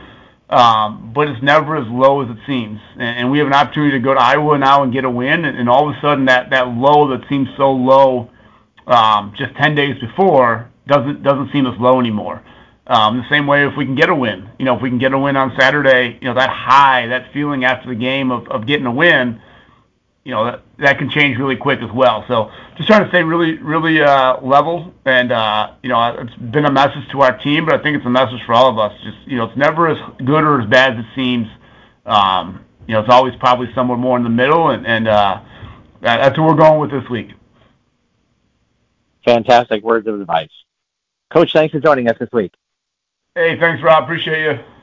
um, 0.49 1.11
but 1.13 1.29
it's 1.29 1.41
never 1.43 1.77
as 1.77 1.87
low 1.87 2.21
as 2.21 2.29
it 2.29 2.37
seems. 2.47 2.81
And, 2.95 3.19
and 3.19 3.31
we 3.31 3.37
have 3.37 3.47
an 3.47 3.53
opportunity 3.53 3.91
to 3.91 3.99
go 3.99 4.13
to 4.13 4.19
Iowa 4.19 4.57
now 4.57 4.83
and 4.83 4.91
get 4.91 5.05
a 5.05 5.09
win, 5.09 5.45
and, 5.45 5.57
and 5.57 5.69
all 5.69 5.89
of 5.89 5.95
a 5.95 6.01
sudden 6.01 6.25
that 6.25 6.49
that 6.49 6.67
low 6.67 7.07
that 7.09 7.27
seemed 7.29 7.47
so 7.55 7.71
low 7.71 8.29
um, 8.87 9.33
just 9.37 9.55
10 9.55 9.75
days 9.75 9.99
before 9.99 10.69
doesn't 10.87 11.23
doesn't 11.23 11.51
seem 11.51 11.67
as 11.67 11.77
low 11.79 11.99
anymore. 11.99 12.43
Um, 12.87 13.17
the 13.17 13.29
same 13.29 13.47
way 13.47 13.67
if 13.67 13.75
we 13.75 13.83
can 13.83 13.95
get 13.95 14.09
a 14.09 14.15
win, 14.15 14.49
you 14.57 14.63
know, 14.63 14.77
if 14.77 14.81
we 14.81 14.89
can 14.89 14.97
get 14.97 15.11
a 15.11 15.19
win 15.19 15.35
on 15.35 15.53
Saturday, 15.59 16.17
you 16.21 16.27
know, 16.29 16.33
that 16.35 16.49
high, 16.49 17.07
that 17.07 17.33
feeling 17.33 17.65
after 17.65 17.89
the 17.89 17.95
game 17.95 18.31
of, 18.31 18.65
getting 18.65 18.85
a 18.85 18.91
win, 18.91 19.41
you 20.23 20.31
know, 20.31 20.45
that, 20.45 20.61
that 20.79 20.97
can 20.97 21.09
change 21.09 21.37
really 21.37 21.57
quick 21.57 21.81
as 21.81 21.91
well. 21.91 22.23
So 22.29 22.49
just 22.77 22.87
trying 22.87 23.03
to 23.03 23.09
stay 23.09 23.23
really, 23.23 23.57
really 23.57 24.01
uh, 24.01 24.39
level. 24.39 24.93
And, 25.03 25.33
uh, 25.33 25.71
you 25.83 25.89
know, 25.89 26.01
it's 26.17 26.35
been 26.35 26.63
a 26.63 26.71
message 26.71 27.09
to 27.11 27.21
our 27.21 27.37
team, 27.37 27.65
but 27.65 27.77
I 27.77 27.83
think 27.83 27.97
it's 27.97 28.05
a 28.05 28.09
message 28.09 28.39
for 28.45 28.53
all 28.53 28.69
of 28.69 28.79
us. 28.79 28.97
Just, 29.03 29.17
you 29.25 29.35
know, 29.35 29.45
it's 29.45 29.57
never 29.57 29.89
as 29.89 29.97
good 30.19 30.45
or 30.45 30.61
as 30.61 30.69
bad 30.69 30.93
as 30.93 30.99
it 30.99 31.07
seems. 31.13 31.47
Um, 32.05 32.63
you 32.87 32.93
know, 32.93 33.01
it's 33.01 33.09
always 33.09 33.35
probably 33.35 33.67
somewhere 33.75 33.97
more 33.97 34.15
in 34.15 34.23
the 34.23 34.29
middle. 34.29 34.69
And, 34.69 34.87
and 34.87 35.09
uh, 35.09 35.41
that's 35.99 36.37
what 36.37 36.47
we're 36.47 36.55
going 36.55 36.79
with 36.79 36.91
this 36.91 37.09
week. 37.09 37.31
Fantastic 39.25 39.83
words 39.83 40.07
of 40.07 40.21
advice. 40.21 40.47
Coach, 41.31 41.51
thanks 41.53 41.73
for 41.73 41.79
joining 41.79 42.07
us 42.07 42.17
this 42.19 42.29
week. 42.31 42.53
Hey, 43.35 43.59
thanks, 43.59 43.83
Rob. 43.83 44.03
Appreciate 44.03 44.43
you. 44.43 44.76